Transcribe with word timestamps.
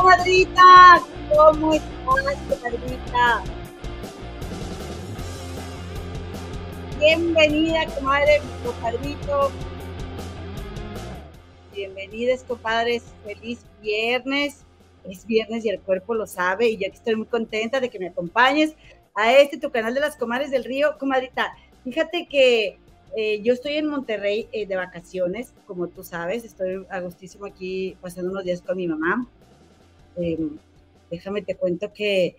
¡Hey, 0.00 0.46
comadrita! 0.46 1.02
¿Cómo 1.34 1.74
estás, 1.74 2.38
comadrita? 2.48 3.42
Bienvenida, 6.98 7.86
comadre, 7.94 8.40
compadrito. 8.64 9.50
Bienvenidos, 11.74 12.44
compadres. 12.44 13.04
Feliz 13.24 13.60
viernes. 13.82 14.64
Es 15.04 15.26
viernes 15.26 15.64
y 15.66 15.70
el 15.70 15.80
cuerpo 15.80 16.14
lo 16.14 16.26
sabe. 16.26 16.68
Y 16.68 16.78
yo 16.78 16.86
aquí 16.88 16.96
estoy 16.96 17.16
muy 17.16 17.26
contenta 17.26 17.80
de 17.80 17.90
que 17.90 17.98
me 17.98 18.08
acompañes 18.08 18.74
a 19.14 19.34
este 19.34 19.58
tu 19.58 19.70
canal 19.70 19.92
de 19.92 20.00
las 20.00 20.16
comadres 20.16 20.50
del 20.50 20.64
río. 20.64 20.96
Comadrita, 20.98 21.54
fíjate 21.84 22.26
que 22.26 22.78
eh, 23.16 23.42
yo 23.42 23.52
estoy 23.52 23.76
en 23.76 23.86
Monterrey 23.86 24.48
eh, 24.52 24.66
de 24.66 24.76
vacaciones, 24.76 25.52
como 25.66 25.88
tú 25.88 26.02
sabes. 26.02 26.44
Estoy 26.44 26.86
agustísimo 26.88 27.44
aquí 27.44 27.98
pasando 28.00 28.30
unos 28.30 28.44
días 28.44 28.62
con 28.62 28.78
mi 28.78 28.86
mamá. 28.86 29.28
Em, 30.20 30.58
déjame 31.10 31.42
te 31.42 31.56
cuento 31.56 31.92
que 31.92 32.36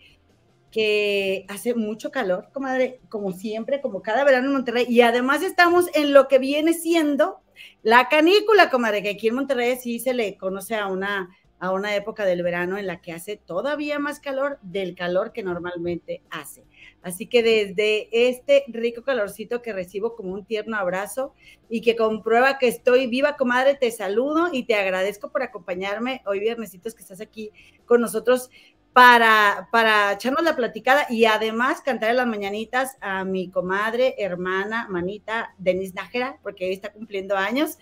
que 0.71 1.45
hace 1.49 1.75
mucho 1.75 2.11
calor, 2.11 2.47
comadre, 2.53 3.01
como 3.09 3.33
siempre, 3.33 3.81
como 3.81 4.01
cada 4.01 4.23
verano 4.23 4.47
en 4.47 4.53
Monterrey, 4.53 4.85
y 4.88 5.01
además 5.01 5.43
estamos 5.43 5.88
en 5.93 6.13
lo 6.13 6.27
que 6.27 6.39
viene 6.39 6.73
siendo 6.73 7.41
la 7.83 8.07
canícula, 8.09 8.69
comadre, 8.69 9.03
que 9.03 9.09
aquí 9.09 9.27
en 9.27 9.35
Monterrey 9.35 9.75
sí 9.75 9.99
se 9.99 10.13
le 10.13 10.38
conoce 10.38 10.75
a 10.75 10.88
una, 10.88 11.29
a 11.61 11.71
una 11.71 11.95
época 11.95 12.25
del 12.25 12.41
verano 12.41 12.79
en 12.79 12.87
la 12.87 13.01
que 13.01 13.13
hace 13.13 13.37
todavía 13.37 13.99
más 13.99 14.19
calor 14.19 14.57
del 14.63 14.95
calor 14.95 15.31
que 15.31 15.43
normalmente 15.43 16.23
hace. 16.31 16.65
Así 17.03 17.27
que 17.27 17.43
desde 17.43 18.09
este 18.29 18.63
rico 18.67 19.03
calorcito 19.03 19.61
que 19.61 19.71
recibo 19.71 20.15
como 20.15 20.33
un 20.33 20.43
tierno 20.43 20.75
abrazo 20.75 21.35
y 21.69 21.81
que 21.81 21.95
comprueba 21.95 22.57
que 22.57 22.67
estoy 22.67 23.05
viva, 23.05 23.37
comadre, 23.37 23.75
te 23.75 23.91
saludo 23.91 24.49
y 24.51 24.63
te 24.63 24.73
agradezco 24.73 25.31
por 25.31 25.43
acompañarme 25.43 26.23
hoy 26.25 26.39
viernesitos 26.39 26.95
que 26.95 27.03
estás 27.03 27.21
aquí 27.21 27.51
con 27.85 28.01
nosotros 28.01 28.49
para, 28.91 29.69
para 29.71 30.13
echarnos 30.13 30.43
la 30.43 30.55
platicada 30.55 31.05
y 31.11 31.25
además 31.25 31.81
cantar 31.81 32.15
las 32.15 32.25
mañanitas 32.25 32.97
a 33.01 33.23
mi 33.23 33.51
comadre, 33.51 34.15
hermana, 34.17 34.87
manita, 34.89 35.53
Denise 35.59 35.93
Nájera, 35.93 36.39
porque 36.41 36.65
hoy 36.65 36.73
está 36.73 36.91
cumpliendo 36.91 37.37
años. 37.37 37.77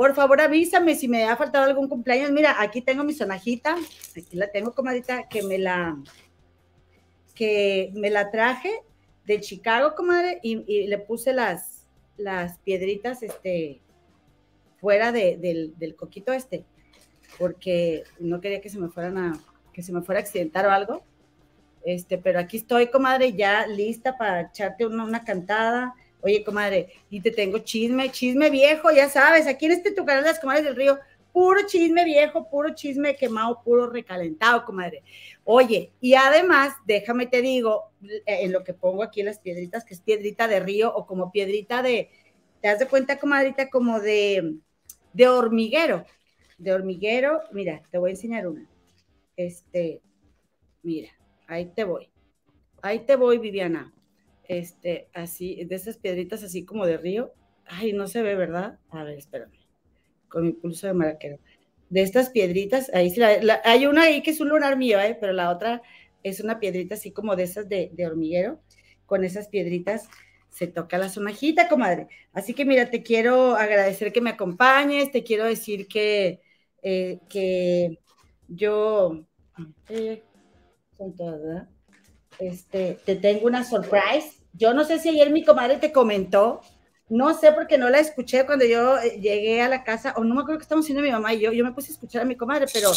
Por 0.00 0.14
favor, 0.14 0.40
avísame 0.40 0.94
si 0.94 1.08
me 1.08 1.24
ha 1.24 1.36
faltado 1.36 1.66
algún 1.66 1.86
cumpleaños. 1.86 2.30
Mira, 2.30 2.56
aquí 2.58 2.80
tengo 2.80 3.04
mi 3.04 3.12
sonajita, 3.12 3.76
aquí 4.16 4.34
la 4.34 4.50
tengo, 4.50 4.72
comadita, 4.72 5.28
que 5.28 5.42
me 5.42 5.58
la, 5.58 5.94
que 7.34 7.92
me 7.92 8.08
la 8.08 8.30
traje 8.30 8.80
de 9.26 9.40
Chicago, 9.40 9.94
comadre, 9.94 10.40
y, 10.42 10.86
le 10.86 10.96
puse 10.96 11.34
las, 11.34 11.86
las 12.16 12.56
piedritas, 12.60 13.22
este, 13.22 13.82
fuera 14.80 15.12
del, 15.12 15.76
del 15.76 15.94
coquito 15.96 16.32
este, 16.32 16.64
porque 17.38 18.04
no 18.18 18.40
quería 18.40 18.62
que 18.62 18.70
se 18.70 18.78
me 18.78 18.88
fueran 18.88 19.18
a, 19.18 19.38
que 19.74 19.82
se 19.82 19.92
me 19.92 20.00
fuera 20.00 20.20
a 20.20 20.22
accidentar 20.22 20.64
o 20.64 20.70
algo. 20.70 21.02
Este, 21.84 22.16
pero 22.16 22.38
aquí 22.38 22.56
estoy, 22.56 22.86
comadre, 22.86 23.34
ya 23.34 23.66
lista 23.66 24.16
para 24.16 24.40
echarte 24.48 24.86
una, 24.86 25.04
una 25.04 25.24
cantada. 25.24 25.94
Oye, 26.22 26.44
comadre, 26.44 26.92
y 27.08 27.20
te 27.20 27.30
tengo 27.30 27.58
chisme, 27.58 28.10
chisme 28.10 28.50
viejo, 28.50 28.90
ya 28.90 29.08
sabes, 29.08 29.46
aquí 29.46 29.66
en 29.66 29.72
este 29.72 29.92
tu 29.92 30.04
canal 30.04 30.22
de 30.22 30.30
las 30.30 30.38
comadres 30.38 30.64
del 30.64 30.76
río, 30.76 30.98
puro 31.32 31.66
chisme 31.66 32.04
viejo, 32.04 32.48
puro 32.50 32.74
chisme 32.74 33.16
quemado, 33.16 33.62
puro 33.62 33.88
recalentado, 33.88 34.64
comadre. 34.64 35.02
Oye, 35.44 35.92
y 36.00 36.14
además, 36.14 36.74
déjame 36.86 37.26
te 37.26 37.40
digo, 37.40 37.92
eh, 38.02 38.20
en 38.26 38.52
lo 38.52 38.64
que 38.64 38.74
pongo 38.74 39.02
aquí 39.02 39.22
las 39.22 39.38
piedritas, 39.38 39.84
que 39.84 39.94
es 39.94 40.00
piedrita 40.00 40.48
de 40.48 40.60
río 40.60 40.94
o 40.94 41.06
como 41.06 41.32
piedrita 41.32 41.82
de, 41.82 42.10
te 42.60 42.68
das 42.68 42.78
de 42.78 42.86
cuenta, 42.86 43.18
comadrita, 43.18 43.70
como 43.70 44.00
de, 44.00 44.56
de 45.12 45.28
hormiguero, 45.28 46.04
de 46.58 46.72
hormiguero, 46.72 47.40
mira, 47.52 47.82
te 47.90 47.98
voy 47.98 48.10
a 48.10 48.14
enseñar 48.14 48.46
una. 48.46 48.68
Este, 49.36 50.02
mira, 50.82 51.10
ahí 51.46 51.66
te 51.66 51.84
voy. 51.84 52.10
Ahí 52.82 53.00
te 53.00 53.16
voy, 53.16 53.38
Viviana. 53.38 53.92
Este, 54.50 55.06
así, 55.14 55.64
de 55.64 55.76
esas 55.76 55.96
piedritas 55.96 56.42
así 56.42 56.64
como 56.64 56.84
de 56.84 56.96
río. 56.96 57.32
Ay, 57.66 57.92
no 57.92 58.08
se 58.08 58.20
ve, 58.20 58.34
¿verdad? 58.34 58.80
A 58.90 59.04
ver, 59.04 59.16
espérame. 59.16 59.52
Con 60.28 60.42
mi 60.42 60.52
pulso 60.52 60.88
de 60.88 60.92
maraquero. 60.92 61.38
De 61.88 62.02
estas 62.02 62.30
piedritas, 62.30 62.90
ahí 62.92 63.10
sí 63.10 63.22
hay 63.22 63.86
una 63.86 64.02
ahí 64.02 64.22
que 64.22 64.32
es 64.32 64.40
un 64.40 64.48
lunar 64.48 64.76
mío, 64.76 64.98
¿eh? 65.00 65.16
pero 65.20 65.32
la 65.32 65.50
otra 65.50 65.82
es 66.24 66.40
una 66.40 66.58
piedrita 66.58 66.96
así 66.96 67.12
como 67.12 67.36
de 67.36 67.44
esas 67.44 67.68
de, 67.68 67.92
hormiguero. 68.04 68.60
Con 69.06 69.22
esas 69.22 69.46
piedritas 69.46 70.08
se 70.48 70.66
toca 70.66 70.98
la 70.98 71.10
sonajita, 71.10 71.68
comadre. 71.68 72.08
Así 72.32 72.52
que 72.52 72.64
mira, 72.64 72.90
te 72.90 73.04
quiero 73.04 73.54
agradecer 73.54 74.12
que 74.12 74.20
me 74.20 74.30
acompañes, 74.30 75.12
te 75.12 75.22
quiero 75.22 75.44
decir 75.44 75.86
que, 75.86 76.40
eh, 76.82 77.20
que 77.28 78.00
yo 78.48 79.28
son 80.96 81.14
todas, 81.14 81.68
Este, 82.40 82.98
te 83.04 83.14
tengo 83.14 83.46
una 83.46 83.62
surprise. 83.62 84.39
Yo 84.52 84.74
no 84.74 84.84
sé 84.84 84.98
si 84.98 85.08
ayer 85.08 85.30
mi 85.30 85.44
comadre 85.44 85.78
te 85.78 85.92
comentó, 85.92 86.60
no 87.08 87.34
sé 87.34 87.52
porque 87.52 87.78
no 87.78 87.88
la 87.90 87.98
escuché 87.98 88.46
cuando 88.46 88.64
yo 88.64 88.98
eh, 88.98 89.18
llegué 89.20 89.62
a 89.62 89.68
la 89.68 89.84
casa, 89.84 90.14
o 90.16 90.24
no 90.24 90.34
me 90.34 90.42
acuerdo 90.42 90.58
que 90.58 90.64
estamos 90.64 90.84
haciendo 90.84 91.02
mi 91.02 91.10
mamá 91.10 91.34
y 91.34 91.40
yo, 91.40 91.52
yo 91.52 91.64
me 91.64 91.72
puse 91.72 91.90
a 91.90 91.94
escuchar 91.94 92.22
a 92.22 92.24
mi 92.24 92.36
comadre, 92.36 92.66
pero 92.72 92.90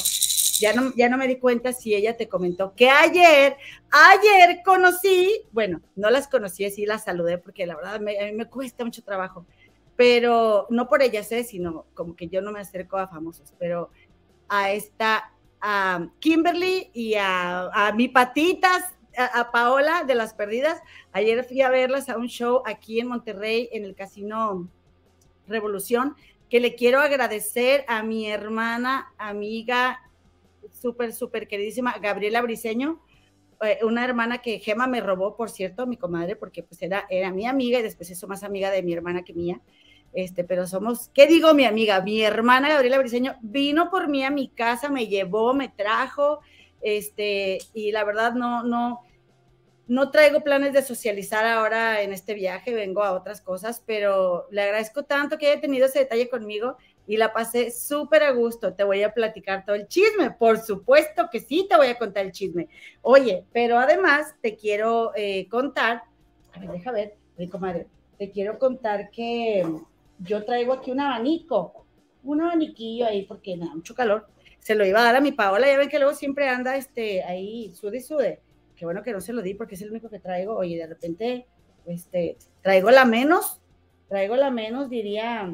ya 0.60 0.74
no, 0.74 0.94
ya 0.96 1.10
no 1.10 1.18
me 1.18 1.28
di 1.28 1.38
cuenta 1.38 1.74
si 1.74 1.96
ella 1.96 2.16
te 2.16 2.30
comentó 2.30 2.74
que 2.76 2.90
ayer, 2.90 3.58
ayer 3.92 4.62
conocí, 4.64 5.44
bueno, 5.52 5.82
no 5.96 6.10
las 6.10 6.28
conocí, 6.28 6.70
sí 6.70 6.86
las 6.86 7.04
saludé 7.06 7.38
porque 7.38 7.66
la 7.66 7.76
verdad 7.76 8.00
me, 8.00 8.20
a 8.20 8.26
mí 8.26 8.34
me 8.34 8.50
cuesta 8.50 8.86
mucho 8.86 9.04
trabajo, 9.04 9.46
pero 9.96 10.68
no 10.70 10.88
por 10.88 11.02
ellas, 11.02 11.32
¿eh? 11.32 11.44
sino 11.44 11.86
como 11.94 12.16
que 12.16 12.28
yo 12.28 12.42
no 12.42 12.52
me 12.52 12.60
acerco 12.60 12.98
a 12.98 13.08
famosos, 13.08 13.54
pero 13.58 13.90
a 14.48 14.72
esta 14.72 15.34
a 15.66 16.08
Kimberly 16.20 16.92
y 16.94 17.16
a, 17.18 17.94
mi 17.96 18.10
patitas, 18.10 18.84
a, 19.18 19.52
Paola 19.52 20.04
de 20.04 20.16
las 20.16 20.34
Perdidas. 20.34 20.82
Ayer 21.12 21.44
fui 21.44 21.62
a 21.62 21.70
verlas 21.70 22.10
a 22.10 22.18
un 22.18 22.28
show 22.28 22.62
aquí 22.66 23.00
en 23.00 23.08
Monterrey, 23.08 23.70
en 23.72 23.86
el 23.86 23.96
Casino 23.96 24.70
Revolución, 25.48 26.16
que 26.50 26.60
le 26.60 26.76
quiero 26.76 27.00
agradecer 27.00 27.86
a 27.88 28.04
mi 28.04 28.28
hermana, 28.28 29.14
amiga, 29.18 30.00
súper, 30.72 31.14
súper 31.14 31.48
queridísima, 31.48 31.98
Gabriela 32.02 32.42
Briseño, 32.42 33.02
eh, 33.62 33.80
una 33.84 34.04
hermana 34.04 34.40
que 34.40 34.60
Gema 34.60 34.88
me 34.88 35.02
robó, 35.02 35.36
por 35.36 35.50
cierto, 35.50 35.88
mi 35.88 35.98
comadre, 35.98 36.36
porque 36.36 36.64
pues 36.64 36.82
era, 36.82 37.06
era 37.10 37.32
mi 37.32 37.46
amiga 37.46 37.80
y 37.80 37.84
después 37.84 38.10
hizo 38.10 38.28
más 38.28 38.44
amiga 38.44 38.72
de 38.72 38.84
mi 38.84 38.94
hermana 38.94 39.24
que 39.24 39.34
mía 39.34 39.62
este, 40.14 40.44
pero 40.44 40.68
somos, 40.68 41.10
¿qué 41.14 41.26
digo 41.28 41.54
mi 41.54 41.66
amiga? 41.66 42.02
Mi 42.02 42.22
hermana 42.22 42.70
Gabriela 42.70 43.00
Briseño 43.00 43.36
vino 43.42 43.90
por 43.90 44.08
mí 44.08 44.24
a 44.24 44.30
mi 44.30 44.48
casa, 44.48 44.90
me 44.90 45.08
llevó, 45.08 45.54
me 45.54 45.70
trajo, 45.70 46.40
este, 46.84 47.60
y 47.74 47.92
la 47.92 48.04
verdad 48.04 48.34
no, 48.34 48.64
no, 48.64 49.02
no 49.88 50.12
traigo 50.12 50.42
planes 50.42 50.74
de 50.74 50.82
socializar 50.82 51.46
ahora 51.46 52.02
en 52.02 52.14
este 52.14 52.34
viaje, 52.34 52.74
vengo 52.74 53.04
a 53.04 53.14
otras 53.14 53.42
cosas, 53.42 53.84
pero 53.86 54.48
le 54.52 54.62
agradezco 54.62 55.04
tanto 55.04 55.38
que 55.38 55.48
haya 55.52 55.62
tenido 55.62 55.88
ese 55.88 56.00
detalle 56.00 56.30
conmigo 56.30 56.78
y 57.06 57.18
la 57.18 57.34
pasé 57.34 57.72
súper 57.72 58.24
a 58.24 58.32
gusto. 58.32 58.74
Te 58.74 58.84
voy 58.84 59.04
a 59.04 59.14
platicar 59.14 59.66
todo 59.66 59.76
el 59.76 59.88
chisme, 59.88 60.32
por 60.32 60.60
supuesto 60.60 61.28
que 61.32 61.40
sí, 61.40 61.68
te 61.70 61.76
voy 61.76 61.88
a 61.88 61.98
contar 61.98 62.26
el 62.26 62.32
chisme. 62.32 62.70
Oye, 63.02 63.46
pero 63.52 63.78
además 63.78 64.36
te 64.42 64.56
quiero 64.56 65.12
eh, 65.16 65.48
contar, 65.50 66.04
a 66.54 66.60
ver, 66.60 66.72
deja 66.72 66.92
ver, 66.92 67.18
te 68.18 68.32
quiero 68.32 68.58
contar 68.58 69.10
que 69.10 69.66
yo 70.20 70.46
traigo 70.46 70.74
aquí 70.74 70.92
un 70.92 71.02
abanico, 71.02 71.86
un 72.24 72.42
abaniquillo 72.42 73.06
ahí 73.06 73.26
porque 73.26 73.58
me 73.58 73.66
da 73.66 73.76
mucho 73.76 73.96
calor. 73.96 74.28
Se 74.64 74.76
lo 74.76 74.86
iba 74.86 75.02
a 75.02 75.04
dar 75.04 75.18
a 75.18 75.22
mi 75.22 75.34
Paola, 75.34 75.68
ya 75.68 75.78
ven 75.78 75.90
que 75.90 76.00
luego 76.00 76.14
siempre 76.14 76.48
anda 76.48 76.78
este, 76.78 77.22
ahí, 77.24 77.74
sude 77.76 77.98
y 77.98 78.02
sude. 78.02 78.42
Qué 78.78 78.86
bueno 78.86 79.04
que 79.04 79.12
no 79.12 79.20
se 79.20 79.34
lo 79.34 79.42
di 79.42 79.54
porque 79.56 79.76
es 79.76 79.82
el 79.82 79.92
único 79.92 80.10
que 80.10 80.20
traigo. 80.20 80.56
Oye, 80.56 80.78
de 80.78 80.88
repente, 80.88 81.46
este, 81.86 82.38
traigo 82.62 82.90
la 82.90 83.04
menos, 83.04 83.60
traigo 84.08 84.38
la 84.38 84.52
menos, 84.52 84.90
diría, 84.90 85.54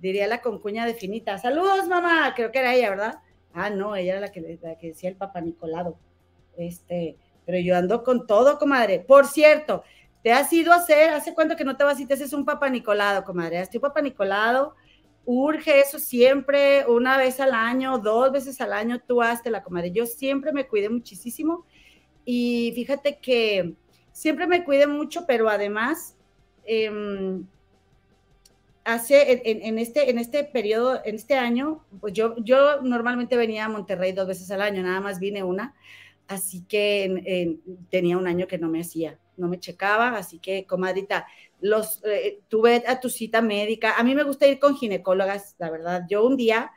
diría 0.00 0.26
la 0.26 0.42
concuña 0.42 0.84
de 0.84 0.94
finita. 0.94 1.38
Saludos, 1.38 1.86
mamá, 1.86 2.32
creo 2.34 2.50
que 2.50 2.58
era 2.58 2.74
ella, 2.74 2.90
¿verdad? 2.90 3.14
Ah, 3.52 3.70
no, 3.70 3.94
ella 3.94 4.14
era 4.14 4.20
la 4.20 4.32
que, 4.32 4.58
la 4.60 4.76
que 4.76 4.88
decía 4.88 5.08
el 5.08 5.16
papá 5.16 5.40
Nicolado. 5.40 5.96
Este, 6.56 7.16
pero 7.46 7.58
yo 7.58 7.76
ando 7.76 8.02
con 8.02 8.26
todo, 8.26 8.58
comadre. 8.58 8.98
Por 8.98 9.26
cierto, 9.26 9.84
¿Te 10.22 10.32
has 10.32 10.52
ido 10.52 10.72
a 10.72 10.76
hacer? 10.76 11.10
¿Hace 11.10 11.32
cuánto 11.32 11.56
que 11.56 11.64
no 11.64 11.76
te 11.76 11.84
vas 11.84 11.98
y 11.98 12.06
te 12.06 12.14
haces 12.14 12.32
un 12.32 12.44
papá 12.44 12.68
Nicolado, 12.68 13.24
comadre? 13.24 13.60
Estoy 13.60 13.80
papá 13.80 14.02
Nicolado. 14.02 14.74
Urge 15.24 15.80
eso 15.80 15.98
siempre, 15.98 16.86
una 16.86 17.16
vez 17.16 17.40
al 17.40 17.52
año, 17.52 17.98
dos 17.98 18.32
veces 18.32 18.60
al 18.60 18.72
año, 18.72 19.00
tú 19.06 19.22
hazte 19.22 19.50
la 19.50 19.62
comadre. 19.62 19.92
Yo 19.92 20.06
siempre 20.06 20.52
me 20.52 20.66
cuidé 20.66 20.88
muchísimo 20.88 21.66
y 22.24 22.72
fíjate 22.74 23.18
que 23.18 23.74
siempre 24.12 24.46
me 24.46 24.64
cuidé 24.64 24.86
mucho, 24.86 25.26
pero 25.26 25.48
además, 25.48 26.16
em, 26.64 27.46
hace 28.84 29.42
en, 29.44 29.78
este, 29.78 30.10
en 30.10 30.18
este 30.18 30.44
periodo, 30.44 31.00
en 31.04 31.14
este 31.14 31.34
año, 31.34 31.84
pues 32.00 32.12
yo, 32.12 32.34
yo 32.38 32.80
normalmente 32.82 33.36
venía 33.36 33.66
a 33.66 33.68
Monterrey 33.68 34.12
dos 34.12 34.26
veces 34.26 34.50
al 34.50 34.62
año, 34.62 34.82
nada 34.82 35.00
más 35.00 35.20
vine 35.20 35.44
una, 35.44 35.74
así 36.28 36.62
que 36.62 37.58
tenía 37.90 38.16
un 38.18 38.26
año 38.26 38.46
que 38.46 38.58
no 38.58 38.68
me 38.68 38.80
hacía 38.80 39.18
no 39.40 39.48
me 39.48 39.58
checaba, 39.58 40.16
así 40.16 40.38
que, 40.38 40.66
comadrita, 40.66 41.26
los, 41.60 42.02
eh, 42.04 42.40
tuve 42.48 42.84
a 42.86 43.00
tu 43.00 43.08
cita 43.08 43.42
médica. 43.42 43.94
A 43.96 44.02
mí 44.02 44.14
me 44.14 44.24
gusta 44.24 44.46
ir 44.46 44.58
con 44.58 44.76
ginecólogas, 44.76 45.56
la 45.58 45.70
verdad. 45.70 46.02
Yo 46.08 46.26
un 46.26 46.36
día 46.36 46.70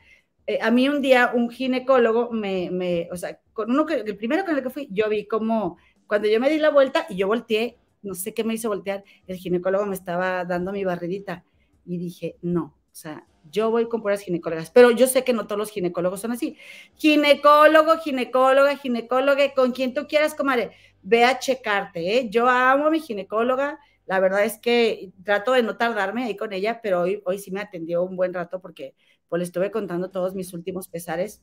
eh, 0.45 0.59
a 0.61 0.71
mí 0.71 0.89
un 0.89 1.01
día 1.01 1.31
un 1.33 1.49
ginecólogo 1.49 2.31
me, 2.31 2.69
me, 2.69 3.07
o 3.11 3.17
sea, 3.17 3.39
con 3.53 3.71
uno 3.71 3.85
que, 3.85 3.95
el 3.95 4.17
primero 4.17 4.43
con 4.43 4.55
el 4.55 4.63
que 4.63 4.69
fui, 4.69 4.89
yo 4.91 5.07
vi 5.09 5.25
como 5.25 5.77
cuando 6.05 6.27
yo 6.27 6.39
me 6.39 6.49
di 6.49 6.57
la 6.57 6.69
vuelta 6.69 7.05
y 7.09 7.15
yo 7.15 7.27
volteé, 7.27 7.79
no 8.01 8.13
sé 8.13 8.33
qué 8.33 8.43
me 8.43 8.53
hizo 8.53 8.67
voltear, 8.67 9.03
el 9.25 9.37
ginecólogo 9.37 9.85
me 9.85 9.95
estaba 9.95 10.43
dando 10.43 10.73
mi 10.73 10.83
barridita 10.83 11.45
y 11.85 11.97
dije, 11.97 12.37
no, 12.41 12.75
o 12.91 12.95
sea, 12.95 13.25
yo 13.49 13.71
voy 13.71 13.87
con 13.87 14.01
puras 14.01 14.21
ginecólogas, 14.21 14.69
pero 14.69 14.91
yo 14.91 15.07
sé 15.07 15.23
que 15.23 15.33
no 15.33 15.47
todos 15.47 15.59
los 15.59 15.71
ginecólogos 15.71 16.21
son 16.21 16.31
así. 16.31 16.57
Ginecólogo, 16.95 17.97
ginecóloga, 17.99 18.75
ginecóloga, 18.77 19.53
con 19.53 19.71
quien 19.71 19.93
tú 19.93 20.07
quieras, 20.07 20.35
comadre, 20.35 20.71
ve 21.01 21.23
a 21.23 21.39
checarte, 21.39 22.17
¿eh? 22.17 22.29
Yo 22.29 22.47
amo 22.49 22.87
a 22.87 22.91
mi 22.91 22.99
ginecóloga, 22.99 23.79
la 24.05 24.19
verdad 24.19 24.43
es 24.43 24.57
que 24.57 25.11
trato 25.23 25.53
de 25.53 25.63
no 25.63 25.77
tardarme 25.77 26.23
ahí 26.23 26.35
con 26.35 26.53
ella, 26.53 26.81
pero 26.81 27.01
hoy, 27.01 27.21
hoy 27.25 27.39
sí 27.39 27.51
me 27.51 27.61
atendió 27.61 28.03
un 28.03 28.15
buen 28.15 28.33
rato 28.33 28.59
porque 28.61 28.95
pues 29.29 29.39
le 29.39 29.45
estuve 29.45 29.71
contando 29.71 30.11
todos 30.11 30.35
mis 30.35 30.53
últimos 30.53 30.87
pesares. 30.87 31.41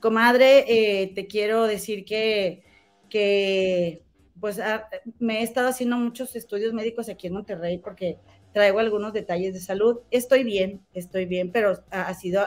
Comadre, 0.00 0.64
eh, 0.66 1.12
te 1.14 1.26
quiero 1.26 1.66
decir 1.66 2.04
que, 2.04 2.64
que 3.10 4.02
pues 4.40 4.58
ah, 4.58 4.88
me 5.18 5.40
he 5.40 5.42
estado 5.42 5.68
haciendo 5.68 5.96
muchos 5.96 6.34
estudios 6.34 6.72
médicos 6.72 7.08
aquí 7.08 7.26
en 7.26 7.34
Monterrey 7.34 7.78
porque 7.78 8.18
traigo 8.52 8.78
algunos 8.78 9.12
detalles 9.12 9.52
de 9.52 9.60
salud. 9.60 10.00
Estoy 10.10 10.42
bien, 10.44 10.80
estoy 10.94 11.26
bien, 11.26 11.52
pero 11.52 11.84
ha, 11.90 12.12
sido, 12.14 12.42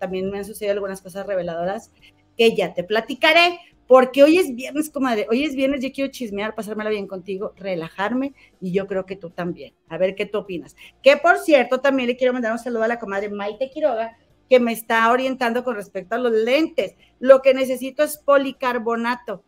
también 0.00 0.30
me 0.30 0.38
han 0.38 0.44
sucedido 0.44 0.72
algunas 0.72 1.02
cosas 1.02 1.26
reveladoras 1.26 1.92
que 2.36 2.56
ya 2.56 2.74
te 2.74 2.82
platicaré, 2.82 3.60
porque 3.86 4.22
hoy 4.22 4.38
es 4.38 4.54
viernes, 4.54 4.90
comadre, 4.90 5.26
hoy 5.30 5.44
es 5.44 5.54
viernes, 5.54 5.82
yo 5.82 5.92
quiero 5.92 6.10
chismear, 6.10 6.54
pasármela 6.54 6.90
bien 6.90 7.06
contigo, 7.06 7.52
relajarme, 7.56 8.32
y 8.60 8.72
yo 8.72 8.86
creo 8.86 9.06
que 9.06 9.16
tú 9.16 9.30
también. 9.30 9.74
A 9.88 9.98
ver 9.98 10.14
qué 10.14 10.26
tú 10.26 10.38
opinas. 10.38 10.76
Que 11.02 11.16
por 11.16 11.38
cierto, 11.38 11.80
también 11.80 12.08
le 12.08 12.16
quiero 12.16 12.32
mandar 12.32 12.52
un 12.52 12.58
saludo 12.58 12.84
a 12.84 12.88
la 12.88 12.98
comadre 12.98 13.28
Maite 13.28 13.70
Quiroga, 13.70 14.16
que 14.48 14.60
me 14.60 14.72
está 14.72 15.10
orientando 15.10 15.64
con 15.64 15.74
respecto 15.74 16.14
a 16.14 16.18
los 16.18 16.32
lentes. 16.32 16.94
Lo 17.18 17.42
que 17.42 17.54
necesito 17.54 18.02
es 18.02 18.18
policarbonato 18.18 19.42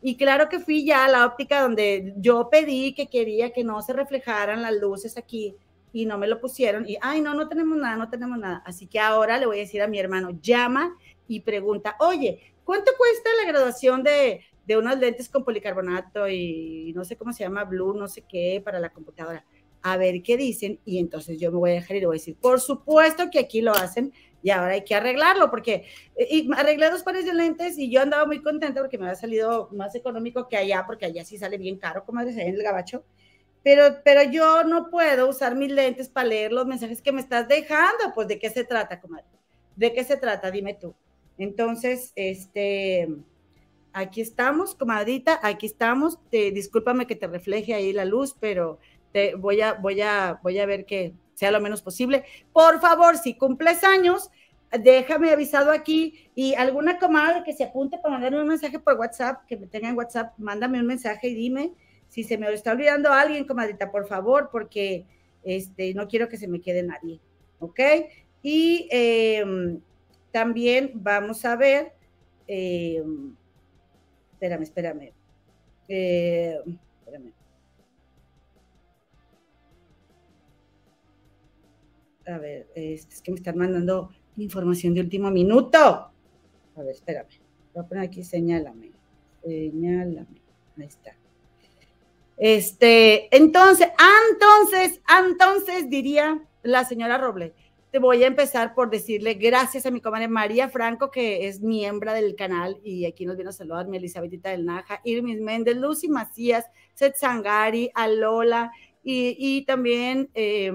y 0.00 0.16
claro 0.16 0.48
que 0.48 0.60
fui 0.60 0.84
ya 0.84 1.04
a 1.04 1.08
la 1.08 1.26
óptica 1.26 1.62
donde 1.62 2.14
yo 2.18 2.48
pedí 2.50 2.94
que 2.94 3.08
quería 3.08 3.52
que 3.52 3.64
no 3.64 3.82
se 3.82 3.92
reflejaran 3.92 4.62
las 4.62 4.74
luces 4.74 5.16
aquí 5.16 5.56
y 5.92 6.06
no 6.06 6.18
me 6.18 6.28
lo 6.28 6.40
pusieron. 6.40 6.88
Y, 6.88 6.98
ay, 7.00 7.20
no, 7.20 7.34
no 7.34 7.48
tenemos 7.48 7.76
nada, 7.78 7.96
no 7.96 8.08
tenemos 8.08 8.38
nada. 8.38 8.62
Así 8.64 8.86
que 8.86 9.00
ahora 9.00 9.38
le 9.38 9.46
voy 9.46 9.56
a 9.56 9.60
decir 9.60 9.82
a 9.82 9.88
mi 9.88 9.98
hermano, 9.98 10.38
llama 10.40 10.94
y 11.28 11.40
pregunta, 11.40 11.96
oye, 12.00 12.54
¿cuánto 12.64 12.90
cuesta 12.96 13.30
la 13.42 13.48
graduación 13.48 14.02
de, 14.02 14.40
de 14.66 14.76
unos 14.76 14.98
lentes 14.98 15.28
con 15.28 15.44
policarbonato 15.44 16.28
y 16.28 16.92
no 16.96 17.04
sé 17.04 17.16
cómo 17.16 17.32
se 17.32 17.44
llama, 17.44 17.64
blue, 17.64 17.94
no 17.94 18.08
sé 18.08 18.22
qué, 18.22 18.60
para 18.64 18.80
la 18.80 18.90
computadora? 18.90 19.44
A 19.82 19.96
ver 19.96 20.22
qué 20.22 20.36
dicen 20.36 20.80
y 20.84 20.98
entonces 20.98 21.38
yo 21.38 21.52
me 21.52 21.58
voy 21.58 21.70
a 21.70 21.74
dejar 21.74 21.96
y 21.96 22.00
le 22.00 22.06
voy 22.06 22.16
a 22.16 22.18
decir, 22.18 22.36
por 22.36 22.60
supuesto 22.60 23.30
que 23.30 23.38
aquí 23.38 23.60
lo 23.60 23.72
hacen 23.72 24.12
y 24.42 24.50
ahora 24.50 24.72
hay 24.72 24.84
que 24.84 24.94
arreglarlo 24.94 25.50
porque 25.50 25.84
eh, 26.16 26.26
y 26.30 26.50
arreglé 26.52 26.90
dos 26.90 27.02
pares 27.02 27.24
de 27.24 27.34
lentes 27.34 27.78
y 27.78 27.90
yo 27.90 28.00
andaba 28.00 28.26
muy 28.26 28.42
contenta 28.42 28.80
porque 28.80 28.98
me 28.98 29.04
había 29.04 29.16
salido 29.16 29.68
más 29.72 29.94
económico 29.94 30.48
que 30.48 30.56
allá 30.56 30.84
porque 30.86 31.06
allá 31.06 31.24
sí 31.24 31.38
sale 31.38 31.58
bien 31.58 31.76
caro 31.76 32.04
como 32.04 32.20
allá 32.20 32.30
en 32.42 32.54
el 32.54 32.62
gabacho. 32.62 33.04
Pero 33.62 33.96
pero 34.04 34.22
yo 34.22 34.64
no 34.64 34.88
puedo 34.90 35.28
usar 35.28 35.54
mis 35.54 35.70
lentes 35.70 36.08
para 36.08 36.28
leer 36.28 36.52
los 36.52 36.66
mensajes 36.66 37.02
que 37.02 37.12
me 37.12 37.20
estás 37.20 37.48
dejando. 37.48 38.12
Pues 38.14 38.28
de 38.28 38.38
qué 38.38 38.50
se 38.50 38.64
trata 38.64 39.00
comadre 39.00 39.26
de 39.78 39.92
qué 39.92 40.04
se 40.04 40.16
trata 40.16 40.50
dime 40.50 40.74
tú 40.74 40.94
entonces 41.38 42.12
este 42.16 43.08
aquí 43.92 44.20
estamos 44.20 44.74
comadrita 44.74 45.40
aquí 45.42 45.66
estamos 45.66 46.18
te, 46.30 46.50
discúlpame 46.50 47.06
que 47.06 47.16
te 47.16 47.26
refleje 47.26 47.74
ahí 47.74 47.92
la 47.92 48.04
luz 48.04 48.36
pero 48.38 48.78
te 49.12 49.34
voy 49.34 49.60
a 49.60 49.74
voy 49.74 50.00
a 50.02 50.38
voy 50.42 50.58
a 50.58 50.66
ver 50.66 50.84
que 50.84 51.14
sea 51.38 51.52
lo 51.52 51.60
menos 51.60 51.82
posible. 51.82 52.24
Por 52.52 52.80
favor, 52.80 53.16
si 53.16 53.34
cumples 53.34 53.84
años, 53.84 54.30
déjame 54.72 55.30
avisado 55.30 55.70
aquí 55.70 56.28
y 56.34 56.54
alguna 56.54 56.98
comadre 56.98 57.44
que 57.44 57.52
se 57.52 57.64
apunte 57.64 57.96
para 57.98 58.14
mandarme 58.14 58.42
un 58.42 58.48
mensaje 58.48 58.80
por 58.80 58.94
WhatsApp, 58.94 59.46
que 59.46 59.56
me 59.56 59.68
tenga 59.68 59.88
en 59.88 59.96
WhatsApp, 59.96 60.36
mándame 60.36 60.80
un 60.80 60.86
mensaje 60.86 61.28
y 61.28 61.34
dime 61.34 61.72
si 62.08 62.24
se 62.24 62.38
me 62.38 62.52
está 62.52 62.72
olvidando 62.72 63.12
alguien, 63.12 63.44
comadrita, 63.44 63.90
por 63.90 64.08
favor, 64.08 64.48
porque 64.50 65.06
este, 65.44 65.94
no 65.94 66.08
quiero 66.08 66.28
que 66.28 66.38
se 66.38 66.48
me 66.48 66.60
quede 66.60 66.82
nadie, 66.82 67.20
¿ok? 67.60 67.80
Y 68.42 68.88
em, 68.90 69.80
también 70.30 70.92
vamos 70.94 71.44
a 71.44 71.56
ver, 71.56 71.92
em, 72.46 73.34
espérame, 74.32 74.62
espérame, 74.62 75.12
eh, 75.88 76.58
espérame. 77.00 77.32
a 82.28 82.38
ver, 82.38 82.68
es, 82.74 83.06
que 83.22 83.30
me 83.30 83.38
están 83.38 83.56
mandando 83.56 84.10
información 84.36 84.94
de 84.94 85.00
último 85.00 85.30
minuto. 85.30 85.78
A 85.78 86.12
ver, 86.76 86.90
espérame. 86.90 87.28
Voy 87.74 87.84
a 87.84 87.88
poner 87.88 88.04
aquí, 88.04 88.22
señálame. 88.22 88.92
Señálame. 89.42 90.42
Ahí 90.76 90.86
está. 90.86 91.16
Este, 92.36 93.34
entonces, 93.36 93.88
entonces, 94.30 95.00
entonces 95.26 95.90
diría 95.90 96.40
la 96.62 96.84
señora 96.84 97.18
Roble, 97.18 97.52
te 97.90 97.98
voy 97.98 98.22
a 98.22 98.26
empezar 98.26 98.74
por 98.74 98.90
decirle 98.90 99.34
gracias 99.34 99.86
a 99.86 99.90
mi 99.90 100.00
comadre 100.00 100.28
María 100.28 100.68
Franco, 100.68 101.10
que 101.10 101.48
es 101.48 101.60
miembro 101.60 102.12
del 102.12 102.34
canal, 102.36 102.78
y 102.82 103.06
aquí 103.06 103.24
nos 103.24 103.36
viene 103.36 103.50
a 103.50 103.52
saludarme 103.52 103.96
Elizabetita 103.96 104.50
del 104.50 104.64
Naja, 104.64 105.00
Irmis 105.04 105.40
Méndez, 105.40 105.76
Lucy 105.76 106.08
Macías, 106.08 106.66
Seth 106.94 107.16
Sangari, 107.16 107.90
Alola, 107.94 108.72
y, 109.02 109.36
y 109.38 109.64
también 109.64 110.28
eh, 110.34 110.70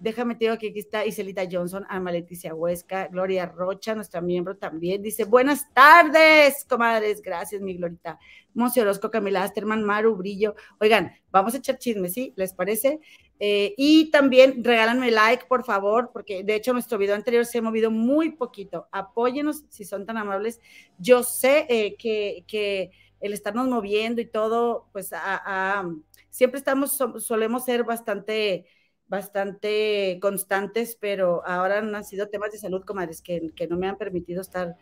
Déjame 0.00 0.36
te 0.36 0.44
digo 0.44 0.58
que 0.58 0.68
aquí 0.68 0.78
está 0.78 1.04
Iselita 1.04 1.42
Johnson, 1.50 1.84
Alma 1.88 2.12
Leticia 2.12 2.54
Huesca, 2.54 3.08
Gloria 3.08 3.46
Rocha, 3.46 3.96
nuestra 3.96 4.20
miembro 4.20 4.56
también. 4.56 5.02
Dice, 5.02 5.24
buenas 5.24 5.72
tardes, 5.74 6.64
comadres. 6.68 7.20
Gracias, 7.20 7.60
mi 7.60 7.74
Glorita. 7.74 8.18
Monse 8.54 8.80
Orozco, 8.80 9.10
Camila 9.10 9.42
Asterman, 9.42 9.82
Maru 9.82 10.14
Brillo. 10.14 10.54
Oigan, 10.80 11.12
vamos 11.32 11.54
a 11.54 11.58
echar 11.58 11.78
chisme, 11.78 12.08
¿sí? 12.08 12.32
¿Les 12.36 12.52
parece? 12.52 13.00
Eh, 13.40 13.74
y 13.76 14.10
también 14.12 14.62
regálanme 14.62 15.10
like, 15.10 15.46
por 15.46 15.64
favor, 15.64 16.10
porque 16.12 16.44
de 16.44 16.54
hecho 16.54 16.72
nuestro 16.72 16.96
video 16.96 17.16
anterior 17.16 17.44
se 17.44 17.58
ha 17.58 17.62
movido 17.62 17.90
muy 17.90 18.30
poquito. 18.30 18.86
Apóyenos 18.92 19.64
si 19.68 19.84
son 19.84 20.06
tan 20.06 20.16
amables. 20.16 20.60
Yo 20.98 21.24
sé 21.24 21.66
eh, 21.68 21.96
que, 21.96 22.44
que, 22.46 22.92
el 23.20 23.32
estarnos 23.32 23.66
moviendo 23.66 24.20
y 24.20 24.26
todo, 24.26 24.86
pues 24.92 25.10
siempre 26.30 26.58
estamos, 26.58 27.02
solemos 27.18 27.64
ser 27.64 27.82
bastante 27.82 28.66
bastante 29.08 30.18
constantes, 30.20 30.96
pero 31.00 31.42
ahora 31.46 31.78
han 31.78 32.04
sido 32.04 32.28
temas 32.28 32.52
de 32.52 32.58
salud, 32.58 32.84
comadres, 32.84 33.22
que, 33.22 33.50
que 33.54 33.66
no 33.66 33.76
me 33.76 33.88
han 33.88 33.96
permitido 33.96 34.40
estar 34.40 34.76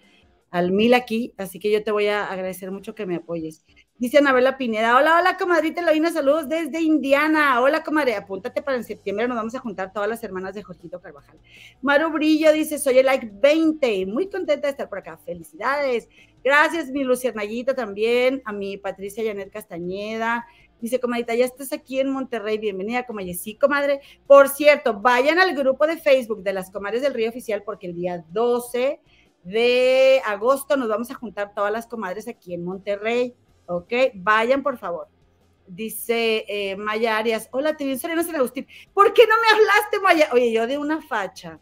al 0.50 0.72
mil 0.72 0.94
aquí, 0.94 1.34
así 1.36 1.58
que 1.58 1.70
yo 1.70 1.82
te 1.82 1.90
voy 1.90 2.06
a 2.06 2.26
agradecer 2.26 2.70
mucho 2.70 2.94
que 2.94 3.06
me 3.06 3.16
apoyes. 3.16 3.64
Dice 3.98 4.18
Anabela 4.18 4.58
Pineda, 4.58 4.96
hola, 4.96 5.18
hola, 5.18 5.36
comadrita 5.38 5.80
Eloína, 5.80 6.10
saludos 6.12 6.48
desde 6.48 6.82
Indiana. 6.82 7.60
Hola, 7.62 7.82
comadre, 7.82 8.14
apúntate 8.14 8.60
para 8.60 8.76
en 8.76 8.84
septiembre, 8.84 9.26
nos 9.26 9.38
vamos 9.38 9.54
a 9.54 9.58
juntar 9.58 9.92
todas 9.92 10.08
las 10.08 10.22
hermanas 10.22 10.54
de 10.54 10.62
Jorgito 10.62 11.00
Carvajal. 11.00 11.38
Maru 11.80 12.10
Brillo 12.10 12.52
dice, 12.52 12.78
soy 12.78 12.98
el 12.98 13.06
like 13.06 13.30
20, 13.32 14.06
muy 14.06 14.28
contenta 14.28 14.66
de 14.66 14.72
estar 14.72 14.88
por 14.88 14.98
acá, 14.98 15.16
felicidades. 15.16 16.08
Gracias, 16.44 16.90
mi 16.90 17.04
Luciernayita 17.04 17.74
también, 17.74 18.42
a 18.44 18.52
mi 18.52 18.76
Patricia 18.76 19.24
Janet 19.24 19.50
Castañeda, 19.50 20.46
Dice, 20.80 21.00
comadita, 21.00 21.34
ya 21.34 21.46
estás 21.46 21.72
aquí 21.72 22.00
en 22.00 22.10
Monterrey, 22.10 22.58
bienvenida, 22.58 23.06
comadre. 23.06 23.34
Sí, 23.34 23.56
comadre. 23.56 24.00
Por 24.26 24.48
cierto, 24.48 25.00
vayan 25.00 25.38
al 25.38 25.54
grupo 25.54 25.86
de 25.86 25.96
Facebook 25.96 26.42
de 26.42 26.52
las 26.52 26.70
comadres 26.70 27.00
del 27.00 27.14
Río 27.14 27.30
Oficial 27.30 27.62
porque 27.62 27.86
el 27.86 27.94
día 27.94 28.24
12 28.28 29.00
de 29.42 30.20
agosto 30.26 30.76
nos 30.76 30.88
vamos 30.88 31.10
a 31.10 31.14
juntar 31.14 31.54
todas 31.54 31.72
las 31.72 31.86
comadres 31.86 32.28
aquí 32.28 32.52
en 32.52 32.64
Monterrey, 32.64 33.34
¿ok? 33.66 33.92
Vayan, 34.14 34.62
por 34.62 34.76
favor. 34.76 35.08
Dice 35.66 36.44
eh, 36.46 36.76
Maya 36.76 37.16
Arias, 37.16 37.48
hola, 37.52 37.74
en 37.78 37.98
Serena 37.98 38.22
San 38.22 38.36
Agustín. 38.36 38.66
¿Por 38.92 39.14
qué 39.14 39.26
no 39.26 39.34
me 39.40 39.48
hablaste, 39.48 40.00
Maya? 40.00 40.28
Oye, 40.32 40.52
yo 40.52 40.66
de 40.66 40.78
una 40.78 41.00
facha. 41.00 41.58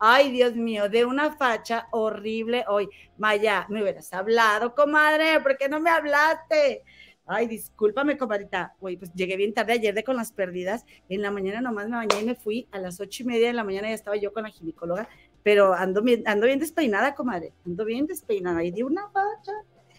Ay, 0.00 0.30
Dios 0.30 0.54
mío, 0.54 0.88
de 0.88 1.04
una 1.04 1.36
facha 1.36 1.88
horrible 1.90 2.64
hoy. 2.68 2.88
Maya, 3.16 3.66
me 3.68 3.82
hubieras 3.82 4.12
hablado, 4.12 4.74
comadre, 4.74 5.40
¿por 5.40 5.56
qué 5.56 5.68
no 5.68 5.80
me 5.80 5.90
hablaste? 5.90 6.82
Ay, 7.30 7.46
discúlpame, 7.46 8.16
comadita. 8.16 8.74
Güey, 8.80 8.96
pues 8.96 9.12
llegué 9.12 9.36
bien 9.36 9.52
tarde 9.52 9.74
ayer 9.74 9.94
de 9.94 10.02
con 10.02 10.16
las 10.16 10.32
pérdidas. 10.32 10.86
En 11.10 11.20
la 11.20 11.30
mañana 11.30 11.60
nomás 11.60 11.86
me 11.86 11.96
bañé 11.96 12.22
y 12.22 12.24
me 12.24 12.34
fui. 12.34 12.66
A 12.72 12.78
las 12.78 13.00
ocho 13.00 13.22
y 13.22 13.26
media 13.26 13.48
de 13.48 13.52
la 13.52 13.64
mañana 13.64 13.88
ya 13.88 13.94
estaba 13.94 14.16
yo 14.16 14.32
con 14.32 14.44
la 14.44 14.48
ginecóloga. 14.48 15.06
Pero 15.42 15.74
ando 15.74 16.00
bien, 16.00 16.22
ando 16.26 16.46
bien 16.46 16.58
despeinada, 16.58 17.14
comadre. 17.14 17.52
Ando 17.66 17.84
bien 17.84 18.06
despeinada. 18.06 18.64
Y 18.64 18.70
di 18.70 18.82
una 18.82 19.10
facha. 19.10 19.52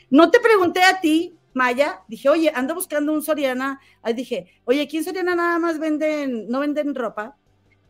No 0.09 0.31
te 0.31 0.39
pregunté 0.39 0.81
a 0.81 0.99
ti, 0.99 1.37
Maya. 1.53 2.01
Dije, 2.07 2.29
oye, 2.29 2.51
ando 2.53 2.73
buscando 2.73 3.13
un 3.13 3.21
Soriana. 3.21 3.79
Ahí 4.01 4.13
dije, 4.13 4.47
oye, 4.65 4.81
aquí 4.81 4.97
en 4.97 5.03
Soriana 5.03 5.35
nada 5.35 5.59
más 5.59 5.77
venden, 5.77 6.49
no 6.49 6.61
venden 6.61 6.95
ropa. 6.95 7.37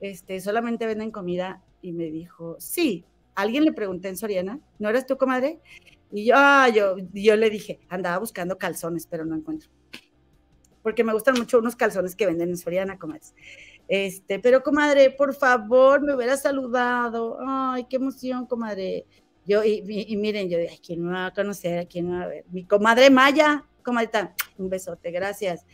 Este, 0.02 0.42
solamente 0.42 0.86
venden 0.86 1.12
comida. 1.12 1.64
Y 1.82 1.94
me 1.94 2.12
dijo, 2.12 2.58
sí. 2.60 3.06
¿Alguien 3.36 3.64
le 3.64 3.72
pregunté 3.72 4.10
en 4.10 4.18
Soriana? 4.18 4.60
¿No 4.80 4.90
eres 4.90 5.06
tú, 5.06 5.18
comadre? 5.18 5.62
Y 6.12 6.26
yo, 6.26 6.34
ah, 6.38 6.70
yo, 6.70 6.96
yo 7.14 7.36
le 7.36 7.50
dije, 7.50 7.80
andaba 7.90 8.18
buscando 8.18 8.58
calzones, 8.58 9.06
pero 9.06 9.26
no 9.26 9.36
encuentro. 9.36 9.70
Porque 10.82 11.04
me 11.04 11.14
gustan 11.14 11.36
mucho 11.36 11.60
unos 11.60 11.76
calzones 11.76 12.16
que 12.16 12.26
venden 12.26 12.50
en 12.50 12.58
Soriana, 12.58 12.98
comadres. 12.98 13.34
Este, 13.88 14.40
pero 14.40 14.64
comadre, 14.64 15.12
por 15.12 15.36
favor, 15.36 16.02
me 16.02 16.16
hubiera 16.16 16.38
saludado. 16.38 17.38
Ay, 17.46 17.86
qué 17.90 17.98
emoción, 17.98 18.46
comadre. 18.46 19.06
Yo, 19.46 19.64
y, 19.64 20.16
miren, 20.16 20.50
yo 20.50 20.60
dije, 20.60 20.76
¿a 20.76 20.82
quién 20.86 21.04
me 21.04 21.12
va 21.12 21.26
a 21.28 21.34
conocer? 21.34 21.80
¿A 21.80 21.86
quién 21.86 22.10
me 22.10 22.18
va 22.18 22.24
a 22.24 22.28
ver? 22.28 22.46
Mi 22.52 22.66
comadre 22.66 23.10
Maya, 23.10 23.66
comadre, 23.84 24.32
un 24.58 24.70
besote, 24.70 25.12
gracias. 25.12 25.66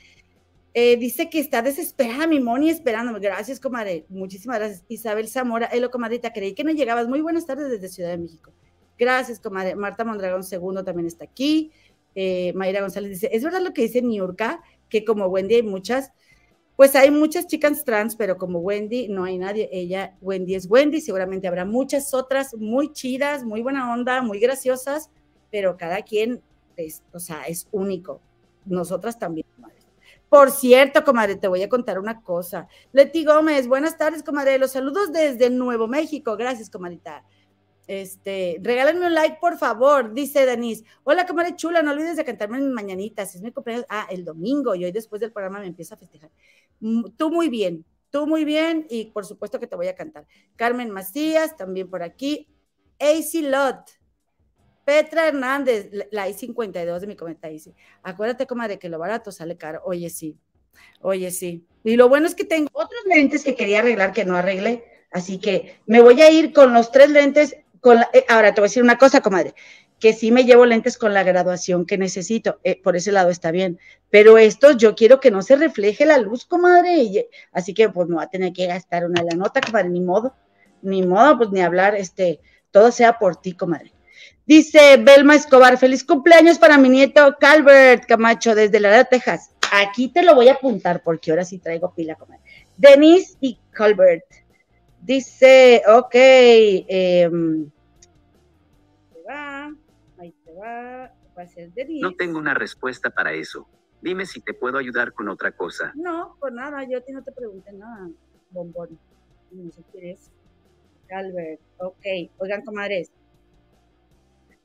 Eh, 0.73 0.97
dice 0.97 1.29
que 1.29 1.39
está 1.39 1.61
desesperada 1.61 2.27
mi 2.27 2.39
Moni 2.39 2.69
esperándome. 2.69 3.19
Gracias, 3.19 3.59
comadre. 3.59 4.05
Muchísimas 4.09 4.59
gracias. 4.59 4.85
Isabel 4.89 5.27
Zamora, 5.27 5.67
Elo, 5.67 5.89
comadrita, 5.91 6.33
creí 6.33 6.53
que 6.53 6.63
no 6.63 6.71
llegabas. 6.71 7.07
Muy 7.07 7.21
buenas 7.21 7.45
tardes 7.45 7.69
desde 7.69 7.89
Ciudad 7.89 8.09
de 8.09 8.17
México. 8.17 8.53
Gracias, 8.97 9.39
comadre. 9.39 9.75
Marta 9.75 10.03
Mondragón 10.03 10.43
II 10.49 10.83
también 10.83 11.07
está 11.07 11.25
aquí. 11.25 11.71
Eh, 12.15 12.53
Mayra 12.55 12.81
González 12.81 13.11
dice, 13.11 13.29
¿es 13.31 13.43
verdad 13.43 13.61
lo 13.61 13.73
que 13.73 13.83
dice 13.83 14.01
Niurka? 14.01 14.61
Que 14.89 15.03
como 15.03 15.27
Wendy 15.27 15.55
hay 15.55 15.63
muchas. 15.63 16.11
Pues 16.75 16.95
hay 16.95 17.09
muchas 17.09 17.47
chicas 17.47 17.85
trans, 17.85 18.15
pero 18.15 18.37
como 18.37 18.59
Wendy 18.59 19.07
no 19.07 19.23
hay 19.23 19.37
nadie. 19.37 19.69
Ella, 19.71 20.15
Wendy 20.21 20.55
es 20.55 20.69
Wendy, 20.69 20.99
seguramente 20.99 21.47
habrá 21.47 21.63
muchas 21.63 22.13
otras 22.13 22.53
muy 22.55 22.91
chidas, 22.91 23.45
muy 23.45 23.61
buena 23.61 23.93
onda, 23.93 24.21
muy 24.21 24.39
graciosas, 24.39 25.09
pero 25.51 25.77
cada 25.77 26.01
quien 26.01 26.41
es, 26.75 27.01
o 27.13 27.19
sea, 27.19 27.43
es 27.43 27.67
único. 27.71 28.19
Nosotras 28.65 29.17
también, 29.17 29.45
Por 30.27 30.51
cierto, 30.51 31.03
comadre, 31.05 31.35
te 31.35 31.47
voy 31.47 31.63
a 31.63 31.69
contar 31.69 31.97
una 31.97 32.21
cosa. 32.21 32.67
Leti 32.91 33.23
Gómez, 33.23 33.67
buenas 33.67 33.97
tardes, 33.97 34.23
comadre. 34.23 34.57
Los 34.57 34.71
saludos 34.71 35.13
desde 35.13 35.49
Nuevo 35.49 35.87
México. 35.87 36.35
Gracias, 36.35 36.69
comadita. 36.69 37.23
Este, 37.87 38.57
regálenme 38.61 39.05
un 39.05 39.13
like, 39.13 39.37
por 39.39 39.57
favor, 39.57 40.13
dice 40.13 40.45
Denise. 40.45 40.83
Hola, 41.03 41.25
comadre 41.27 41.55
chula, 41.55 41.83
no 41.83 41.91
olvides 41.91 42.17
de 42.17 42.25
cantarme 42.25 42.57
en 42.57 42.73
mañanitas. 42.73 43.35
Es 43.35 43.41
mi 43.41 43.51
cumpleaños. 43.51 43.85
Ah, 43.89 44.07
el 44.09 44.25
domingo, 44.25 44.75
y 44.75 44.85
hoy 44.85 44.91
después 44.91 45.19
del 45.19 45.31
programa 45.31 45.59
me 45.59 45.67
empiezo 45.67 45.93
a 45.93 45.97
festejar. 45.97 46.31
Mm, 46.79 47.11
tú 47.17 47.31
muy 47.31 47.49
bien, 47.49 47.85
tú 48.09 48.25
muy 48.27 48.45
bien, 48.45 48.87
y 48.89 49.05
por 49.05 49.25
supuesto 49.25 49.59
que 49.59 49.67
te 49.67 49.75
voy 49.75 49.87
a 49.87 49.95
cantar. 49.95 50.25
Carmen 50.55 50.89
Macías, 50.89 51.55
también 51.55 51.89
por 51.89 52.01
aquí. 52.01 52.47
AC 52.99 53.41
Lot. 53.41 53.91
Petra 54.85 55.27
Hernández, 55.27 55.89
la 56.11 56.29
I-52 56.29 56.99
de 56.99 57.07
mi 57.07 57.15
comentario 57.15 57.55
dice, 57.55 57.73
acuérdate, 58.03 58.45
comadre, 58.45 58.77
que 58.77 58.87
lo 58.87 58.99
barato 58.99 59.31
sale 59.31 59.57
caro. 59.57 59.81
Oye, 59.83 60.11
sí, 60.11 60.37
oye, 61.01 61.31
sí. 61.31 61.65
Y 61.83 61.95
lo 61.95 62.07
bueno 62.07 62.27
es 62.27 62.35
que 62.35 62.45
tengo 62.45 62.69
otros 62.71 63.01
lentes 63.07 63.43
que 63.43 63.55
quería 63.55 63.79
arreglar 63.79 64.13
que 64.13 64.25
no 64.25 64.35
arreglé, 64.35 64.85
así 65.09 65.39
que 65.39 65.79
me 65.87 66.01
voy 66.01 66.21
a 66.21 66.29
ir 66.29 66.53
con 66.53 66.71
los 66.71 66.91
tres 66.91 67.09
lentes 67.09 67.57
eh, 67.93 68.25
ahora 68.29 68.53
te 68.53 68.61
voy 68.61 68.67
a 68.67 68.69
decir 68.69 68.83
una 68.83 68.97
cosa, 68.97 69.21
comadre, 69.21 69.53
que 69.99 70.13
sí 70.13 70.31
me 70.31 70.45
llevo 70.45 70.65
lentes 70.65 70.97
con 70.97 71.13
la 71.13 71.23
graduación 71.23 71.85
que 71.85 71.97
necesito, 71.97 72.59
eh, 72.63 72.81
por 72.81 72.95
ese 72.95 73.11
lado 73.11 73.29
está 73.29 73.51
bien, 73.51 73.79
pero 74.09 74.37
estos 74.37 74.77
yo 74.77 74.95
quiero 74.95 75.19
que 75.19 75.31
no 75.31 75.41
se 75.41 75.55
refleje 75.55 76.05
la 76.05 76.17
luz, 76.17 76.45
comadre, 76.45 77.27
así 77.51 77.73
que 77.73 77.89
pues 77.89 78.07
me 78.07 78.15
voy 78.15 78.23
a 78.23 78.27
tener 78.27 78.53
que 78.53 78.67
gastar 78.67 79.05
una 79.05 79.23
la 79.23 79.35
nota, 79.35 79.61
comadre, 79.61 79.89
ni 79.89 80.01
modo, 80.01 80.35
ni 80.81 81.05
modo, 81.05 81.37
pues 81.37 81.49
ni 81.51 81.61
hablar, 81.61 81.95
este, 81.95 82.39
todo 82.71 82.91
sea 82.91 83.17
por 83.17 83.37
ti, 83.37 83.53
comadre. 83.53 83.93
Dice 84.45 84.97
Belma 84.97 85.35
Escobar, 85.35 85.77
feliz 85.77 86.03
cumpleaños 86.03 86.59
para 86.59 86.77
mi 86.77 86.89
nieto 86.89 87.35
Calvert 87.39 88.05
Camacho 88.05 88.53
desde 88.53 88.79
la 88.79 88.91
de 88.91 89.05
Texas. 89.05 89.49
Aquí 89.71 90.09
te 90.09 90.21
lo 90.21 90.35
voy 90.35 90.49
a 90.49 90.53
apuntar 90.53 91.01
porque 91.03 91.31
ahora 91.31 91.43
sí 91.43 91.57
traigo 91.57 91.93
pila, 91.95 92.15
comadre. 92.15 92.43
Denise 92.77 93.37
y 93.41 93.57
Calvert. 93.71 94.23
Dice, 95.05 95.83
ok, 95.87 96.15
eh, 96.15 97.29
No 102.01 102.15
tengo 102.15 102.39
una 102.39 102.55
respuesta 102.55 103.11
para 103.11 103.31
eso. 103.33 103.67
Dime 104.01 104.25
si 104.25 104.41
te 104.41 104.55
puedo 104.55 104.79
ayudar 104.79 105.13
con 105.13 105.29
otra 105.29 105.51
cosa. 105.51 105.91
No, 105.93 106.35
por 106.39 106.51
nada, 106.51 106.83
yo 106.89 106.97
a 106.97 107.01
ti 107.01 107.11
no 107.11 107.23
te 107.23 107.31
pregunté 107.31 107.71
nada, 107.73 108.09
bombón. 108.49 108.97
No 109.51 109.71
sé 109.71 109.83
quién 109.91 110.07
es. 110.07 110.31
Calvert, 111.05 111.61
ok. 111.77 112.05
Oigan, 112.39 112.63
comadres. 112.63 113.11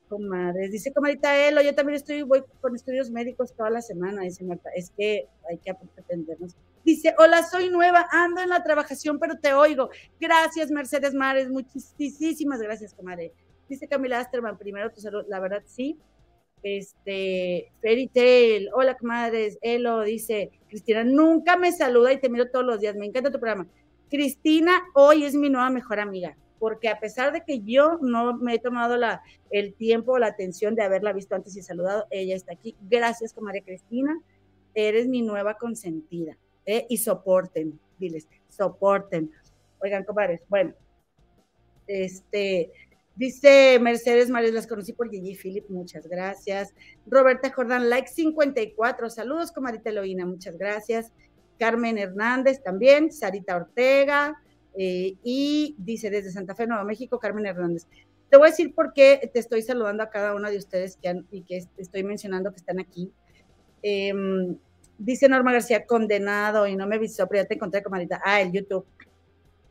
Comadres, 0.09 0.73
dice 0.73 0.91
comadita 0.91 1.37
Elo, 1.47 1.61
yo 1.61 1.75
también 1.75 1.97
estoy, 1.97 2.23
voy 2.23 2.43
con 2.63 2.75
estudios 2.75 3.11
médicos 3.11 3.53
toda 3.55 3.69
la 3.69 3.83
semana, 3.83 4.23
dice 4.23 4.43
Marta. 4.43 4.71
Es 4.75 4.91
que 4.97 5.29
hay 5.51 5.59
que 5.59 5.71
atendernos. 5.71 6.57
Dice, 6.85 7.15
hola, 7.19 7.43
soy 7.43 7.69
nueva, 7.69 8.07
ando 8.11 8.41
en 8.41 8.49
la 8.49 8.63
trabajación, 8.63 9.19
pero 9.19 9.39
te 9.39 9.53
oigo. 9.53 9.91
Gracias, 10.19 10.71
Mercedes 10.71 11.15
Mares, 11.15 11.51
muchísimas 11.51 12.61
gracias, 12.61 12.95
comadre. 12.95 13.33
Dice 13.69 13.87
Camila 13.87 14.19
Asterman, 14.19 14.59
primero 14.59 14.91
tu 14.91 15.01
salud, 15.01 15.25
la 15.29 15.41
verdad 15.41 15.63
sí. 15.67 15.99
Este, 16.63 17.73
Fairy 17.81 18.09
Tail, 18.09 18.69
hola 18.75 18.97
comadres, 18.97 19.59
Elo 19.63 20.03
dice, 20.03 20.51
Cristina, 20.69 21.05
nunca 21.05 21.57
me 21.57 21.73
saluda 21.73 22.13
y 22.13 22.21
te 22.21 22.29
miro 22.29 22.51
todos 22.51 22.67
los 22.67 22.81
días, 22.81 22.97
me 22.97 23.07
encanta 23.07 23.31
tu 23.31 23.39
programa. 23.39 23.67
Cristina 24.11 24.73
hoy 24.95 25.25
es 25.25 25.35
mi 25.35 25.49
nueva 25.49 25.71
mejor 25.71 26.01
amiga, 26.01 26.37
porque 26.59 26.89
a 26.89 26.99
pesar 26.99 27.33
de 27.33 27.45
que 27.45 27.61
yo 27.61 27.99
no 28.03 28.37
me 28.37 28.55
he 28.55 28.59
tomado 28.59 28.97
la, 28.97 29.23
el 29.51 29.75
tiempo 29.75 30.13
o 30.13 30.19
la 30.19 30.27
atención 30.27 30.75
de 30.75 30.83
haberla 30.83 31.13
visto 31.13 31.35
antes 31.35 31.57
y 31.57 31.63
saludado, 31.63 32.07
ella 32.11 32.35
está 32.35 32.53
aquí. 32.53 32.77
Gracias, 32.83 33.33
comadre 33.33 33.63
Cristina, 33.63 34.19
eres 34.75 35.07
mi 35.07 35.23
nueva 35.23 35.55
consentida. 35.55 36.37
¿Eh? 36.71 36.87
Y 36.89 36.97
soporten, 36.99 37.79
diles, 37.99 38.29
soporten. 38.49 39.31
Oigan, 39.83 40.05
comadres, 40.05 40.43
bueno, 40.49 40.75
este, 41.87 42.71
Dice 43.21 43.79
Mercedes 43.81 44.31
María, 44.31 44.51
las 44.51 44.67
conocí 44.67 44.95
por 44.95 45.11
Gigi 45.11 45.37
Philip, 45.37 45.69
muchas 45.69 46.07
gracias. 46.07 46.73
Roberta 47.07 47.53
Jordán, 47.53 47.91
like 47.91 48.09
54, 48.09 49.11
saludos, 49.11 49.53
comadita 49.53 49.91
Eloína, 49.91 50.25
muchas 50.25 50.57
gracias. 50.57 51.13
Carmen 51.59 51.99
Hernández 51.99 52.63
también, 52.63 53.13
Sarita 53.13 53.57
Ortega, 53.57 54.41
eh, 54.75 55.17
y 55.23 55.75
dice 55.77 56.09
desde 56.09 56.31
Santa 56.31 56.55
Fe, 56.55 56.67
Nuevo 56.67 56.83
México, 56.85 57.19
Carmen 57.19 57.45
Hernández. 57.45 57.87
Te 58.31 58.39
voy 58.39 58.47
a 58.47 58.51
decir 58.53 58.75
por 58.75 58.95
qué 58.95 59.31
te 59.31 59.39
estoy 59.39 59.61
saludando 59.61 60.03
a 60.03 60.09
cada 60.09 60.35
uno 60.35 60.51
de 60.51 60.57
ustedes 60.57 60.97
que 60.97 61.09
han, 61.09 61.27
y 61.31 61.43
que 61.43 61.63
estoy 61.77 62.03
mencionando 62.03 62.51
que 62.53 62.57
están 62.57 62.81
aquí. 62.81 63.13
Em, 63.83 64.57
dice 65.01 65.29
Norma 65.29 65.53
García, 65.53 65.87
condenado, 65.87 66.67
y 66.67 66.77
no 66.77 66.87
me 66.87 66.99
visto, 66.99 67.27
pero 67.27 67.43
ya 67.43 67.49
te 67.49 67.55
encontré, 67.55 67.83
comadita. 67.83 68.21
Ah, 68.25 68.41
el 68.41 68.53
YouTube. 68.53 68.85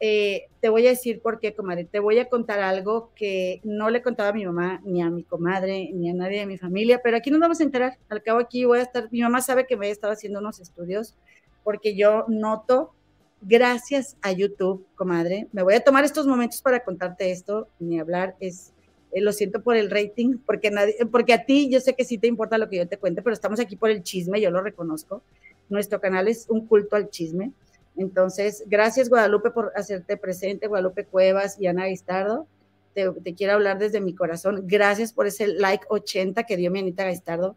Eh, 0.02 0.48
te 0.62 0.70
voy 0.70 0.88
a 0.88 0.92
decir 0.92 1.22
por 1.22 1.40
qué, 1.40 1.54
comadre. 1.54 1.86
Te 1.86 2.00
voy 2.00 2.20
a 2.20 2.30
contar 2.30 2.60
algo 2.60 3.12
que 3.16 3.60
no 3.64 3.90
le 3.90 4.02
contaba 4.02 4.30
a 4.30 4.34
mi 4.34 4.46
mamá, 4.46 4.82
ni 4.84 5.02
a 5.02 5.10
mi 5.10 5.24
comadre, 5.24 5.92
ni 5.94 6.10
a 6.10 6.14
nadie 6.14 6.40
de 6.40 6.46
mi 6.46 6.58
familia, 6.58 7.02
pero 7.04 7.18
aquí 7.18 7.32
nos 7.32 7.40
vamos 7.40 7.60
a 7.60 7.64
enterar. 7.64 7.98
Al 8.10 8.24
cabo 8.24 8.40
aquí 8.40 8.66
voy 8.66 8.80
a 8.80 8.84
estar, 8.84 9.10
mi 9.12 9.22
mamá 9.22 9.42
sabe 9.42 9.68
que 9.68 9.78
me 9.78 9.88
he 9.88 9.92
estado 9.92 10.14
haciendo 10.14 10.40
unos 10.40 10.60
estudios 10.60 11.16
porque 11.64 11.96
yo 11.96 12.26
noto, 12.28 12.94
gracias 13.42 14.18
a 14.22 14.32
YouTube, 14.32 14.88
comadre, 14.96 15.48
me 15.52 15.64
voy 15.64 15.76
a 15.76 15.84
tomar 15.84 16.04
estos 16.04 16.26
momentos 16.26 16.62
para 16.62 16.84
contarte 16.84 17.32
esto, 17.32 17.68
ni 17.80 18.00
hablar, 18.00 18.36
es, 18.40 18.74
eh, 19.12 19.22
lo 19.22 19.32
siento 19.32 19.62
por 19.62 19.76
el 19.76 19.90
rating, 19.90 20.38
porque, 20.46 20.70
nadie, 20.72 20.96
porque 21.12 21.34
a 21.34 21.46
ti 21.46 21.70
yo 21.70 21.80
sé 21.80 21.96
que 21.96 22.06
sí 22.06 22.18
te 22.18 22.28
importa 22.28 22.58
lo 22.58 22.70
que 22.70 22.78
yo 22.78 22.88
te 22.88 22.98
cuente, 22.98 23.22
pero 23.22 23.34
estamos 23.34 23.60
aquí 23.60 23.76
por 23.76 23.90
el 23.90 24.04
chisme, 24.04 24.40
yo 24.40 24.52
lo 24.52 24.62
reconozco. 24.62 25.24
Nuestro 25.70 26.00
canal 26.00 26.28
es 26.28 26.46
un 26.50 26.66
culto 26.68 26.96
al 26.96 27.10
chisme. 27.10 27.52
Entonces, 27.96 28.64
gracias 28.68 29.10
Guadalupe 29.10 29.52
por 29.52 29.72
hacerte 29.76 30.16
presente, 30.16 30.68
Guadalupe 30.68 31.06
Cuevas 31.06 31.60
y 31.60 31.68
Ana 31.68 31.84
Gaistardo. 31.84 32.48
Te, 32.94 33.34
quiero 33.34 33.54
hablar 33.54 33.78
desde 33.78 34.02
mi 34.02 34.14
corazón. 34.14 34.64
Gracias 34.66 35.14
por 35.14 35.28
ese 35.28 35.48
like 35.48 35.86
80 35.90 36.44
que 36.44 36.58
dio 36.58 36.72
mi 36.72 36.80
Anita 36.80 37.04
Gaistardo. 37.04 37.56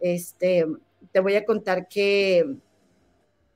Este, 0.00 0.66
te 1.12 1.20
voy 1.20 1.34
a 1.34 1.44
contar 1.44 1.88
que, 1.88 2.56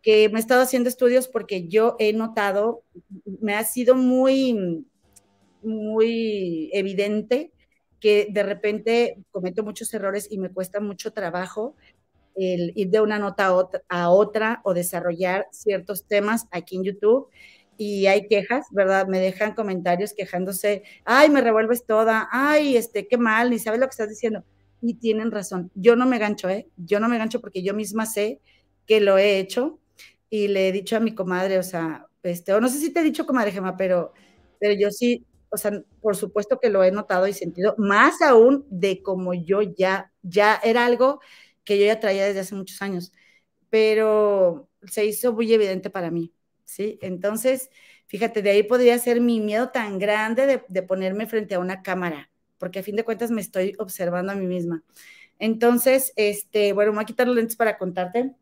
que 0.02 0.28
me 0.28 0.38
he 0.38 0.40
estado 0.40 0.62
haciendo 0.62 0.88
estudios 0.88 1.28
porque 1.28 1.68
yo 1.68 1.96
he 1.98 2.12
notado, 2.12 2.82
me 3.40 3.54
ha 3.54 3.64
sido 3.64 3.94
muy, 3.94 4.84
muy 5.62 6.70
evidente 6.72 7.52
que 8.00 8.28
de 8.30 8.42
repente 8.42 9.18
cometo 9.30 9.64
muchos 9.64 9.92
errores 9.94 10.28
y 10.30 10.38
me 10.38 10.50
cuesta 10.50 10.80
mucho 10.80 11.12
trabajo 11.12 11.74
el 12.36 12.72
ir 12.76 12.90
de 12.90 13.00
una 13.00 13.18
nota 13.18 13.46
a 13.88 14.10
otra, 14.10 14.60
o 14.64 14.74
desarrollar 14.74 15.46
ciertos 15.50 16.06
temas 16.06 16.46
aquí 16.50 16.76
en 16.76 16.84
YouTube 16.84 17.28
y 17.78 18.06
hay 18.06 18.26
quejas, 18.28 18.66
¿verdad? 18.70 19.06
Me 19.06 19.18
dejan 19.18 19.54
comentarios 19.54 20.12
quejándose, 20.14 20.82
ay, 21.04 21.30
me 21.30 21.40
revuelves 21.40 21.84
toda, 21.84 22.28
ay, 22.30 22.76
este, 22.76 23.06
qué 23.06 23.18
mal, 23.18 23.50
ni 23.50 23.58
sabes 23.58 23.80
lo 23.80 23.86
que 23.86 23.90
estás 23.90 24.08
diciendo. 24.08 24.44
Y 24.80 24.94
tienen 24.94 25.30
razón. 25.30 25.70
Yo 25.74 25.96
no 25.96 26.06
me 26.06 26.18
gancho, 26.18 26.48
¿eh? 26.48 26.68
Yo 26.76 27.00
no 27.00 27.08
me 27.08 27.18
gancho 27.18 27.40
porque 27.40 27.62
yo 27.62 27.74
misma 27.74 28.06
sé 28.06 28.40
que 28.86 29.00
lo 29.00 29.18
he 29.18 29.38
hecho 29.38 29.78
y 30.30 30.48
le 30.48 30.68
he 30.68 30.72
dicho 30.72 30.96
a 30.96 31.00
mi 31.00 31.14
comadre, 31.14 31.58
o 31.58 31.62
sea, 31.62 32.06
este, 32.22 32.52
o 32.52 32.60
no 32.60 32.68
sé 32.68 32.78
si 32.78 32.92
te 32.92 33.00
he 33.00 33.04
dicho 33.04 33.26
comadre 33.26 33.52
Gema, 33.52 33.76
pero, 33.76 34.12
pero 34.58 34.74
yo 34.78 34.90
sí, 34.90 35.24
o 35.56 35.58
sea, 35.58 35.72
por 36.02 36.16
supuesto 36.16 36.60
que 36.60 36.68
lo 36.68 36.84
he 36.84 36.90
notado 36.90 37.26
y 37.26 37.32
sentido, 37.32 37.74
más 37.78 38.20
aún 38.20 38.66
de 38.68 39.02
como 39.02 39.32
yo 39.32 39.62
ya, 39.62 40.12
ya 40.22 40.60
era 40.62 40.84
algo 40.84 41.18
que 41.64 41.78
yo 41.78 41.86
ya 41.86 41.98
traía 41.98 42.26
desde 42.26 42.40
hace 42.40 42.54
muchos 42.54 42.82
años, 42.82 43.10
pero 43.70 44.68
se 44.86 45.06
hizo 45.06 45.32
muy 45.32 45.50
evidente 45.50 45.88
para 45.88 46.10
mí, 46.10 46.30
¿sí? 46.64 46.98
Entonces, 47.00 47.70
fíjate, 48.06 48.42
de 48.42 48.50
ahí 48.50 48.62
podría 48.64 48.98
ser 48.98 49.22
mi 49.22 49.40
miedo 49.40 49.70
tan 49.70 49.98
grande 49.98 50.62
de, 50.68 50.82
ponerme 50.82 51.26
frente 51.26 51.54
a 51.54 51.58
una 51.58 51.82
cámara, 51.82 52.30
porque 52.58 52.80
a 52.80 52.82
fin 52.82 52.96
de 52.96 53.04
cuentas 53.04 53.30
me 53.30 53.40
estoy 53.40 53.74
observando 53.78 54.32
a 54.32 54.36
mí 54.36 54.46
misma. 54.46 54.84
Entonces, 55.38 56.12
este, 56.16 56.74
bueno, 56.74 56.92
me 56.92 56.96
voy 56.96 57.02
a 57.04 57.06
quitar 57.06 57.26
los 57.26 57.36
lentes 57.36 57.56
para 57.56 57.78
contarte. 57.78 58.34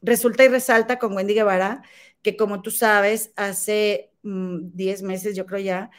Resulta 0.00 0.44
y 0.44 0.48
resalta 0.48 0.98
con 0.98 1.14
Wendy 1.14 1.34
Guevara 1.34 1.82
que 2.22 2.36
como 2.36 2.62
tú 2.62 2.70
sabes, 2.70 3.32
hace 3.36 4.09
10 4.22 5.02
mm, 5.02 5.06
meses, 5.06 5.36
yo 5.36 5.46
creo 5.46 5.60
ya, 5.60 5.90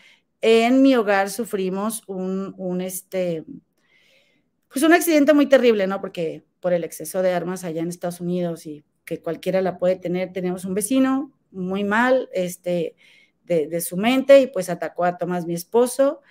en 0.41 0.81
mi 0.81 0.95
hogar 0.95 1.29
sufrimos 1.29 2.03
un, 2.07 2.53
un, 2.57 2.81
este, 2.81 3.43
pues 4.69 4.83
un 4.83 4.93
accidente 4.93 5.33
muy 5.33 5.47
terrible, 5.47 5.87
¿no? 5.87 6.01
Porque 6.01 6.43
por 6.59 6.73
el 6.73 6.83
exceso 6.83 7.21
de 7.21 7.33
armas 7.33 7.63
allá 7.63 7.81
en 7.81 7.89
Estados 7.89 8.21
Unidos 8.21 8.65
y 8.65 8.83
que 9.05 9.21
cualquiera 9.21 9.61
la 9.61 9.77
puede 9.77 9.95
tener, 9.97 10.31
tenemos 10.31 10.65
un 10.65 10.73
vecino 10.73 11.31
muy 11.51 11.83
mal, 11.83 12.29
este, 12.33 12.95
de, 13.45 13.81
su 13.81 13.97
mente 13.97 14.39
y 14.39 14.47
pues 14.47 14.69
atacó 14.69 15.03
a 15.03 15.17
Tomás, 15.17 15.45
mi 15.45 15.53
esposo, 15.53 16.21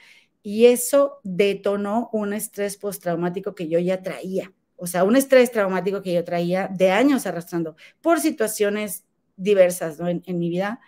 y 0.42 0.66
eso 0.66 1.20
detonó 1.22 2.08
un 2.12 2.32
estrés 2.32 2.76
postraumático 2.76 3.54
que 3.54 3.68
yo 3.68 3.78
ya 3.78 4.02
traía, 4.02 4.52
o 4.76 4.86
sea, 4.86 5.04
un 5.04 5.16
estrés 5.16 5.52
traumático 5.52 6.02
que 6.02 6.14
yo 6.14 6.24
traía 6.24 6.68
de 6.68 6.90
años 6.90 7.26
arrastrando 7.26 7.76
por 8.00 8.20
situaciones 8.20 9.04
diversas 9.36 9.98
¿no? 9.98 10.08
en, 10.08 10.38
mi 10.38 10.48
vida, 10.48 10.80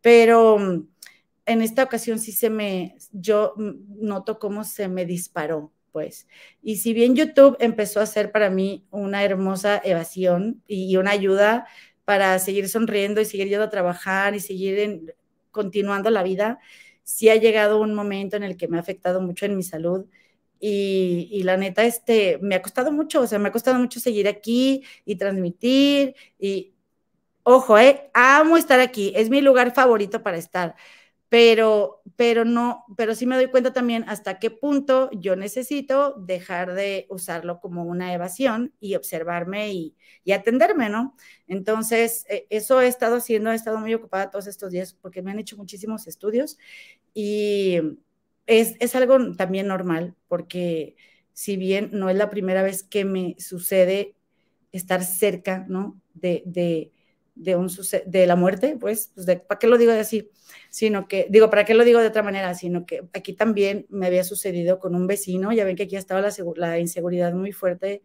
pero 0.00 0.58
mm, 0.58 0.88
en 1.46 1.62
esta 1.62 1.82
ocasión 1.84 2.18
sí 2.18 2.32
se 2.32 2.50
me, 2.50 2.96
yo 3.12 3.54
mm, 3.56 4.06
noto 4.06 4.38
cómo 4.38 4.64
se 4.64 4.88
me 4.88 5.04
disparó, 5.06 5.72
pues. 5.92 6.28
Y 6.62 6.76
si 6.76 6.92
bien 6.92 7.16
YouTube 7.16 7.56
empezó 7.60 8.00
a 8.00 8.06
ser 8.06 8.32
para 8.32 8.50
mí 8.50 8.86
una 8.90 9.24
hermosa 9.24 9.80
evasión 9.84 10.62
y 10.66 10.96
una 10.96 11.12
ayuda 11.12 11.66
para 12.04 12.38
seguir 12.38 12.68
sonriendo 12.68 13.20
y 13.20 13.24
seguir 13.24 13.48
yendo 13.48 13.64
a 13.64 13.70
trabajar 13.70 14.34
y 14.34 14.40
seguir 14.40 15.14
continuando 15.50 16.10
la 16.10 16.22
vida, 16.22 16.58
sí 17.02 17.28
ha 17.30 17.36
llegado 17.36 17.80
un 17.80 17.94
momento 17.94 18.36
en 18.36 18.42
el 18.44 18.56
que 18.56 18.68
me 18.68 18.76
ha 18.76 18.80
afectado 18.80 19.20
mucho 19.20 19.46
en 19.46 19.56
mi 19.56 19.62
salud. 19.62 20.06
Y, 20.60 21.28
y, 21.30 21.44
la 21.44 21.56
neta, 21.56 21.84
este, 21.84 22.38
me 22.42 22.56
ha 22.56 22.62
costado 22.62 22.90
mucho, 22.92 23.20
o 23.22 23.26
sea, 23.26 23.38
me 23.38 23.48
ha 23.48 23.52
costado 23.52 23.78
mucho 23.78 24.00
seguir 24.00 24.28
aquí 24.28 24.82
y 25.04 25.16
transmitir. 25.16 26.14
Y 26.38 26.74
ojo, 27.48 27.78
eh, 27.78 28.10
amo 28.14 28.56
estar 28.56 28.80
aquí, 28.80 29.12
es 29.16 29.30
mi 29.30 29.40
lugar 29.40 29.74
favorito 29.74 30.22
para 30.22 30.36
estar 30.36 30.76
pero, 31.28 32.02
pero 32.16 32.44
no, 32.44 32.84
pero 32.96 33.14
sí 33.14 33.26
me 33.26 33.36
doy 33.36 33.48
cuenta 33.50 33.72
también 33.72 34.04
hasta 34.08 34.38
qué 34.38 34.50
punto 34.50 35.10
yo 35.12 35.36
necesito 35.36 36.14
dejar 36.14 36.72
de 36.74 37.06
usarlo 37.10 37.60
como 37.60 37.84
una 37.84 38.14
evasión 38.14 38.72
y 38.80 38.94
observarme 38.94 39.72
y, 39.72 39.94
atenderme, 40.32 40.88
¿no? 40.90 41.16
Entonces, 41.46 42.26
eh, 42.28 42.46
eso 42.50 42.80
he 42.82 42.86
estado 42.86 43.16
haciendo, 43.16 43.50
he 43.50 43.54
estado 43.54 43.78
muy 43.78 43.94
ocupada 43.94 44.30
todos 44.30 44.46
estos 44.46 44.72
días 44.72 44.94
porque 44.94 45.22
me 45.22 45.30
han 45.30 45.38
hecho 45.38 45.56
muchísimos 45.56 46.06
estudios 46.06 46.58
y 47.14 47.78
es, 48.46 48.94
algo 48.94 49.34
también 49.36 49.66
normal 49.68 50.14
porque 50.28 50.96
si 51.32 51.56
bien 51.56 51.90
no 51.92 52.10
es 52.10 52.16
la 52.16 52.30
primera 52.30 52.62
vez 52.62 52.82
que 52.82 53.04
me 53.04 53.36
sucede 53.38 54.16
estar 54.72 55.04
cerca, 55.04 55.64
¿no? 55.68 56.00
De, 56.14 56.92
de, 57.38 57.56
un, 57.56 57.68
de 58.06 58.26
la 58.26 58.36
muerte, 58.36 58.76
pues, 58.78 59.12
pues 59.14 59.26
¿para 59.40 59.58
qué 59.58 59.66
lo 59.66 59.78
digo 59.78 59.92
así? 59.92 60.30
Sino 60.70 61.08
que, 61.08 61.26
digo, 61.30 61.48
¿para 61.50 61.64
qué 61.64 61.74
lo 61.74 61.84
digo 61.84 62.00
de 62.00 62.08
otra 62.08 62.22
manera? 62.22 62.54
Sino 62.54 62.84
que 62.84 63.08
aquí 63.14 63.32
también 63.32 63.86
me 63.88 64.06
había 64.06 64.24
sucedido 64.24 64.78
con 64.78 64.94
un 64.94 65.06
vecino, 65.06 65.52
ya 65.52 65.64
ven 65.64 65.76
que 65.76 65.84
aquí 65.84 65.96
estaba 65.96 66.20
la, 66.20 66.32
la 66.56 66.78
inseguridad 66.78 67.32
muy 67.32 67.52
fuerte 67.52 68.02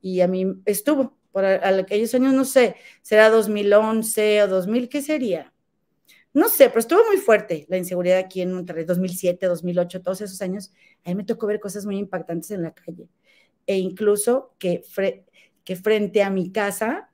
y 0.00 0.20
a 0.20 0.28
mí 0.28 0.46
estuvo, 0.64 1.16
por 1.32 1.44
aquellos 1.44 2.14
años, 2.14 2.34
no 2.34 2.44
sé, 2.44 2.76
será 3.02 3.30
2011 3.30 4.42
o 4.42 4.48
2000, 4.48 4.88
¿qué 4.88 5.02
sería? 5.02 5.52
No 6.32 6.48
sé, 6.48 6.68
pero 6.68 6.80
estuvo 6.80 7.04
muy 7.06 7.16
fuerte 7.16 7.66
la 7.68 7.76
inseguridad 7.76 8.18
aquí 8.18 8.40
en 8.40 8.52
Monterrey, 8.52 8.84
2007, 8.84 9.46
2008, 9.46 10.00
todos 10.02 10.20
esos 10.20 10.40
años. 10.42 10.72
A 11.04 11.10
mí 11.10 11.16
me 11.16 11.24
tocó 11.24 11.46
ver 11.46 11.58
cosas 11.60 11.84
muy 11.86 11.98
impactantes 11.98 12.52
en 12.52 12.62
la 12.62 12.72
calle. 12.72 13.08
E 13.66 13.78
incluso 13.78 14.54
que, 14.58 14.82
que 15.64 15.76
frente 15.76 16.22
a 16.22 16.30
mi 16.30 16.52
casa 16.52 17.09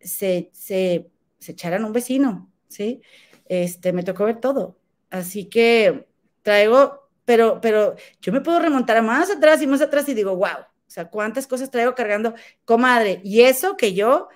se, 0.00 0.50
se, 0.52 1.10
echaran 1.46 1.84
un 1.84 1.92
vecino, 1.92 2.50
¿sí? 2.68 3.02
Este, 3.46 3.92
me 3.92 4.02
tocó 4.02 4.24
ver 4.24 4.40
todo. 4.40 4.78
Así 5.10 5.46
que 5.46 6.06
traigo, 6.42 7.08
pero, 7.24 7.60
pero 7.60 7.96
yo 8.20 8.32
me 8.32 8.40
puedo 8.40 8.60
remontar 8.60 8.96
a 8.98 9.02
más 9.02 9.30
atrás 9.30 9.62
y 9.62 9.66
más 9.66 9.80
atrás 9.80 10.08
y 10.08 10.14
digo, 10.14 10.36
wow, 10.36 10.60
o 10.90 10.92
sea, 10.92 11.08
cuántas 11.08 11.46
cosas 11.46 11.70
traigo 11.70 11.94
cargando, 11.94 12.34
comadre. 12.64 13.20
Y 13.24 13.42
eso 13.42 13.76
que 13.76 13.94
yo 13.94 14.28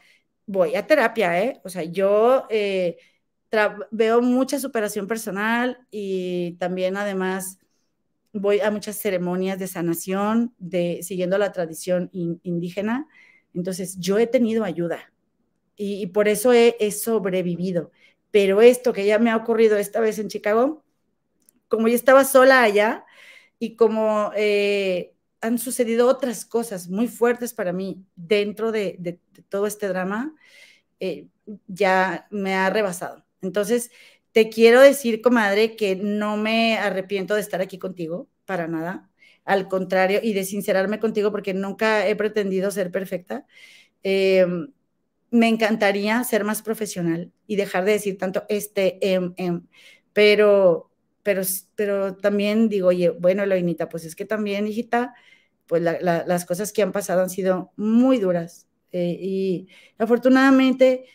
voy 0.46 0.74
a 0.76 0.86
terapia, 0.86 1.42
¿eh? 1.42 1.60
O 1.64 1.68
sea, 1.68 1.82
yo 1.84 2.46
eh, 2.50 2.98
veo 3.90 4.20
mucha 4.22 4.58
superación 4.58 5.06
personal 5.06 5.78
y 5.90 6.52
también 6.58 6.96
además 6.96 7.58
voy 8.32 8.60
a 8.60 8.70
muchas 8.70 8.96
ceremonias 8.96 9.58
de 9.58 9.68
sanación, 9.68 10.54
de 10.58 11.00
siguiendo 11.02 11.38
la 11.38 11.52
tradición 11.52 12.10
indígena. 12.12 13.06
Entonces, 13.54 13.96
yo 13.98 14.18
he 14.18 14.26
tenido 14.26 14.64
ayuda, 14.64 15.12
y, 15.76 16.06
por 16.08 16.28
eso 16.28 16.52
he, 16.52 16.90
sobrevivido. 16.92 17.90
Pero 18.30 18.62
esto 18.62 18.92
que 18.92 19.06
ya 19.06 19.18
me 19.18 19.30
ha 19.30 19.36
ocurrido 19.36 19.76
esta 19.78 20.00
vez 20.00 20.18
en 20.18 20.28
Chicago, 20.28 20.84
como 21.68 21.88
yo 21.88 21.94
estaba 21.94 22.24
sola 22.24 22.62
allá 22.62 23.04
y 23.58 23.76
como 23.76 24.32
eh, 24.36 25.14
han 25.40 25.58
sucedido 25.58 26.08
otras 26.08 26.44
cosas 26.44 26.88
muy 26.88 27.08
fuertes 27.08 27.54
para 27.54 27.72
mí 27.72 28.04
dentro 28.16 28.72
de, 28.72 29.20
todo 29.48 29.66
este 29.66 29.88
drama, 29.88 30.34
eh, 31.00 31.28
ya 31.68 32.26
me 32.30 32.54
ha 32.54 32.70
rebasado. 32.70 33.24
Entonces, 33.42 33.90
te 34.32 34.48
quiero 34.48 34.80
decir, 34.80 35.22
comadre, 35.22 35.76
que 35.76 35.96
no 35.96 36.36
me 36.36 36.78
arrepiento 36.78 37.34
de 37.34 37.40
estar 37.40 37.60
aquí 37.60 37.78
contigo, 37.78 38.28
para 38.46 38.68
nada. 38.68 39.10
Al 39.44 39.68
contrario, 39.68 40.20
y 40.22 40.32
de 40.32 40.44
sincerarme 40.44 41.00
contigo, 41.00 41.30
porque 41.30 41.54
nunca 41.54 42.08
he 42.08 42.16
pretendido 42.16 42.70
ser 42.70 42.90
perfecta. 42.90 43.46
Eh, 44.02 44.46
me 45.34 45.48
encantaría 45.48 46.22
ser 46.22 46.44
más 46.44 46.62
profesional 46.62 47.32
y 47.48 47.56
dejar 47.56 47.84
de 47.84 47.92
decir 47.92 48.18
tanto 48.18 48.44
este, 48.48 48.98
em, 49.14 49.34
em, 49.36 49.66
pero, 50.12 50.92
pero, 51.24 51.42
pero 51.74 52.16
también 52.16 52.68
digo, 52.68 52.88
oye, 52.88 53.10
bueno, 53.10 53.42
Eloinita, 53.42 53.88
pues 53.88 54.04
es 54.04 54.14
que 54.14 54.24
también, 54.24 54.68
hijita, 54.68 55.12
pues 55.66 55.82
las 55.82 56.44
cosas 56.44 56.72
que 56.72 56.82
han 56.82 56.92
pasado 56.92 57.20
han 57.22 57.30
sido 57.30 57.72
muy 57.76 58.18
duras 58.18 58.68
eh, 58.92 59.18
y 59.20 59.66
afortunadamente 59.98 61.06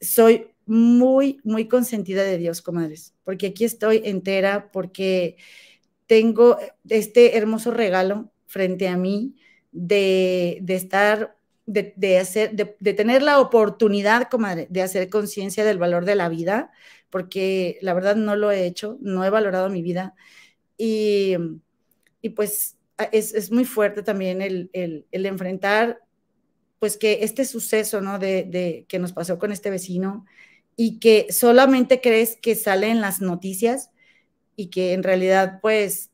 soy 0.00 0.52
muy, 0.66 1.40
muy 1.42 1.66
consentida 1.66 2.22
de 2.22 2.38
Dios, 2.38 2.62
comadres, 2.62 3.14
porque 3.24 3.48
aquí 3.48 3.64
estoy 3.64 4.02
entera, 4.04 4.70
porque 4.70 5.36
tengo 6.06 6.58
este 6.88 7.36
hermoso 7.36 7.72
regalo 7.72 8.30
frente 8.46 8.86
a 8.86 8.96
mí 8.96 9.34
de, 9.72 10.58
de 10.62 10.74
estar 10.76 11.36
de, 11.66 11.94
de, 11.96 12.94
tener 12.94 13.22
la 13.22 13.40
oportunidad, 13.40 14.28
comadre, 14.28 14.66
de 14.70 14.82
hacer 14.82 15.08
conciencia 15.08 15.64
del 15.64 15.78
valor 15.78 16.04
de 16.04 16.14
la 16.14 16.28
vida, 16.28 16.70
porque 17.10 17.78
la 17.80 17.94
verdad 17.94 18.16
no 18.16 18.36
lo 18.36 18.50
he 18.50 18.66
hecho, 18.66 18.98
no 19.00 19.24
he 19.24 19.30
valorado 19.30 19.70
mi 19.70 19.82
vida. 19.82 20.14
Y, 20.76 21.36
y 22.20 22.30
pues 22.30 22.76
es, 23.12 23.34
es, 23.34 23.50
muy 23.50 23.64
fuerte 23.64 24.02
también 24.02 24.42
el, 24.42 24.70
el, 24.72 25.06
el, 25.10 25.26
enfrentar, 25.26 26.00
pues 26.78 26.96
que 26.98 27.20
este 27.22 27.44
suceso, 27.44 28.00
¿no? 28.00 28.18
De, 28.18 28.44
de, 28.44 28.84
que 28.88 28.98
nos 28.98 29.12
pasó 29.12 29.38
con 29.38 29.52
este 29.52 29.70
vecino 29.70 30.26
y 30.76 30.98
que 30.98 31.28
solamente 31.30 32.00
crees 32.00 32.36
que 32.36 32.54
sale 32.56 32.88
en 32.88 33.00
las 33.00 33.20
noticias 33.20 33.90
y 34.56 34.68
que 34.68 34.92
en 34.92 35.02
realidad, 35.02 35.60
pues, 35.62 36.10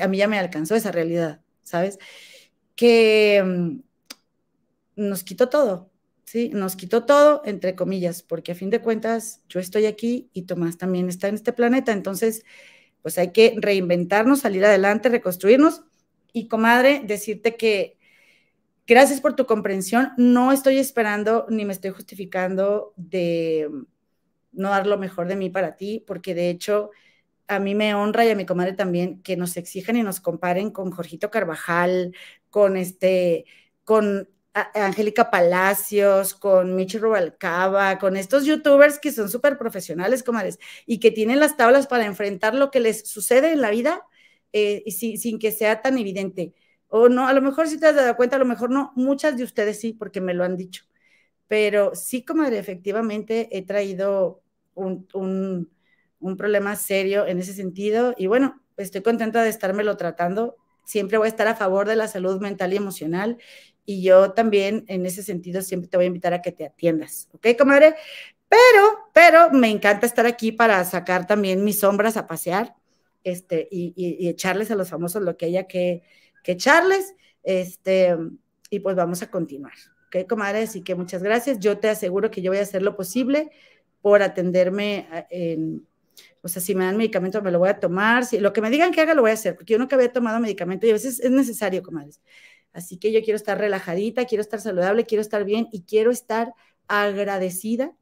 a 0.00 0.08
mí 0.08 0.16
ya 0.18 0.28
me 0.28 0.38
alcanzó 0.38 0.74
esa 0.74 0.92
realidad, 0.92 1.40
¿sabes? 1.62 1.98
Que 2.76 3.82
nos 4.96 5.22
quitó 5.22 5.48
todo, 5.48 5.90
¿sí? 6.24 6.50
Nos 6.52 6.76
quitó 6.76 7.04
todo, 7.04 7.42
entre 7.44 7.76
comillas, 7.76 8.22
porque 8.22 8.52
a 8.52 8.54
fin 8.54 8.70
de 8.70 8.80
cuentas 8.80 9.42
yo 9.48 9.60
estoy 9.60 9.86
aquí 9.86 10.30
y 10.32 10.42
Tomás 10.42 10.78
también 10.78 11.08
está 11.08 11.28
en 11.28 11.36
este 11.36 11.52
planeta, 11.52 11.92
entonces, 11.92 12.44
pues 13.02 13.18
hay 13.18 13.32
que 13.32 13.54
reinventarnos, 13.58 14.40
salir 14.40 14.64
adelante, 14.64 15.08
reconstruirnos. 15.08 15.82
Y 16.32 16.48
comadre, 16.48 17.02
decirte 17.04 17.56
que 17.56 17.96
gracias 18.86 19.20
por 19.20 19.34
tu 19.36 19.46
comprensión, 19.46 20.12
no 20.16 20.52
estoy 20.52 20.78
esperando 20.78 21.46
ni 21.48 21.64
me 21.64 21.72
estoy 21.72 21.90
justificando 21.90 22.92
de 22.96 23.70
no 24.52 24.70
dar 24.70 24.86
lo 24.86 24.98
mejor 24.98 25.28
de 25.28 25.36
mí 25.36 25.50
para 25.50 25.76
ti, 25.76 26.04
porque 26.06 26.34
de 26.34 26.50
hecho 26.50 26.90
a 27.48 27.58
mí 27.58 27.74
me 27.74 27.94
honra 27.94 28.26
y 28.26 28.30
a 28.30 28.34
mi 28.36 28.46
comadre 28.46 28.72
también 28.72 29.22
que 29.22 29.36
nos 29.36 29.56
exijan 29.56 29.96
y 29.96 30.02
nos 30.02 30.20
comparen 30.20 30.70
con 30.70 30.90
Jorgito 30.90 31.30
Carvajal, 31.30 32.14
con 32.50 32.76
este, 32.76 33.44
con 33.84 34.28
Angélica 34.74 35.30
Palacios, 35.30 36.34
con 36.34 36.74
Michi 36.74 36.98
Rubalcaba, 36.98 37.98
con 37.98 38.16
estos 38.16 38.44
youtubers 38.46 38.98
que 38.98 39.12
son 39.12 39.28
súper 39.28 39.58
profesionales, 39.58 40.22
comadres, 40.22 40.58
y 40.86 40.98
que 40.98 41.10
tienen 41.10 41.40
las 41.40 41.56
tablas 41.56 41.86
para 41.86 42.06
enfrentar 42.06 42.54
lo 42.54 42.70
que 42.70 42.80
les 42.80 43.08
sucede 43.08 43.52
en 43.52 43.60
la 43.60 43.70
vida 43.70 44.02
eh, 44.52 44.82
y 44.86 44.92
sin 45.18 45.38
que 45.38 45.52
sea 45.52 45.82
tan 45.82 45.98
evidente. 45.98 46.54
O 46.88 47.08
no, 47.08 47.26
a 47.26 47.32
lo 47.32 47.42
mejor 47.42 47.68
si 47.68 47.78
te 47.78 47.86
has 47.86 47.96
dado 47.96 48.16
cuenta, 48.16 48.36
a 48.36 48.38
lo 48.38 48.46
mejor 48.46 48.70
no, 48.70 48.92
muchas 48.96 49.36
de 49.36 49.44
ustedes 49.44 49.80
sí, 49.80 49.92
porque 49.92 50.20
me 50.20 50.34
lo 50.34 50.44
han 50.44 50.56
dicho. 50.56 50.84
Pero 51.48 51.94
sí, 51.94 52.24
comadre, 52.24 52.58
efectivamente 52.58 53.48
he 53.56 53.64
traído 53.64 54.42
un, 54.74 55.06
un, 55.14 55.70
un 56.20 56.36
problema 56.36 56.76
serio 56.76 57.26
en 57.26 57.38
ese 57.38 57.52
sentido 57.54 58.14
y 58.16 58.26
bueno, 58.26 58.62
estoy 58.76 59.02
contenta 59.02 59.42
de 59.42 59.50
estármelo 59.50 59.96
tratando. 59.96 60.56
Siempre 60.84 61.18
voy 61.18 61.26
a 61.26 61.28
estar 61.30 61.48
a 61.48 61.56
favor 61.56 61.86
de 61.88 61.96
la 61.96 62.08
salud 62.08 62.40
mental 62.40 62.72
y 62.72 62.76
emocional 62.76 63.38
y 63.86 64.02
yo 64.02 64.32
también 64.32 64.84
en 64.88 65.06
ese 65.06 65.22
sentido 65.22 65.62
siempre 65.62 65.88
te 65.88 65.96
voy 65.96 66.04
a 66.04 66.08
invitar 66.08 66.34
a 66.34 66.42
que 66.42 66.52
te 66.52 66.66
atiendas, 66.66 67.28
¿ok, 67.32 67.56
comadre? 67.56 67.94
Pero, 68.48 69.10
pero 69.12 69.50
me 69.50 69.70
encanta 69.70 70.06
estar 70.06 70.26
aquí 70.26 70.52
para 70.52 70.84
sacar 70.84 71.26
también 71.26 71.64
mis 71.64 71.80
sombras 71.80 72.16
a 72.16 72.26
pasear 72.26 72.74
este, 73.24 73.68
y, 73.70 74.28
echarles 74.28 74.70
a 74.70 74.76
los 74.76 74.90
famosos 74.90 75.22
lo 75.22 75.36
que 75.36 75.46
haya 75.46 75.66
que, 75.66 76.02
que 76.44 76.52
echarles. 76.52 77.14
Este, 77.42 78.16
y 78.70 78.80
pues 78.80 78.94
vamos 78.96 79.22
a 79.22 79.30
continuar. 79.30 79.72
¿Ok, 80.06 80.28
comadres? 80.28 80.70
Así 80.70 80.82
que 80.82 80.94
muchas 80.94 81.22
gracias. 81.22 81.58
Yo 81.58 81.78
te 81.78 81.88
aseguro 81.88 82.30
que 82.30 82.42
yo 82.42 82.50
voy 82.50 82.58
a 82.58 82.62
hacer 82.62 82.82
lo 82.82 82.96
posible 82.96 83.50
por 84.00 84.22
atenderme 84.22 85.08
en, 85.30 85.84
o 86.42 86.48
sea, 86.48 86.62
si 86.62 86.76
me 86.76 86.84
dan 86.84 86.96
medicamento 86.96 87.42
me 87.42 87.50
lo 87.50 87.58
voy 87.58 87.68
a 87.68 87.80
tomar, 87.80 88.24
si 88.24 88.38
lo 88.38 88.52
que 88.52 88.60
me 88.60 88.70
digan 88.70 88.92
que 88.92 89.00
haga 89.00 89.14
lo 89.14 89.22
voy 89.22 89.32
a 89.32 89.34
hacer, 89.34 89.56
porque 89.56 89.72
yo 89.72 89.78
nunca 89.80 89.96
había 89.96 90.12
tomado 90.12 90.38
medicamento 90.38 90.86
y 90.86 90.90
a 90.90 90.92
veces 90.92 91.18
es 91.18 91.30
necesario, 91.32 91.82
comadres. 91.82 92.20
Así 92.76 92.98
que 92.98 93.10
yo 93.10 93.22
quiero 93.22 93.36
estar 93.36 93.56
relajadita, 93.56 94.26
quiero 94.26 94.42
estar 94.42 94.60
saludable, 94.60 95.06
quiero 95.06 95.22
estar 95.22 95.44
bien 95.44 95.66
y 95.72 95.84
quiero 95.84 96.10
estar 96.10 96.52
agradecida 96.88 97.96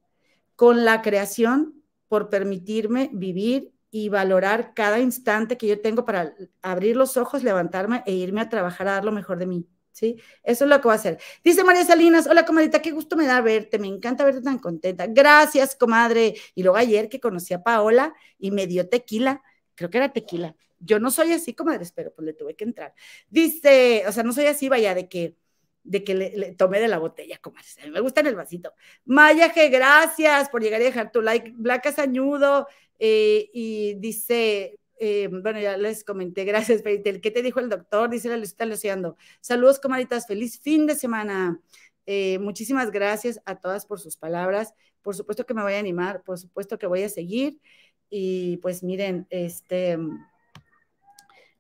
con 0.57 0.85
la 0.85 1.01
creación 1.01 1.81
por 2.09 2.29
permitirme 2.29 3.09
vivir 3.13 3.73
y 3.93 4.09
valorar 4.09 4.75
cada 4.75 4.99
instante 4.99 5.57
que 5.57 5.69
yo 5.69 5.81
tengo 5.81 6.05
para 6.05 6.35
abrir 6.61 6.97
los 6.97 7.17
ojos, 7.17 7.45
levantarme 7.45 8.03
e 8.05 8.13
irme 8.15 8.41
a 8.41 8.49
trabajar 8.49 8.89
a 8.89 8.95
dar 8.95 9.05
lo 9.05 9.13
mejor 9.13 9.39
de 9.39 9.47
mí. 9.47 9.69
¿Sí? 9.93 10.17
Eso 10.43 10.65
es 10.65 10.71
lo 10.71 10.81
que 10.81 10.89
voy 10.89 10.95
a 10.95 10.97
hacer. 10.97 11.21
Dice 11.45 11.63
María 11.63 11.85
Salinas, 11.85 12.27
hola 12.27 12.45
comadita, 12.45 12.83
qué 12.83 12.91
gusto 12.91 13.15
me 13.15 13.27
da 13.27 13.41
verte, 13.41 13.79
me 13.79 13.87
encanta 13.87 14.25
verte 14.25 14.43
tan 14.43 14.59
contenta. 14.59 15.07
Gracias, 15.07 15.77
comadre. 15.77 16.35
Y 16.57 16.65
luego 16.65 16.77
ayer 16.77 17.09
que 17.09 17.21
conocí 17.21 17.55
a 17.55 17.63
Paola 17.63 18.13
y 18.37 18.51
me 18.51 18.67
dio 18.67 18.89
tequila, 18.89 19.41
creo 19.77 19.89
que 19.89 19.99
era 19.99 20.13
tequila. 20.13 20.57
Yo 20.85 20.99
no 20.99 21.11
soy 21.11 21.33
así, 21.33 21.55
comadres, 21.55 21.93
pero 21.93 22.13
pues 22.15 22.27
le 22.27 22.33
tuve 22.35 22.55
que 22.55 22.65
entrar. 22.65 22.95
Dice, 23.29 24.05
o 24.07 24.13
sea, 24.13 24.23
no 24.23 24.33
soy 24.33 24.47
así, 24.47 24.69
vaya, 24.69 24.95
de 24.95 25.09
que 25.09 25.37
de 25.85 26.03
que 26.03 26.15
le, 26.15 26.55
tomé 26.55 26.81
de 26.81 26.89
la 26.89 26.99
botella, 26.99 27.37
comadres. 27.39 27.77
A 27.83 27.85
mí 27.85 27.91
me 27.91 28.01
gusta 28.01 28.21
en 28.21 28.29
el 28.29 28.35
vasito. 28.35 28.73
Maya, 29.05 29.53
gracias 29.55 30.49
por 30.49 30.63
llegar 30.63 30.81
y 30.81 30.85
dejar 30.85 31.13
tu 31.13 31.21
like. 31.21 31.53
Blanca 31.55 31.93
Sañudo, 31.93 32.67
eh, 32.99 33.51
y 33.53 33.95
dice, 33.95 34.79
eh, 34.99 35.29
bueno, 35.31 35.61
ya 35.61 35.77
les 35.77 36.05
comenté, 36.05 36.45
gracias. 36.45 36.83
¿Qué 36.83 37.31
te 37.31 37.43
dijo 37.43 37.61
el 37.61 37.69
doctor? 37.69 38.11
Dice 38.11 38.29
la 38.29 38.37
Lucita 38.37 38.67
Luciando. 38.67 39.17
Saludos, 39.41 39.81
comaditas, 39.81 40.27
feliz 40.27 40.61
fin 40.61 40.87
de 40.87 40.95
semana. 40.95 41.61
Eh, 42.07 42.39
muchísimas 42.39 42.91
gracias 42.91 43.41
a 43.45 43.57
todas 43.57 43.87
por 43.87 44.01
sus 44.01 44.17
palabras. 44.17 44.75
Por 45.03 45.15
supuesto 45.15 45.45
que 45.47 45.55
me 45.55 45.63
voy 45.63 45.75
a 45.75 45.79
animar, 45.79 46.23
por 46.23 46.39
supuesto 46.39 46.79
que 46.79 46.87
voy 46.87 47.03
a 47.03 47.09
seguir. 47.09 47.61
Y 48.09 48.59
pues 48.59 48.83
miren, 48.83 49.27
este, 49.31 49.99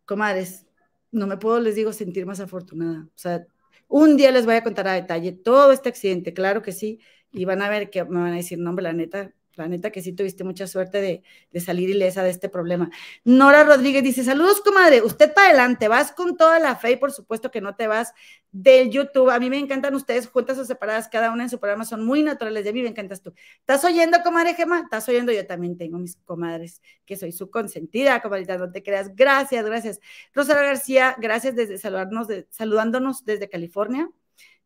comadres, 0.04 0.66
no 1.12 1.26
me 1.26 1.36
puedo, 1.36 1.60
les 1.60 1.74
digo, 1.74 1.92
sentir 1.92 2.26
más 2.26 2.40
afortunada. 2.40 3.06
O 3.06 3.18
sea, 3.18 3.46
un 3.88 4.16
día 4.16 4.30
les 4.32 4.46
voy 4.46 4.56
a 4.56 4.62
contar 4.62 4.88
a 4.88 4.94
detalle 4.94 5.32
todo 5.32 5.72
este 5.72 5.88
accidente, 5.88 6.34
claro 6.34 6.62
que 6.62 6.72
sí, 6.72 7.00
y 7.32 7.44
van 7.44 7.62
a 7.62 7.68
ver 7.68 7.90
que 7.90 8.04
me 8.04 8.20
van 8.20 8.32
a 8.32 8.36
decir, 8.36 8.58
no, 8.58 8.70
hombre, 8.70 8.84
la 8.84 8.92
neta, 8.92 9.32
la 9.56 9.68
neta 9.68 9.90
que 9.90 10.02
sí 10.02 10.12
tuviste 10.12 10.44
mucha 10.44 10.66
suerte 10.66 11.00
de, 11.00 11.22
de, 11.50 11.60
salir 11.60 11.90
ilesa 11.90 12.22
de 12.22 12.30
este 12.30 12.48
problema. 12.48 12.90
Nora 13.24 13.64
Rodríguez 13.64 14.02
dice, 14.02 14.24
saludos, 14.24 14.60
comadre, 14.60 15.02
usted 15.02 15.32
para 15.32 15.48
adelante, 15.48 15.88
vas 15.88 16.12
con 16.12 16.36
toda 16.36 16.58
la 16.58 16.76
fe 16.76 16.92
y 16.92 16.96
por 16.96 17.12
supuesto 17.12 17.50
que 17.50 17.60
no 17.60 17.76
te 17.76 17.86
vas 17.86 18.12
del 18.54 18.90
YouTube. 18.90 19.30
A 19.30 19.40
mí 19.40 19.50
me 19.50 19.58
encantan 19.58 19.94
ustedes 19.94 20.28
juntas 20.28 20.56
o 20.58 20.64
separadas, 20.64 21.08
cada 21.08 21.32
una 21.32 21.42
en 21.42 21.50
su 21.50 21.58
programa, 21.58 21.84
son 21.84 22.04
muy 22.04 22.22
naturales, 22.22 22.64
de 22.64 22.72
mí 22.72 22.82
me 22.82 22.88
encantas 22.88 23.20
tú. 23.20 23.34
¿Estás 23.58 23.84
oyendo, 23.84 24.18
comadre 24.22 24.54
Gema? 24.54 24.80
¿Estás 24.80 25.08
oyendo? 25.08 25.32
Yo 25.32 25.44
también 25.46 25.76
tengo 25.76 25.98
mis 25.98 26.16
comadres, 26.24 26.80
que 27.04 27.16
soy 27.16 27.32
su 27.32 27.50
consentida, 27.50 28.22
comadrita, 28.22 28.56
no 28.56 28.70
te 28.70 28.82
creas. 28.82 29.14
Gracias, 29.14 29.64
gracias. 29.64 30.00
Rosario 30.32 30.62
García, 30.62 31.16
gracias 31.18 31.56
desde 31.56 31.78
saludarnos, 31.78 32.28
de, 32.28 32.46
saludándonos 32.50 33.24
desde 33.24 33.48
California. 33.48 34.08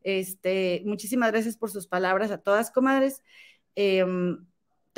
Este, 0.03 0.83
muchísimas 0.85 1.33
gracias 1.33 1.57
por 1.57 1.71
sus 1.71 1.87
palabras 1.87 2.31
a 2.31 2.39
todas, 2.39 2.71
comadres. 2.71 3.23
Eh, 3.75 4.05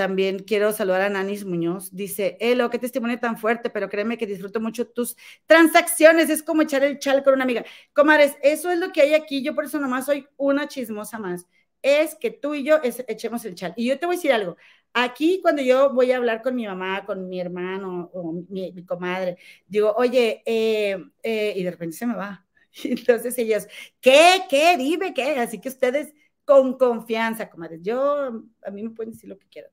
también 0.01 0.39
quiero 0.39 0.73
saludar 0.73 1.03
a 1.03 1.11
Nanis 1.11 1.45
Muñoz. 1.45 1.95
Dice, 1.95 2.39
Elo, 2.41 2.71
qué 2.71 2.79
testimonio 2.79 3.19
tan 3.19 3.37
fuerte, 3.37 3.69
pero 3.69 3.91
créeme 3.91 4.17
que 4.17 4.27
disfruto 4.27 4.59
mucho 4.59 4.89
tus 4.89 5.15
transacciones. 5.45 6.31
Es 6.31 6.43
como 6.43 6.63
echar 6.63 6.83
el 6.85 6.99
chal 6.99 7.23
con 7.23 7.35
una 7.35 7.45
amiga. 7.45 7.67
Comares, 7.93 8.35
eso 8.43 8.71
es 8.71 8.79
lo 8.79 8.93
que 8.93 9.03
hay 9.03 9.13
aquí. 9.13 9.43
Yo 9.43 9.55
por 9.55 9.67
eso 9.67 9.79
nomás 9.79 10.07
soy 10.07 10.27
una 10.39 10.69
chismosa 10.69 11.19
más. 11.19 11.47
Es 11.83 12.15
que 12.15 12.31
tú 12.31 12.55
y 12.55 12.65
yo 12.65 12.81
echemos 12.83 13.45
el 13.45 13.55
chal. 13.55 13.75
Y 13.77 13.89
yo 13.89 13.99
te 13.99 14.07
voy 14.07 14.15
a 14.15 14.17
decir 14.17 14.33
algo. 14.33 14.57
Aquí, 14.95 15.41
cuando 15.43 15.61
yo 15.61 15.93
voy 15.93 16.13
a 16.13 16.17
hablar 16.17 16.41
con 16.41 16.55
mi 16.57 16.67
mamá, 16.67 17.05
con 17.05 17.29
mi 17.29 17.39
hermano 17.39 18.11
o 18.15 18.33
mi, 18.49 18.73
comadre, 18.87 19.37
digo, 19.67 19.93
oye, 19.99 20.43
eh, 20.47 20.97
eh", 21.23 21.53
y 21.57 21.63
de 21.63 21.71
repente 21.73 21.95
se 21.95 22.07
me 22.07 22.15
va. 22.15 22.47
Entonces 22.85 23.37
ellos, 23.37 23.67
¿qué? 24.01 24.45
¿Qué? 24.49 24.79
Dime 24.79 25.13
qué. 25.13 25.39
Así 25.41 25.61
que 25.61 25.69
ustedes 25.69 26.15
con 26.47 26.79
confianza, 26.79 27.51
comadres. 27.51 27.83
Yo, 27.83 28.43
a 28.65 28.71
mí 28.71 28.83
me 28.83 28.91
pueden 28.91 29.13
decir 29.13 29.29
lo 29.29 29.39
que 29.39 29.49
quieran. 29.49 29.71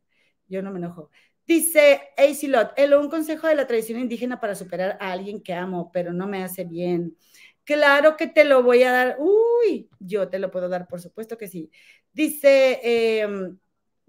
Yo 0.48 0.62
no 0.62 0.72
me 0.72 0.80
enojo. 0.80 1.10
Dice 1.46 2.02
Lot, 2.44 2.74
Elo, 2.76 3.00
un 3.00 3.10
consejo 3.10 3.48
de 3.48 3.56
la 3.56 3.68
tradición 3.68 4.00
indígena 4.00 4.40
para 4.40 4.54
superar 4.54 4.98
a 5.00 5.14
alguien 5.14 5.42
que 5.42 5.54
amo, 5.54 5.92
pero 5.94 6.12
no 6.12 6.28
me 6.28 6.44
hace 6.44 6.66
bien. 6.66 7.16
Claro 7.64 8.18
que 8.18 8.28
te 8.28 8.44
lo 8.44 8.64
voy 8.64 8.84
a 8.84 8.92
dar. 8.92 9.18
Uy, 9.20 9.90
yo 10.00 10.28
te 10.30 10.40
lo 10.40 10.52
puedo 10.52 10.68
dar, 10.68 10.88
por 10.88 11.02
supuesto 11.02 11.38
que 11.38 11.48
sí. 11.48 11.72
Dice 12.12 12.80
em, 13.22 13.58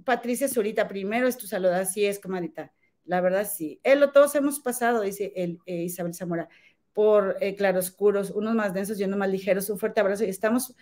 Patricia 0.05 0.48
Zurita, 0.48 0.88
primero 0.88 1.29
es 1.29 1.37
tu 1.37 1.46
salud, 1.46 1.68
así 1.68 2.05
es, 2.07 2.18
comadita. 2.18 2.72
La 3.05 3.20
verdad, 3.20 3.48
sí. 3.48 3.81
Elo, 3.85 4.11
todos 4.11 4.35
hemos 4.35 4.61
pasado, 4.61 5.01
dice 5.01 5.33
el, 5.37 5.59
eh, 5.66 5.83
Isabel 5.85 6.14
Zamora, 6.14 6.48
por 6.92 7.37
eh, 7.40 7.55
claroscuros, 7.55 8.31
unos 8.31 8.55
más 8.55 8.74
densos 8.74 8.98
y 8.98 9.05
unos 9.05 9.18
más 9.18 9.31
ligeros. 9.31 9.70
Un 9.70 9.79
fuerte 9.79 10.01
abrazo 10.01 10.24
y 10.24 10.29
estamos 10.29 10.74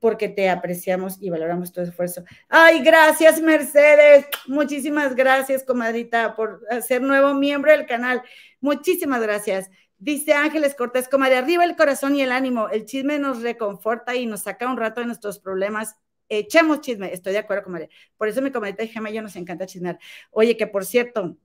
porque 0.00 0.28
te 0.28 0.48
apreciamos 0.48 1.20
y 1.20 1.30
valoramos 1.30 1.72
tu 1.72 1.80
esfuerzo. 1.80 2.24
Ay, 2.48 2.82
gracias, 2.82 3.40
Mercedes. 3.40 4.26
Muchísimas 4.46 5.14
gracias, 5.14 5.64
comadrita, 5.64 6.34
por 6.34 6.60
ser 6.86 7.02
nuevo 7.02 7.34
miembro 7.34 7.72
del 7.72 7.86
canal. 7.86 8.22
Muchísimas 8.60 9.22
gracias. 9.22 9.70
Dice 9.98 10.34
Ángeles 10.34 10.74
Cortés, 10.74 11.08
comadre, 11.08 11.36
arriba 11.36 11.64
el 11.64 11.74
corazón 11.74 12.14
y 12.16 12.22
el 12.22 12.30
ánimo. 12.30 12.68
El 12.68 12.84
chisme 12.84 13.18
nos 13.18 13.42
reconforta 13.42 14.14
y 14.14 14.26
nos 14.26 14.42
saca 14.42 14.70
un 14.70 14.76
rato 14.76 15.00
de 15.00 15.06
nuestros 15.06 15.38
problemas. 15.38 15.96
Echemos 16.28 16.80
chisme. 16.82 17.12
Estoy 17.12 17.32
de 17.32 17.38
acuerdo, 17.38 17.64
comadre. 17.64 17.88
Por 18.18 18.28
eso 18.28 18.42
mi 18.42 18.50
comadrita 18.50 18.82
y 18.82 18.88
Gemma 18.88 19.10
y 19.10 19.14
yo 19.14 19.22
nos 19.22 19.36
encanta 19.36 19.64
chismear. 19.64 19.98
Oye, 20.30 20.56
que 20.56 20.66
por 20.66 20.84
cierto, 20.84 21.38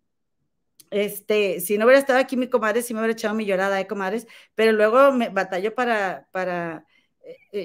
este, 0.89 1.61
si 1.61 1.77
no 1.77 1.85
hubiera 1.85 1.99
estado 1.99 2.19
aquí 2.19 2.35
mi 2.35 2.49
comadre, 2.49 2.81
sí 2.81 2.93
me 2.93 2.99
hubiera 2.99 3.13
echado 3.13 3.33
mi 3.33 3.45
llorada, 3.45 3.79
¿eh, 3.79 3.87
comadres? 3.87 4.27
Pero 4.55 4.73
luego 4.73 5.13
me 5.13 5.29
batallo 5.29 5.73
para, 5.73 6.27
para 6.31 6.85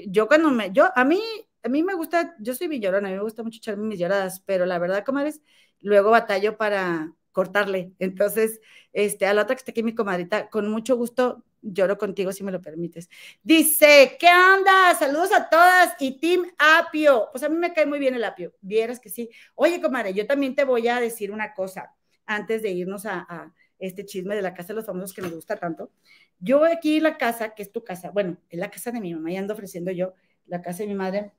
yo 0.08 0.28
cuando 0.28 0.50
me, 0.50 0.72
yo, 0.72 0.88
a 0.94 1.04
mí, 1.04 1.20
a 1.62 1.68
mí 1.68 1.82
me 1.82 1.94
gusta, 1.94 2.34
yo 2.40 2.54
soy 2.54 2.68
villorona, 2.68 3.08
a 3.08 3.10
mí 3.10 3.16
me 3.16 3.22
gusta 3.22 3.42
mucho 3.42 3.58
echarme 3.58 3.86
mis 3.86 3.98
lloradas, 3.98 4.40
pero 4.46 4.66
la 4.66 4.78
verdad, 4.78 5.04
comadres, 5.04 5.42
luego 5.80 6.10
batallo 6.10 6.56
para 6.56 7.12
cortarle. 7.32 7.92
Entonces, 7.98 8.60
este, 8.92 9.26
a 9.26 9.34
la 9.34 9.42
otra 9.42 9.54
que 9.56 9.60
está 9.60 9.70
aquí 9.72 9.82
mi 9.82 9.94
comadrita, 9.94 10.48
con 10.48 10.70
mucho 10.70 10.96
gusto 10.96 11.44
lloro 11.60 11.98
contigo 11.98 12.32
si 12.32 12.44
me 12.44 12.52
lo 12.52 12.62
permites. 12.62 13.08
Dice, 13.42 14.16
¿qué 14.18 14.28
onda? 14.28 14.94
Saludos 14.98 15.32
a 15.32 15.48
todas 15.48 15.94
y 16.00 16.18
Team 16.18 16.46
Apio. 16.58 17.28
Pues 17.32 17.44
a 17.44 17.48
mí 17.48 17.56
me 17.56 17.72
cae 17.74 17.86
muy 17.86 17.98
bien 17.98 18.14
el 18.14 18.24
Apio, 18.24 18.54
vieras 18.60 19.00
que 19.00 19.10
sí. 19.10 19.28
Oye, 19.54 19.80
comadre, 19.82 20.14
yo 20.14 20.26
también 20.26 20.54
te 20.54 20.64
voy 20.64 20.88
a 20.88 21.00
decir 21.00 21.30
una 21.30 21.52
cosa 21.54 21.94
antes 22.24 22.62
de 22.62 22.70
irnos 22.70 23.04
a 23.06 23.52
este 23.78 24.04
chisme 24.06 24.34
de 24.34 24.42
la 24.42 24.54
casa 24.54 24.68
de 24.68 24.74
los 24.76 24.86
famosos 24.86 25.12
que 25.12 25.22
me 25.22 25.28
gusta 25.28 25.56
tanto. 25.56 25.90
Yo 26.38 26.64
aquí 26.64 27.00
la 27.00 27.16
casa, 27.16 27.54
que 27.54 27.62
es 27.62 27.72
tu 27.72 27.84
casa, 27.84 28.10
bueno, 28.10 28.36
es 28.50 28.58
la 28.58 28.70
casa 28.70 28.90
de 28.90 29.00
mi 29.00 29.14
mamá 29.14 29.30
y 29.30 29.36
ando 29.36 29.54
ofreciendo 29.54 29.90
yo, 29.90 30.14
la 30.46 30.62
casa 30.62 30.82
de 30.82 30.88
mi 30.88 30.94
madre, 30.94 31.32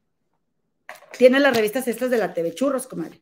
tiene 1.18 1.40
las 1.40 1.56
revistas 1.56 1.88
estas 1.88 2.10
de 2.10 2.18
la 2.18 2.34
TV 2.34 2.54
Churros, 2.54 2.88
comadre. 2.88 3.20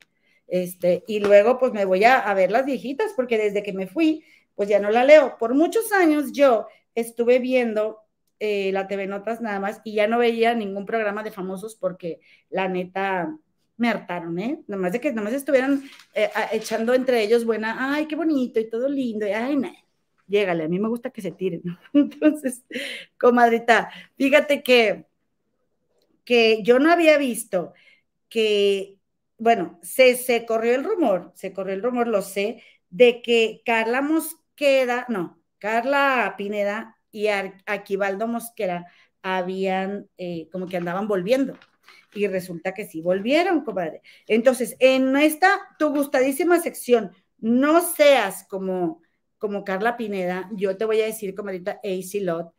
Este, 0.47 1.03
y 1.07 1.19
luego 1.19 1.57
pues 1.57 1.73
me 1.73 1.85
voy 1.85 2.03
a, 2.03 2.33
ver 2.33 2.51
las 2.51 2.65
viejitas, 2.65 3.13
porque 3.15 3.37
desde 3.37 3.63
que 3.63 3.73
me 3.73 3.87
fui, 3.87 4.23
pues 4.55 4.69
ya 4.69 4.79
no 4.79 4.89
la 4.89 5.03
leo. 5.03 5.37
Por 5.37 5.53
muchos 5.53 5.91
años 5.91 6.31
yo 6.31 6.67
estuve 6.93 7.39
viendo 7.39 7.99
eh, 8.39 8.71
la 8.71 8.87
TV 8.87 9.07
Notas 9.07 9.41
nada 9.41 9.59
más 9.59 9.81
y 9.83 9.93
ya 9.93 10.07
no 10.07 10.19
veía 10.19 10.53
ningún 10.53 10.85
programa 10.85 11.23
de 11.23 11.31
famosos 11.31 11.75
porque 11.75 12.19
la 12.49 12.67
neta 12.67 13.37
me 13.77 13.89
hartaron, 13.89 14.39
¿eh? 14.39 14.61
Nomás 14.67 14.93
de 14.93 15.01
que 15.01 15.11
nomás 15.11 15.33
estuvieran 15.33 15.83
eh, 16.13 16.29
echando 16.53 16.93
entre 16.93 17.21
ellos 17.21 17.43
buena, 17.43 17.93
ay, 17.93 18.05
qué 18.05 18.15
bonito 18.15 18.59
y 18.59 18.69
todo 18.69 18.87
lindo, 18.87 19.27
y 19.27 19.31
ay, 19.31 19.57
no 19.57 19.69
llégale, 20.27 20.65
a 20.65 20.67
mí 20.67 20.79
me 20.79 20.89
gusta 20.89 21.09
que 21.09 21.21
se 21.21 21.31
tiren. 21.31 21.61
Entonces, 21.93 22.63
comadrita, 23.19 23.89
fíjate 24.17 24.63
que, 24.63 25.05
que 26.23 26.63
yo 26.63 26.79
no 26.79 26.91
había 26.91 27.17
visto 27.17 27.73
que, 28.29 28.99
bueno, 29.37 29.79
se, 29.83 30.15
se 30.15 30.45
corrió 30.45 30.75
el 30.75 30.83
rumor, 30.83 31.31
se 31.35 31.53
corrió 31.53 31.73
el 31.73 31.83
rumor, 31.83 32.07
lo 32.07 32.21
sé, 32.21 32.63
de 32.89 33.21
que 33.21 33.61
Carla 33.65 34.01
Mosqueda, 34.01 35.05
no, 35.09 35.39
Carla 35.59 36.35
Pineda 36.37 36.97
y 37.11 37.27
Aquivaldo 37.27 38.27
Mosquera 38.27 38.87
habían, 39.21 40.09
eh, 40.17 40.49
como 40.51 40.67
que 40.67 40.77
andaban 40.77 41.07
volviendo. 41.07 41.57
Y 42.13 42.27
resulta 42.27 42.73
que 42.73 42.85
sí 42.85 43.01
volvieron, 43.01 43.61
comadre. 43.65 44.01
Entonces, 44.27 44.75
en 44.79 45.17
esta, 45.17 45.59
tu 45.79 45.89
gustadísima 45.89 46.59
sección, 46.59 47.11
no 47.39 47.81
seas 47.81 48.45
como 48.47 49.01
como 49.37 49.63
Carla 49.63 49.97
Pineda, 49.97 50.49
yo 50.53 50.77
te 50.77 50.85
voy 50.85 51.01
a 51.01 51.05
decir, 51.05 51.35
como 51.35 51.49
ahorita 51.49 51.79
AC 51.83 52.21
Lot, 52.21 52.53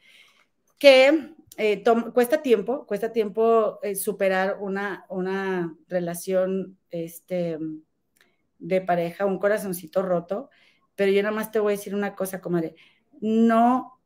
que 0.79 1.35
eh, 1.57 1.83
cuesta 2.12 2.43
tiempo, 2.43 2.87
cuesta 2.87 3.12
tiempo 3.12 3.79
eh, 3.83 3.95
superar 3.95 4.59
una, 4.61 5.07
una 5.09 5.75
relación 5.89 6.79
este, 6.91 7.59
de 8.59 8.81
pareja, 8.81 9.25
un 9.27 9.39
corazoncito 9.39 10.03
roto, 10.03 10.51
pero 10.95 11.12
yo 11.12 11.23
nada 11.23 11.35
más 11.35 11.51
te 11.51 11.59
voy 11.59 11.75
a 11.75 11.77
decir 11.77 11.95
una 11.95 12.15
cosa, 12.15 12.41
comadre, 12.41 12.75
no 13.21 14.01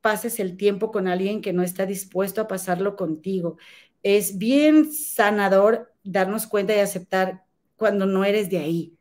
pases 0.00 0.38
el 0.38 0.56
tiempo 0.56 0.92
con 0.92 1.08
alguien 1.08 1.40
que 1.40 1.52
no 1.52 1.62
está 1.62 1.86
dispuesto 1.86 2.40
a 2.40 2.48
pasarlo 2.48 2.94
contigo. 2.94 3.56
Es 4.04 4.38
bien 4.38 4.92
sanador 4.92 5.92
darnos 6.04 6.46
cuenta 6.46 6.76
y 6.76 6.78
aceptar 6.78 7.44
cuando 7.76 8.06
no 8.06 8.24
eres 8.24 8.48
de 8.48 8.58
ahí. 8.58 8.96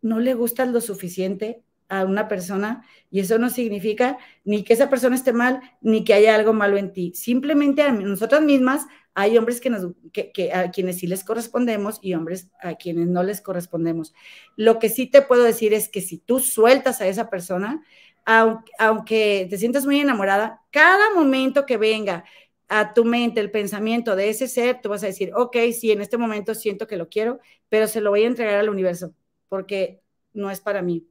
No 0.00 0.20
le 0.20 0.32
gustas 0.32 0.68
lo 0.68 0.80
suficiente 0.80 1.62
a 1.92 2.06
una 2.06 2.26
persona 2.26 2.86
y 3.10 3.20
eso 3.20 3.38
no 3.38 3.50
significa 3.50 4.16
ni 4.44 4.64
que 4.64 4.72
esa 4.72 4.88
persona 4.88 5.14
esté 5.14 5.34
mal 5.34 5.60
ni 5.82 6.04
que 6.04 6.14
haya 6.14 6.34
algo 6.34 6.54
malo 6.54 6.78
en 6.78 6.94
ti. 6.94 7.12
Simplemente 7.14 7.82
a 7.82 7.92
nosotras 7.92 8.40
mismas 8.40 8.86
hay 9.12 9.36
hombres 9.36 9.60
que, 9.60 9.68
nos, 9.68 9.88
que, 10.10 10.52
a 10.54 10.70
quienes 10.70 10.98
sí 10.98 11.06
les 11.06 11.22
correspondemos 11.22 11.98
y 12.00 12.14
hombres 12.14 12.50
a 12.62 12.76
quienes 12.76 13.08
no 13.08 13.22
les 13.22 13.42
correspondemos. 13.42 14.14
Lo 14.56 14.78
que 14.78 14.88
sí 14.88 15.06
te 15.06 15.20
puedo 15.20 15.42
decir 15.44 15.74
es 15.74 15.90
que 15.90 16.00
si 16.00 16.16
tú 16.16 16.40
sueltas 16.40 17.02
a 17.02 17.06
esa 17.06 17.28
persona, 17.28 17.82
aunque, 18.24 18.72
aunque 18.78 19.46
te 19.50 19.58
sientas 19.58 19.84
muy 19.84 20.00
enamorada, 20.00 20.62
cada 20.70 21.14
momento 21.14 21.66
que 21.66 21.76
venga 21.76 22.24
a 22.68 22.94
tu 22.94 23.04
mente 23.04 23.40
el 23.40 23.50
pensamiento 23.50 24.16
de 24.16 24.30
ese 24.30 24.48
ser, 24.48 24.80
tú 24.80 24.88
vas 24.88 25.02
a 25.02 25.08
decir, 25.08 25.30
ok, 25.34 25.58
sí, 25.78 25.92
en 25.92 26.00
este 26.00 26.16
momento 26.16 26.54
siento 26.54 26.86
que 26.86 26.96
lo 26.96 27.10
quiero, 27.10 27.38
pero 27.68 27.86
se 27.86 28.00
lo 28.00 28.08
voy 28.08 28.24
a 28.24 28.28
entregar 28.28 28.54
al 28.54 28.70
universo 28.70 29.12
porque 29.50 30.00
no 30.32 30.50
es 30.50 30.62
para 30.62 30.80
mí. 30.80 31.06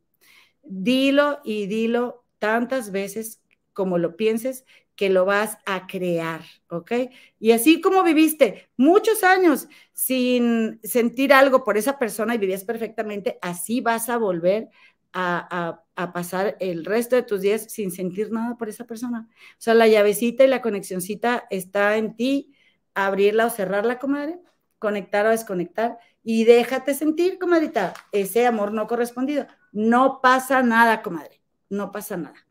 Dilo 0.64 1.40
y 1.44 1.68
dilo 1.68 2.26
tantas 2.40 2.92
veces 2.92 3.42
como 3.74 3.98
lo 3.98 4.16
pienses 4.16 4.66
que 4.96 5.10
lo 5.10 5.26
vas 5.26 5.58
a 5.66 5.88
crear, 5.88 6.42
¿ok? 6.70 6.92
Y 7.40 7.54
así 7.54 7.82
como 7.82 8.04
viviste 8.04 8.70
muchos 8.78 9.24
años 9.24 9.68
sin 9.94 10.80
sentir 10.84 11.34
algo 11.34 11.64
por 11.64 11.78
esa 11.78 11.98
persona 11.98 12.36
y 12.36 12.38
vivías 12.38 12.64
perfectamente, 12.66 13.40
así 13.42 13.82
vas 13.82 14.10
a 14.10 14.18
volver 14.18 14.70
a, 15.14 15.84
pasar 16.14 16.58
el 16.60 16.86
resto 16.86 17.16
de 17.16 17.24
tus 17.24 17.42
días 17.42 17.64
sin 17.70 17.92
sentir 17.92 18.32
nada 18.32 18.58
por 18.58 18.70
esa 18.70 18.86
persona. 18.86 19.28
O 19.32 19.56
sea, 19.60 19.74
la 19.74 19.88
llavecita 19.88 20.44
y 20.44 20.48
la 20.48 20.62
conexioncita 20.62 21.46
está 21.50 21.98
en 21.98 22.16
ti, 22.16 22.54
abrirla 22.94 23.48
o 23.48 23.50
cerrarla, 23.50 24.00
comadre, 24.00 24.40
conectar 24.80 25.26
o 25.26 25.30
desconectar, 25.30 26.00
y 26.24 26.44
déjate 26.46 26.94
sentir, 26.94 27.40
comadrita, 27.40 27.94
ese 28.12 28.46
amor 28.46 28.72
no 28.72 28.88
correspondido. 28.88 29.48
No 29.72 30.20
pasa 30.22 30.64
nada, 30.64 31.02
comadre, 31.02 31.42
no 31.70 31.92
pasa 31.92 32.18
nada 32.18 32.46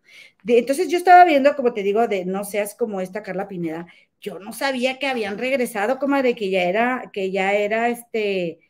entonces 0.47 0.89
yo 0.89 0.99
estaba 0.99 1.25
viendo, 1.25 1.55
como 1.57 1.73
te 1.73 1.83
digo, 1.83 2.07
de 2.09 2.25
no 2.25 2.45
seas 2.45 2.75
como 2.75 3.01
esta 3.01 3.23
Carla 3.23 3.49
Pineda. 3.49 3.87
Yo 4.21 4.39
no 4.39 4.53
sabía 4.53 4.99
que 4.99 5.07
habían 5.07 5.39
regresado, 5.39 5.99
como 5.99 6.23
de 6.23 6.35
que 6.35 6.51
ya 6.51 6.65
era, 6.65 7.11
que 7.13 7.31
ya 7.31 7.53
era 7.55 7.89
este 7.89 8.61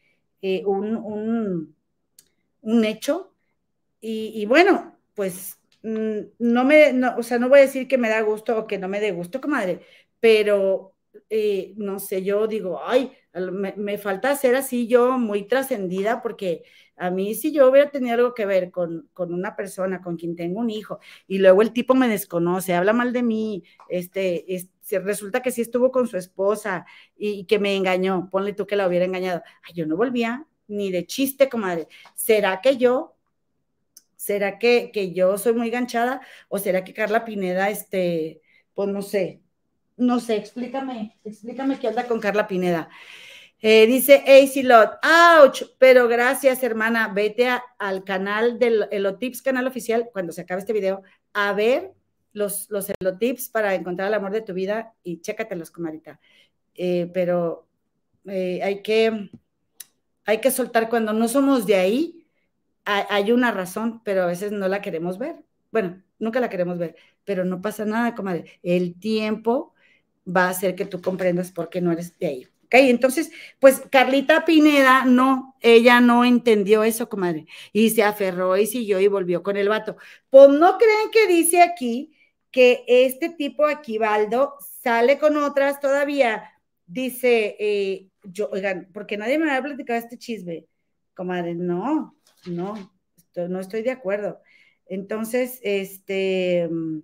eh, 0.43 0.63
un, 0.67 1.75
un, 2.63 2.85
hecho. 2.85 3.35
Y, 4.01 4.47
bueno, 4.47 4.97
pues 5.15 5.59
mm, 5.83 6.19
no 6.39 6.65
me, 6.65 6.93
o 7.19 7.23
sea, 7.23 7.39
no 7.39 7.49
voy 7.49 7.61
a 7.61 7.63
decir 7.63 7.89
que 7.89 7.99
me 7.99 8.09
da 8.09 8.23
gusto 8.23 8.59
o 8.59 8.67
que 8.67 8.79
no 8.79 8.89
me 8.89 9.01
dé 9.01 9.13
gusto, 9.13 9.41
comadre, 9.41 9.81
pero 10.21 10.95
eh, 11.29 11.75
no 11.77 11.99
sé, 11.99 12.23
yo 12.23 12.47
digo, 12.47 12.81
ay, 12.85 13.13
me 13.77 13.99
falta 13.99 14.35
ser 14.37 14.57
así 14.57 14.87
yo 14.89 15.19
muy 15.19 15.47
trascendida 15.47 16.23
porque 16.23 16.65
a 17.01 17.11
mí, 17.11 17.35
si 17.35 17.51
yo 17.51 17.71
hubiera 17.71 17.91
tenido 17.91 18.15
algo 18.15 18.35
que 18.35 18.45
ver 18.45 18.71
con, 18.71 19.09
una 19.17 19.57
persona 19.57 20.03
con 20.03 20.17
quien 20.17 20.37
tengo 20.37 20.61
un 20.61 20.69
hijo 20.69 21.01
y 21.27 21.39
luego 21.39 21.63
el 21.63 21.73
tipo 21.73 21.95
me 21.95 22.09
desconoce, 22.09 22.75
habla 22.75 22.93
mal 22.93 23.15
de 23.15 23.23
mí, 23.23 23.65
este, 23.89 24.45
resulta 25.03 25.41
que 25.41 25.51
sí 25.51 25.63
estuvo 25.63 25.91
con 25.91 26.07
su 26.09 26.19
esposa 26.19 26.85
y, 27.17 27.45
que 27.47 27.59
me 27.59 27.75
engañó, 27.75 28.29
ponle 28.31 28.53
tú 28.53 28.67
que 28.67 28.77
la 28.77 28.87
hubiera 28.87 29.07
engañado. 29.07 29.43
yo 29.75 29.87
no 29.87 29.97
volvía 29.97 30.47
ni 30.69 30.93
de 30.93 31.07
chiste, 31.07 31.49
comadre. 31.49 31.89
¿Será 32.15 32.61
que 32.61 32.77
yo 32.77 33.17
¿Será 34.17 34.59
que, 34.59 34.91
que, 34.93 35.13
yo 35.15 35.39
soy 35.39 35.55
muy 35.55 35.71
ganchada? 35.71 36.21
¿O 36.49 36.59
será 36.59 36.85
que 36.85 36.93
Carla 36.93 37.25
Pineda, 37.25 37.71
este, 37.71 38.43
pues 38.75 38.91
no 38.91 39.01
sé, 39.01 39.41
no 39.97 40.21
sé, 40.21 40.37
explícame, 40.37 41.19
explícame 41.25 41.79
qué 41.79 41.89
anda 41.89 42.07
con 42.07 42.21
Carla 42.21 42.47
Pineda. 42.47 42.91
Eh, 43.63 43.87
dice 43.87 44.25
AC 44.27 44.63
Lot, 44.65 44.99
ouch, 45.05 45.65
pero 45.79 46.09
gracias 46.09 46.63
hermana, 46.63 47.09
vete 47.09 47.47
al 47.79 48.05
canal 48.05 48.59
del 48.59 48.89
Elotips, 48.91 49.43
canal 49.43 49.67
oficial, 49.67 50.09
cuando 50.13 50.33
se 50.33 50.41
acabe 50.41 50.61
este 50.61 50.73
video, 50.73 51.03
a 51.35 51.53
ver 51.53 51.93
los, 52.33 52.71
los 52.71 52.91
Elotips 53.01 53.51
para 53.51 53.75
encontrar 53.75 54.09
el 54.09 54.15
amor 54.15 54.33
de 54.33 54.41
tu 54.41 54.55
vida 54.55 54.95
y 55.03 55.21
chécatelos, 55.21 55.71
comadita. 55.71 56.21
Eh, 56.75 57.11
pero 57.13 57.69
eh, 58.27 58.63
hay, 58.63 58.83
que, 58.83 59.31
hay 60.25 60.41
que 60.41 60.51
soltar 60.51 60.89
cuando 60.89 61.13
no 61.13 61.29
somos 61.29 61.67
de 61.67 61.77
ahí, 61.77 62.27
hay, 62.87 63.05
hay 63.11 63.33
una 63.33 63.53
razón, 63.53 64.03
pero 64.05 64.23
a 64.23 64.27
veces 64.27 64.53
no 64.53 64.69
la 64.69 64.81
queremos 64.81 65.19
ver. 65.19 65.37
Bueno, 65.71 66.03
nunca 66.19 66.41
la 66.41 66.49
queremos 66.49 66.79
ver, 66.79 66.97
pero 67.25 67.45
no 67.45 67.61
pasa 67.63 67.85
nada, 67.85 68.15
comadre. 68.15 68.59
El 68.63 68.99
tiempo 68.99 69.75
va 70.27 70.47
a 70.47 70.51
hacer 70.51 70.75
que 70.75 70.87
tú 70.87 71.03
comprendas 71.03 71.53
por 71.53 71.69
qué 71.71 71.81
no 71.83 71.93
eres 71.93 72.19
de 72.19 72.27
ahí. 72.27 72.50
¿Ok? 72.71 72.77
Entonces, 72.77 73.33
pues 73.59 73.83
Carlita 73.91 74.45
Pineda, 74.45 75.05
no, 75.05 75.57
ella 75.61 76.01
no 76.01 76.25
entendió 76.25 76.85
eso, 76.85 77.09
comadre, 77.09 77.47
y 77.73 77.91
se 77.91 78.05
aferró 78.05 78.57
y 78.57 78.67
siguió 78.67 79.01
y 79.01 79.09
volvió 79.09 79.43
con 79.43 79.57
el 79.57 79.69
vato. 79.69 79.97
Pues 80.31 80.51
no 80.51 80.79
creen 80.79 81.11
que 81.13 81.27
dice 81.27 81.63
aquí 81.63 82.17
que 82.53 82.85
este 82.87 83.31
tipo 83.31 83.67
Aquivaldo 83.67 84.55
sale 84.83 85.19
con 85.19 85.37
otras 85.37 85.81
todavía. 85.81 86.45
Dice, 86.87 87.57
eh, 87.59 88.09
yo, 88.23 88.49
oigan, 88.53 88.89
porque 88.95 89.17
nadie 89.17 89.39
me 89.39 89.51
ha 89.51 89.61
platicado 89.61 89.99
este 89.99 90.17
chisme, 90.17 90.67
comadre, 91.15 91.57
no, 91.57 92.17
no, 92.47 92.93
no 93.35 93.61
estoy 93.61 93.83
de 93.83 93.91
acuerdo. 93.91 94.41
Entonces, 94.87 95.59
este, 95.63 96.69
mm, 96.71 97.01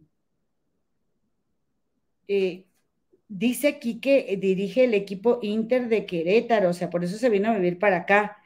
eh, 2.29 2.66
dice 3.29 3.69
aquí 3.69 4.01
que 4.01 4.37
dirige 4.41 4.85
el 4.85 4.95
equipo 4.95 5.39
Inter 5.43 5.89
de 5.89 6.07
Querétaro, 6.07 6.71
o 6.71 6.73
sea, 6.73 6.91
por 6.91 7.05
eso 7.05 7.19
se 7.19 7.31
vino 7.31 7.51
a 7.51 7.55
vivir 7.55 7.79
para 7.79 7.99
acá. 7.99 8.39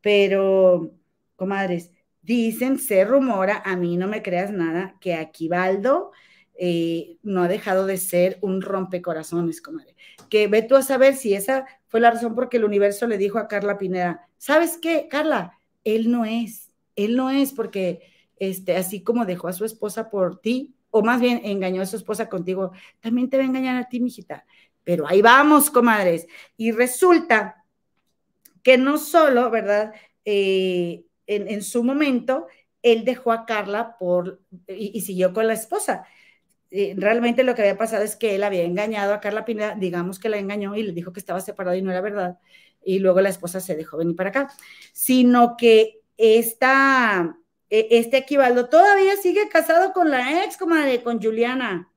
Pero, 0.00 0.92
comadres, 1.36 1.92
dicen, 2.22 2.78
se 2.78 3.04
rumora, 3.04 3.62
a 3.64 3.76
mí 3.76 3.96
no 3.96 4.08
me 4.08 4.22
creas 4.22 4.50
nada, 4.52 4.96
que 5.00 5.14
Aquivaldo 5.14 6.12
eh, 6.58 7.18
no 7.22 7.42
ha 7.42 7.48
dejado 7.48 7.86
de 7.86 7.96
ser 7.98 8.38
un 8.40 8.62
rompecorazones, 8.62 9.60
comadre. 9.60 9.94
Que 10.30 10.48
ve 10.48 10.62
tú 10.62 10.76
a 10.76 10.82
saber 10.82 11.16
si 11.16 11.34
esa 11.34 11.66
fue 11.88 12.00
la 12.00 12.10
razón 12.10 12.34
porque 12.34 12.56
el 12.58 12.64
universo 12.64 13.06
le 13.06 13.18
dijo 13.18 13.38
a 13.38 13.48
Carla 13.48 13.78
Pineda, 13.78 14.28
¿sabes 14.38 14.78
qué, 14.78 15.08
Carla? 15.08 15.58
Él 15.84 16.10
no 16.10 16.24
es, 16.24 16.72
él 16.96 17.16
no 17.16 17.30
es 17.30 17.52
porque, 17.52 18.00
este, 18.38 18.76
así 18.76 19.02
como 19.02 19.26
dejó 19.26 19.48
a 19.48 19.52
su 19.52 19.64
esposa 19.64 20.10
por 20.10 20.40
ti, 20.40 20.75
o 20.96 21.02
más 21.02 21.20
bien 21.20 21.40
engañó 21.44 21.82
a 21.82 21.86
su 21.86 21.96
esposa 21.96 22.28
contigo, 22.28 22.72
también 23.00 23.28
te 23.28 23.36
va 23.36 23.42
a 23.42 23.46
engañar 23.46 23.76
a 23.76 23.88
ti, 23.88 24.00
mijita. 24.00 24.46
Pero 24.82 25.06
ahí 25.06 25.20
vamos, 25.20 25.70
comadres. 25.70 26.26
Y 26.56 26.72
resulta 26.72 27.64
que 28.62 28.78
no 28.78 28.98
solo, 28.98 29.50
¿verdad? 29.50 29.92
Eh, 30.24 31.04
en, 31.26 31.62
su 31.62 31.84
momento, 31.84 32.46
él 32.82 33.04
dejó 33.04 33.32
a 33.32 33.44
Carla 33.46 33.96
por, 33.98 34.40
y, 34.68 35.00
siguió 35.02 35.32
con 35.32 35.46
la 35.46 35.52
esposa. 35.52 36.06
Eh, 36.70 36.94
realmente 36.96 37.44
lo 37.44 37.54
que 37.54 37.62
había 37.62 37.76
pasado 37.76 38.04
es 38.04 38.16
que 38.16 38.34
él 38.34 38.44
había 38.44 38.62
engañado 38.64 39.12
a 39.12 39.20
Carla 39.20 39.44
Pineda, 39.44 39.74
digamos 39.74 40.18
que 40.18 40.28
la 40.28 40.38
engañó 40.38 40.74
y 40.76 40.82
le 40.82 40.92
dijo 40.92 41.12
que 41.12 41.20
estaba 41.20 41.40
separado 41.40 41.76
y 41.76 41.82
no 41.82 41.90
era 41.90 42.00
verdad. 42.00 42.38
Y 42.84 43.00
luego 43.00 43.20
la 43.20 43.28
esposa 43.28 43.60
se 43.60 43.76
dejó 43.76 43.98
venir 43.98 44.16
para 44.16 44.30
acá. 44.30 44.50
Sino 44.92 45.56
que 45.56 46.00
esta 46.16 47.36
este 47.70 48.18
Equivaldo 48.18 48.68
todavía 48.68 49.16
sigue 49.16 49.48
casado 49.48 49.92
con 49.92 50.10
la 50.10 50.44
ex, 50.44 50.56
comadre, 50.56 51.02
con 51.02 51.20
Juliana. 51.20 51.90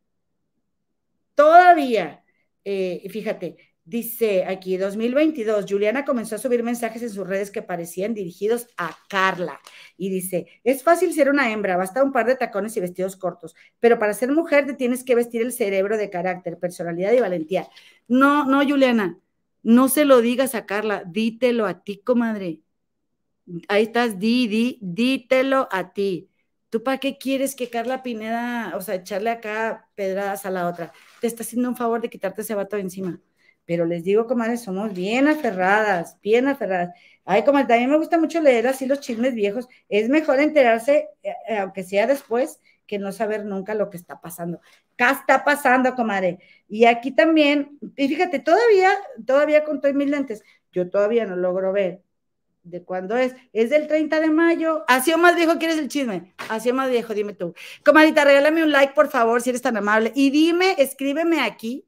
Todavía. 1.36 2.24
Eh, 2.66 3.08
fíjate, 3.10 3.58
dice 3.86 4.46
aquí 4.46 4.78
2022, 4.78 5.66
Juliana 5.68 6.06
comenzó 6.06 6.36
a 6.36 6.38
subir 6.38 6.64
mensajes 6.64 7.02
en 7.02 7.10
sus 7.10 7.28
redes 7.28 7.50
que 7.52 7.62
parecían 7.62 8.14
dirigidos 8.14 8.68
a 8.78 8.96
Carla. 9.10 9.60
Y 9.98 10.10
dice, 10.10 10.48
es 10.64 10.84
fácil 10.84 11.14
ser 11.14 11.30
una 11.30 11.52
hembra, 11.52 11.78
basta 11.78 12.04
un 12.04 12.12
par 12.12 12.28
de 12.28 12.36
tacones 12.36 12.76
y 12.78 12.82
vestidos 12.82 13.16
cortos, 13.16 13.56
pero 13.80 13.98
para 14.00 14.14
ser 14.14 14.32
mujer 14.32 14.66
te 14.66 14.74
tienes 14.74 15.04
que 15.04 15.16
vestir 15.16 15.42
el 15.42 15.52
cerebro 15.52 15.98
de 15.98 16.10
carácter, 16.10 16.60
personalidad 16.60 17.14
y 17.14 17.20
valentía. 17.20 17.70
No, 18.08 18.46
no, 18.46 18.62
Juliana, 18.68 19.20
no 19.64 19.88
se 19.90 20.06
lo 20.06 20.22
digas 20.22 20.56
a 20.56 20.66
Carla, 20.66 21.04
dítelo 21.06 21.66
a 21.66 21.84
ti, 21.84 22.02
comadre 22.04 22.62
ahí 23.68 23.84
estás, 23.84 24.20
di, 24.20 24.48
di, 24.48 24.80
dítelo 24.82 25.68
a 25.72 25.94
ti. 25.94 26.30
¿Tú 26.70 26.84
para 26.84 27.00
qué 27.00 27.18
quieres 27.18 27.56
que 27.56 27.70
Carla 27.70 28.04
Pineda, 28.04 28.74
o 28.76 28.82
sea, 28.82 28.96
echarle 28.96 29.32
acá 29.32 29.90
pedradas 29.96 30.46
a 30.46 30.52
la 30.52 30.68
otra? 30.68 30.94
Te 31.20 31.28
está 31.28 31.44
haciendo 31.44 31.70
un 31.70 31.76
favor 31.76 32.02
de 32.02 32.10
quitarte 32.10 32.42
ese 32.42 32.56
vato 32.56 32.76
de 32.76 32.84
encima. 32.84 33.20
Pero 33.66 33.86
les 33.86 34.04
digo, 34.04 34.28
comadres, 34.28 34.62
somos 34.62 34.94
bien 34.94 35.28
aferradas, 35.28 36.20
bien 36.22 36.48
aferradas. 36.48 36.92
Ay, 37.26 37.44
como 37.44 37.60
también 37.68 37.90
me 37.90 37.98
gusta 37.98 38.20
mucho 38.20 38.42
leer 38.42 38.68
así 38.68 38.86
los 38.86 39.00
chismes 39.00 39.34
viejos. 39.36 39.68
Es 39.90 40.10
mejor 40.10 40.40
enterarse, 40.40 41.10
eh, 41.24 41.34
eh, 41.48 41.58
aunque 41.58 41.84
sea 41.84 42.08
después, 42.08 42.60
que 42.88 43.00
no 43.00 43.12
saber 43.12 43.46
nunca 43.46 43.76
lo 43.76 43.90
que 43.90 43.98
está 43.98 44.20
pasando. 44.22 44.62
acá 44.94 45.12
está 45.12 45.44
pasando, 45.46 45.96
comadre. 45.96 46.40
Y 46.68 46.86
aquí 46.86 47.12
también, 47.12 47.80
y 47.96 48.08
fíjate, 48.08 48.40
todavía, 48.40 48.92
todavía 49.26 49.64
con 49.64 49.82
todos 49.82 49.96
mis 49.96 50.10
lentes, 50.10 50.44
yo 50.72 50.90
todavía 50.90 51.26
no 51.26 51.36
logro 51.36 51.72
ver 51.72 52.04
de 52.64 52.84
cuándo 52.84 53.18
es. 53.18 53.36
Es 53.54 53.70
del 53.70 53.88
30 53.88 54.20
de 54.20 54.30
mayo. 54.30 54.84
Así 54.88 55.12
o 55.12 55.18
más 55.18 55.36
viejo 55.36 55.58
quieres 55.58 55.78
el 55.78 55.88
chisme. 55.88 56.34
Así 56.50 56.70
o 56.70 56.74
más 56.74 56.90
viejo, 56.90 57.14
dime 57.14 57.34
tú. 57.34 57.54
Comadita, 57.84 58.24
regálame 58.24 58.64
un 58.64 58.72
like, 58.72 58.94
por 58.94 59.10
favor, 59.10 59.42
si 59.42 59.50
eres 59.50 59.62
tan 59.62 59.78
amable. 59.78 60.12
Y 60.16 60.30
dime, 60.30 60.76
escríbeme 60.78 61.42
aquí 61.42 61.86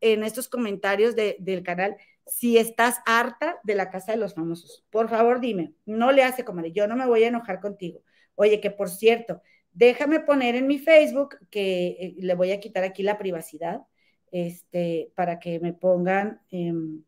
en 0.00 0.24
estos 0.24 0.48
comentarios 0.48 1.14
del 1.16 1.62
canal 1.62 1.96
si 2.26 2.58
estás 2.58 2.98
harta 3.06 3.58
de 3.64 3.74
la 3.74 3.90
casa 3.90 4.12
de 4.12 4.18
los 4.18 4.34
famosos. 4.34 4.84
Por 4.90 5.08
favor, 5.08 5.40
dime. 5.40 5.74
No 5.86 6.12
le 6.12 6.24
hace, 6.24 6.44
comadre. 6.44 6.72
Yo 6.72 6.86
no 6.86 6.96
me 6.96 7.06
voy 7.06 7.24
a 7.24 7.28
enojar 7.28 7.60
contigo. 7.60 8.02
Oye, 8.34 8.60
que 8.60 8.70
por 8.70 8.88
cierto, 8.88 9.42
déjame 9.72 10.20
poner 10.20 10.54
en 10.54 10.66
mi 10.66 10.78
Facebook 10.78 11.36
que 11.50 11.86
eh, 11.88 12.14
le 12.18 12.34
voy 12.34 12.52
a 12.52 12.60
quitar 12.60 12.84
aquí 12.84 13.02
la 13.02 13.18
privacidad, 13.18 13.82
este, 14.30 15.12
para 15.14 15.38
que 15.38 15.60
me 15.60 15.72
pongan, 15.72 16.40
em, 16.50 17.02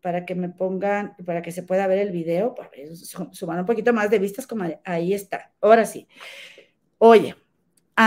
para 0.00 0.24
que 0.24 0.34
me 0.34 0.48
pongan, 0.48 1.16
para 1.24 1.42
que 1.42 1.52
se 1.52 1.62
pueda 1.62 1.86
ver 1.86 1.98
el 1.98 2.10
video, 2.10 2.54
para 2.54 2.70
suban 3.32 3.60
un 3.60 3.66
poquito 3.66 3.92
más 3.92 4.10
de 4.10 4.18
vistas, 4.18 4.46
como 4.46 4.64
ahí 4.84 5.14
está. 5.14 5.52
Ahora 5.60 5.84
sí. 5.84 6.08
Oye, 6.98 7.34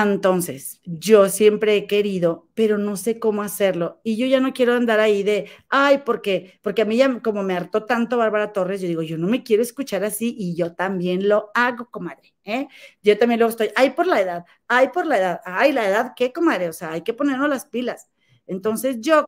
entonces, 0.02 0.82
yo 0.86 1.30
siempre 1.30 1.76
he 1.76 1.86
querido, 1.86 2.50
pero 2.56 2.80
no 2.80 2.98
sé 2.98 3.20
cómo 3.20 3.44
hacerlo. 3.44 4.02
Y 4.04 4.18
yo 4.18 4.26
ya 4.26 4.40
no 4.40 4.52
quiero 4.52 4.74
andar 4.74 5.00
ahí 5.00 5.22
de, 5.22 5.52
ay, 5.70 6.00
porque, 6.04 6.60
porque 6.64 6.82
a 6.82 6.86
mí 6.86 6.98
ya 6.98 7.20
como 7.22 7.44
me 7.44 7.56
hartó 7.56 7.86
tanto 7.86 8.18
Bárbara 8.18 8.54
Torres, 8.54 8.82
yo 8.82 8.88
digo, 8.88 9.04
yo 9.04 9.20
no 9.20 9.28
me 9.28 9.44
quiero 9.44 9.62
escuchar 9.62 10.04
así 10.04 10.36
y 10.38 10.56
yo 10.56 10.74
también 10.74 11.30
lo 11.30 11.52
hago, 11.54 11.92
comadre. 11.92 12.34
¿eh? 12.44 12.68
Yo 13.04 13.18
también 13.20 13.40
luego 13.40 13.52
estoy, 13.52 13.70
ay, 13.76 13.92
por 13.92 14.08
la 14.08 14.20
edad, 14.22 14.46
ay, 14.68 14.90
por 14.90 15.06
la 15.06 15.18
edad, 15.20 15.42
ay, 15.46 15.72
la 15.74 15.88
edad, 15.88 16.14
¿qué, 16.16 16.34
comadre? 16.34 16.70
O 16.70 16.74
sea, 16.74 16.94
hay 16.94 17.02
que 17.04 17.14
ponernos 17.14 17.48
las 17.50 17.66
pilas. 17.66 18.10
Entonces, 18.48 18.98
yo, 19.00 19.26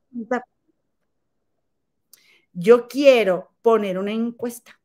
yo 2.55 2.87
quiero 2.87 3.53
poner 3.61 3.99
una 3.99 4.11
encuesta. 4.11 4.79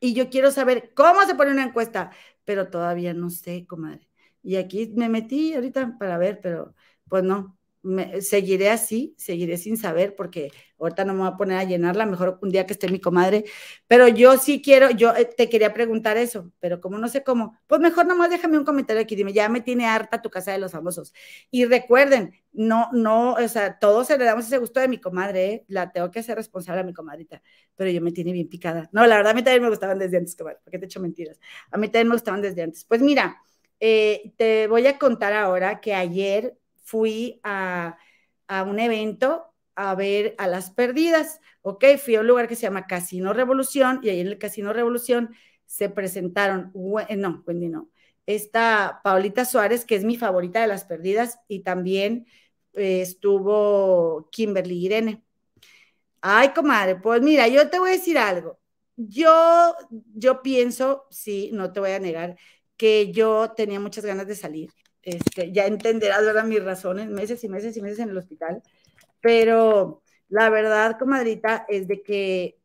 Y 0.00 0.14
yo 0.14 0.30
quiero 0.30 0.50
saber 0.50 0.92
cómo 0.94 1.22
se 1.26 1.34
pone 1.34 1.50
una 1.50 1.64
encuesta, 1.64 2.10
pero 2.44 2.68
todavía 2.70 3.12
no 3.12 3.28
sé, 3.28 3.66
comadre 3.66 4.10
y 4.42 4.56
aquí 4.56 4.92
me 4.96 5.08
metí 5.08 5.54
ahorita 5.54 5.96
para 5.98 6.18
ver, 6.18 6.40
pero 6.40 6.74
pues 7.08 7.22
no, 7.24 7.58
me, 7.82 8.20
seguiré 8.20 8.70
así, 8.70 9.14
seguiré 9.16 9.56
sin 9.56 9.76
saber, 9.76 10.14
porque 10.14 10.50
ahorita 10.78 11.04
no 11.04 11.14
me 11.14 11.20
voy 11.20 11.28
a 11.28 11.36
poner 11.36 11.58
a 11.58 11.64
llenarla, 11.64 12.06
mejor 12.06 12.38
un 12.42 12.50
día 12.50 12.66
que 12.66 12.72
esté 12.72 12.88
mi 12.88 13.00
comadre, 13.00 13.44
pero 13.86 14.08
yo 14.08 14.36
sí 14.38 14.62
quiero, 14.62 14.90
yo 14.90 15.14
eh, 15.14 15.24
te 15.24 15.48
quería 15.48 15.72
preguntar 15.74 16.16
eso, 16.16 16.52
pero 16.60 16.80
como 16.80 16.98
no 16.98 17.08
sé 17.08 17.22
cómo, 17.22 17.58
pues 17.66 17.80
mejor 17.80 18.06
nomás 18.06 18.30
déjame 18.30 18.58
un 18.58 18.64
comentario 18.64 19.02
aquí, 19.02 19.16
dime, 19.16 19.32
ya 19.32 19.48
me 19.48 19.60
tiene 19.60 19.86
harta 19.86 20.22
tu 20.22 20.30
casa 20.30 20.52
de 20.52 20.58
los 20.58 20.72
famosos. 20.72 21.12
Y 21.50 21.64
recuerden, 21.64 22.34
no, 22.52 22.88
no, 22.92 23.34
o 23.34 23.48
sea, 23.48 23.78
todos 23.78 24.08
le 24.10 24.18
damos 24.18 24.46
ese 24.46 24.58
gusto 24.58 24.80
de 24.80 24.88
mi 24.88 24.98
comadre, 24.98 25.52
¿eh? 25.52 25.64
la 25.68 25.92
tengo 25.92 26.10
que 26.10 26.20
hacer 26.20 26.36
responsable 26.36 26.80
a 26.80 26.84
mi 26.84 26.92
comadrita, 26.92 27.42
pero 27.76 27.90
yo 27.90 28.00
me 28.00 28.12
tiene 28.12 28.32
bien 28.32 28.48
picada. 28.48 28.88
No, 28.92 29.06
la 29.06 29.16
verdad, 29.16 29.32
a 29.32 29.34
mí 29.34 29.42
también 29.42 29.62
me 29.62 29.68
gustaban 29.70 29.98
desde 29.98 30.16
antes, 30.18 30.36
comadre, 30.36 30.58
porque 30.64 30.78
te 30.78 30.84
he 30.84 30.86
hecho 30.86 31.00
mentiras. 31.00 31.38
A 31.70 31.78
mí 31.78 31.88
también 31.88 32.08
me 32.08 32.14
gustaban 32.14 32.42
desde 32.42 32.62
antes. 32.62 32.84
Pues 32.84 33.00
mira, 33.02 33.36
eh, 33.80 34.32
te 34.36 34.66
voy 34.68 34.86
a 34.86 34.98
contar 34.98 35.32
ahora 35.32 35.80
que 35.80 35.94
ayer 35.94 36.56
fui 36.90 37.40
a, 37.44 37.96
un 38.66 38.80
evento 38.80 39.54
a 39.76 39.94
ver 39.94 40.34
a 40.38 40.48
las 40.48 40.70
perdidas, 40.70 41.40
¿ok? 41.62 41.84
Fui 42.04 42.16
a 42.16 42.20
un 42.20 42.26
lugar 42.26 42.48
que 42.48 42.56
se 42.56 42.62
llama 42.62 42.88
Casino 42.88 43.32
Revolución 43.32 44.00
y 44.02 44.08
ahí 44.08 44.20
en 44.20 44.26
el 44.26 44.38
Casino 44.38 44.72
Revolución 44.72 45.30
se 45.66 45.88
presentaron, 45.88 46.72
eh, 47.08 47.16
no, 47.16 47.44
Wendy 47.46 47.68
no, 47.68 47.90
esta 48.26 49.00
Paulita 49.04 49.44
Suárez, 49.44 49.84
que 49.84 49.94
es 49.94 50.04
mi 50.04 50.16
favorita 50.16 50.60
de 50.60 50.66
las 50.66 50.84
perdidas, 50.84 51.38
y 51.46 51.60
también 51.60 52.26
eh, 52.72 53.02
estuvo 53.02 54.28
Kimberly 54.32 54.84
Irene. 54.84 55.22
Ay, 56.20 56.50
comadre, 56.50 56.96
pues 56.96 57.22
mira, 57.22 57.46
yo 57.48 57.70
te 57.70 57.78
voy 57.78 57.90
a 57.90 57.92
decir 57.92 58.18
algo. 58.18 58.58
Yo, 58.96 59.74
yo 60.14 60.42
pienso, 60.42 61.06
sí, 61.10 61.50
no 61.52 61.72
te 61.72 61.80
voy 61.80 61.92
a 61.92 62.00
negar, 62.00 62.36
que 62.76 63.12
yo 63.12 63.52
tenía 63.56 63.80
muchas 63.80 64.04
ganas 64.04 64.26
de 64.26 64.34
salir. 64.36 64.70
Este, 65.02 65.52
ya 65.52 65.66
entenderás, 65.66 66.24
¿verdad? 66.24 66.44
Mis 66.44 66.62
razones, 66.62 67.08
meses 67.08 67.42
y 67.44 67.48
meses 67.48 67.76
y 67.76 67.82
meses 67.82 68.00
en 68.00 68.10
el 68.10 68.18
hospital. 68.18 68.62
Pero 69.20 70.02
la 70.28 70.50
verdad, 70.50 70.98
comadrita, 70.98 71.66
es 71.68 71.88
de 71.88 72.02
que 72.02 72.58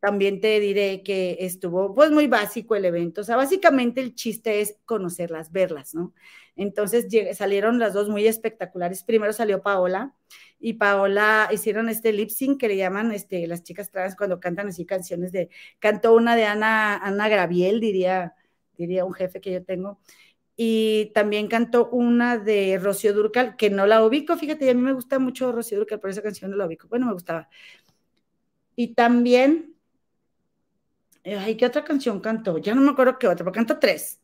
también 0.00 0.40
te 0.40 0.58
diré 0.60 1.02
que 1.02 1.36
estuvo 1.40 1.94
pues 1.94 2.10
muy 2.10 2.26
básico 2.26 2.74
el 2.74 2.86
evento. 2.86 3.20
O 3.20 3.24
sea, 3.24 3.36
básicamente 3.36 4.00
el 4.00 4.14
chiste 4.14 4.60
es 4.60 4.76
conocerlas, 4.86 5.52
verlas, 5.52 5.94
¿no? 5.94 6.14
Entonces 6.56 7.06
salieron 7.36 7.78
las 7.78 7.92
dos 7.94 8.08
muy 8.08 8.26
espectaculares. 8.26 9.04
Primero 9.04 9.32
salió 9.32 9.62
Paola 9.62 10.14
y 10.58 10.74
Paola 10.74 11.48
hicieron 11.52 11.88
este 11.88 12.12
lip 12.12 12.30
sync 12.30 12.60
que 12.60 12.68
le 12.68 12.76
llaman 12.76 13.12
este, 13.12 13.46
las 13.46 13.62
chicas 13.62 13.90
trans 13.90 14.16
cuando 14.16 14.40
cantan 14.40 14.68
así 14.68 14.84
canciones 14.86 15.32
de, 15.32 15.50
cantó 15.78 16.14
una 16.14 16.36
de 16.36 16.44
Ana, 16.44 16.96
Ana 16.96 17.28
Graviel, 17.28 17.80
diría 17.80 18.34
diría 18.80 19.04
un 19.04 19.12
jefe 19.12 19.40
que 19.40 19.52
yo 19.52 19.64
tengo. 19.64 20.00
Y 20.62 21.06
también 21.14 21.48
cantó 21.48 21.88
una 21.88 22.36
de 22.36 22.78
Rocío 22.78 23.14
Durcal, 23.14 23.56
que 23.56 23.70
no 23.70 23.86
la 23.86 24.04
ubico, 24.04 24.36
fíjate, 24.36 24.68
a 24.68 24.74
mí 24.74 24.82
me 24.82 24.92
gusta 24.92 25.18
mucho 25.18 25.52
Rocío 25.52 25.78
Durcal, 25.78 26.00
pero 26.00 26.10
esa 26.10 26.20
canción 26.22 26.50
no 26.50 26.58
la 26.58 26.66
ubico. 26.66 26.86
Bueno, 26.88 27.06
me 27.06 27.14
gustaba. 27.14 27.48
Y 28.76 28.94
también, 28.94 29.76
ay, 31.24 31.56
¿qué 31.56 31.66
otra 31.66 31.84
canción 31.84 32.20
cantó? 32.20 32.58
Ya 32.58 32.74
no 32.74 32.80
me 32.82 32.90
acuerdo 32.90 33.18
qué 33.18 33.26
otra, 33.28 33.44
pero 33.44 33.52
cantó 33.52 33.78
tres. 33.78 34.20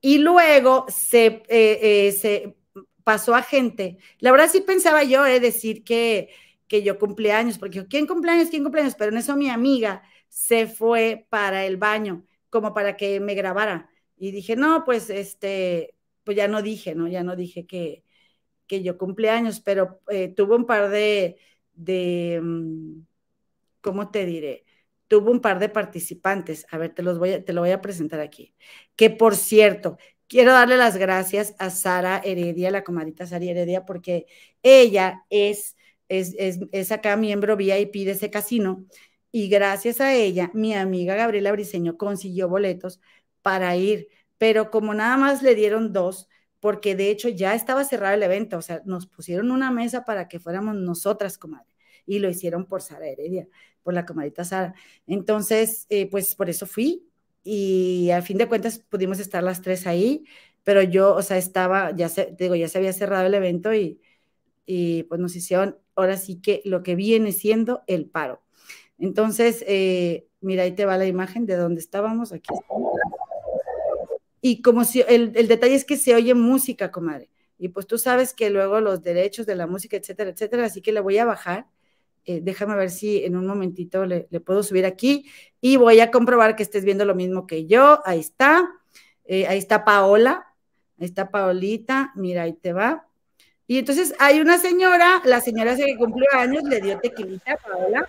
Y 0.00 0.18
luego 0.20 0.86
se, 0.88 1.26
eh, 1.48 2.08
eh, 2.08 2.12
se 2.12 2.56
pasó 3.04 3.36
a 3.36 3.42
gente. 3.42 3.98
La 4.20 4.32
verdad 4.32 4.48
sí 4.50 4.62
pensaba 4.62 5.04
yo 5.04 5.26
eh, 5.26 5.40
decir 5.40 5.84
que, 5.84 6.30
que 6.68 6.82
yo 6.82 6.98
cumpleaños, 6.98 7.58
porque 7.58 7.86
¿quién 7.88 8.06
cumpleaños? 8.08 8.50
¿Quién 8.50 8.64
cumpleaños? 8.64 8.96
Pero 8.96 9.12
en 9.12 9.18
eso 9.18 9.36
mi 9.36 9.50
amiga 9.50 10.02
se 10.28 10.68
fue 10.68 11.26
para 11.30 11.66
el 11.66 11.76
baño, 11.78 12.24
como 12.50 12.74
para 12.74 12.96
que 12.96 13.20
me 13.20 13.34
grabara. 13.34 13.90
Y 14.18 14.32
dije, 14.32 14.56
no, 14.56 14.84
pues 14.84 15.10
este, 15.10 15.94
pues 16.24 16.36
ya 16.36 16.48
no 16.48 16.62
dije, 16.62 16.94
¿no? 16.94 17.08
Ya 17.08 17.22
no 17.22 17.36
dije 17.36 17.66
que, 17.66 18.04
que 18.66 18.82
yo 18.82 18.98
cumpleaños, 18.98 19.60
pero 19.60 20.00
eh, 20.08 20.28
tuvo 20.28 20.56
un 20.56 20.66
par 20.66 20.90
de, 20.90 21.38
de, 21.74 22.40
mm, 22.42 23.00
¿cómo 23.80 24.10
te 24.10 24.26
diré? 24.26 24.64
Tuvo 25.08 25.30
un 25.30 25.40
par 25.40 25.58
de 25.58 25.68
participantes. 25.70 26.66
A 26.70 26.78
ver, 26.78 26.94
te 26.94 27.02
los 27.02 27.18
voy 27.18 27.32
a, 27.32 27.44
te 27.44 27.52
lo 27.52 27.62
voy 27.62 27.70
a 27.70 27.80
presentar 27.80 28.20
aquí. 28.20 28.54
Que 28.96 29.10
por 29.10 29.36
cierto, 29.36 29.98
quiero 30.28 30.52
darle 30.52 30.76
las 30.76 30.96
gracias 30.96 31.54
a 31.58 31.70
Sara 31.70 32.18
Heredia, 32.24 32.70
la 32.70 32.84
comadita 32.84 33.26
Sara 33.26 33.44
Heredia, 33.44 33.84
porque 33.86 34.26
ella 34.62 35.24
es, 35.30 35.76
es, 36.08 36.34
es, 36.38 36.60
es 36.72 36.92
acá 36.92 37.16
miembro 37.16 37.56
VIP 37.56 38.04
de 38.04 38.12
ese 38.12 38.30
casino. 38.30 38.86
Y 39.30 39.48
gracias 39.48 40.00
a 40.00 40.14
ella, 40.14 40.50
mi 40.54 40.74
amiga 40.74 41.14
Gabriela 41.14 41.52
Briseño 41.52 41.96
consiguió 41.98 42.48
boletos 42.48 43.00
para 43.48 43.74
ir, 43.76 44.08
pero 44.36 44.70
como 44.70 44.92
nada 44.92 45.16
más 45.16 45.42
le 45.42 45.54
dieron 45.54 45.94
dos, 45.94 46.28
porque 46.60 46.94
de 46.94 47.10
hecho 47.10 47.30
ya 47.30 47.54
estaba 47.54 47.82
cerrado 47.82 48.14
el 48.14 48.22
evento, 48.22 48.58
o 48.58 48.60
sea, 48.60 48.82
nos 48.84 49.06
pusieron 49.06 49.50
una 49.50 49.70
mesa 49.70 50.04
para 50.04 50.28
que 50.28 50.38
fuéramos 50.38 50.74
nosotras, 50.74 51.38
comadre, 51.38 51.72
y 52.04 52.18
lo 52.18 52.28
hicieron 52.28 52.66
por 52.66 52.82
Sara 52.82 53.08
Heredia, 53.08 53.48
por 53.82 53.94
la 53.94 54.04
comadita 54.04 54.44
Sara. 54.44 54.74
Entonces, 55.06 55.86
eh, 55.88 56.10
pues 56.10 56.34
por 56.34 56.50
eso 56.50 56.66
fui 56.66 57.08
y 57.42 58.10
al 58.10 58.22
fin 58.22 58.36
de 58.36 58.48
cuentas 58.48 58.80
pudimos 58.80 59.18
estar 59.18 59.42
las 59.42 59.62
tres 59.62 59.86
ahí, 59.86 60.26
pero 60.62 60.82
yo, 60.82 61.14
o 61.14 61.22
sea, 61.22 61.38
estaba, 61.38 61.96
ya 61.96 62.10
se, 62.10 62.36
digo, 62.38 62.54
ya 62.54 62.68
se 62.68 62.76
había 62.76 62.92
cerrado 62.92 63.28
el 63.28 63.32
evento 63.32 63.72
y, 63.72 63.98
y 64.66 65.04
pues 65.04 65.22
nos 65.22 65.34
hicieron 65.36 65.78
ahora 65.96 66.18
sí 66.18 66.42
que 66.42 66.60
lo 66.66 66.82
que 66.82 66.96
viene 66.96 67.32
siendo 67.32 67.82
el 67.86 68.10
paro. 68.10 68.42
Entonces, 68.98 69.64
eh, 69.66 70.28
mira, 70.42 70.64
ahí 70.64 70.72
te 70.72 70.84
va 70.84 70.98
la 70.98 71.06
imagen 71.06 71.46
de 71.46 71.56
donde 71.56 71.80
estábamos, 71.80 72.32
aquí 72.32 72.50
y 74.40 74.62
como 74.62 74.84
si 74.84 75.02
el, 75.08 75.32
detalle 75.32 75.74
es 75.74 75.84
que 75.84 75.96
se 75.96 76.14
oye 76.14 76.34
música, 76.34 76.90
comadre. 76.90 77.30
Y 77.58 77.68
pues 77.68 77.86
tú 77.86 77.98
sabes 77.98 78.34
que 78.34 78.50
luego 78.50 78.80
los 78.80 79.02
derechos 79.02 79.46
de 79.46 79.56
la 79.56 79.66
música, 79.66 79.96
etcétera, 79.96 80.30
etcétera, 80.30 80.66
así 80.66 80.80
que 80.80 80.92
le 80.92 81.00
voy 81.00 81.18
a 81.18 81.24
bajar. 81.24 81.66
Eh, 82.24 82.40
déjame 82.42 82.76
ver 82.76 82.90
si 82.90 83.24
en 83.24 83.36
un 83.36 83.46
momentito 83.46 84.04
le, 84.06 84.24
puedo 84.44 84.62
subir 84.62 84.84
aquí 84.86 85.26
y 85.60 85.76
voy 85.76 86.00
a 86.00 86.10
comprobar 86.10 86.56
que 86.56 86.62
estés 86.62 86.84
viendo 86.84 87.04
lo 87.04 87.14
mismo 87.14 87.46
que 87.46 87.66
yo. 87.66 88.00
Ahí 88.04 88.20
está. 88.20 88.70
Eh, 89.24 89.46
ahí 89.48 89.58
está 89.58 89.84
Paola. 89.84 90.46
Ahí 91.00 91.06
está 91.06 91.30
Paolita. 91.30 92.12
Mira, 92.14 92.42
ahí 92.42 92.52
te 92.52 92.72
va. 92.72 93.08
Y 93.66 93.78
entonces 93.78 94.14
hay 94.18 94.40
una 94.40 94.58
señora, 94.58 95.20
la 95.24 95.40
señora 95.40 95.76
que 95.76 95.96
cumplió 95.96 96.26
años, 96.34 96.62
le 96.64 96.80
dio 96.80 96.98
tequilita 97.00 97.52
a 97.52 97.56
Paola. 97.56 98.08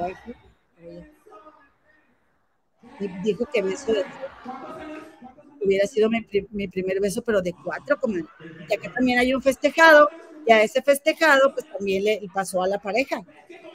Ahí. 0.00 0.36
Dijo 3.22 3.44
que 3.52 3.62
beso 3.62 3.92
de 3.92 4.04
hubiera 5.66 5.86
sido 5.86 6.08
mi, 6.08 6.68
primer 6.68 7.00
beso, 7.00 7.22
pero 7.22 7.42
de 7.42 7.54
cuatro, 7.64 7.98
como 7.98 8.16
ya 8.68 8.76
que 8.76 8.88
también 8.88 9.18
hay 9.18 9.34
un 9.34 9.42
festejado, 9.42 10.08
y 10.46 10.52
a 10.52 10.62
ese 10.62 10.80
festejado, 10.80 11.52
pues 11.52 11.66
también 11.68 12.04
le 12.04 12.20
pasó 12.32 12.62
a 12.62 12.68
la 12.68 12.78
pareja. 12.78 13.20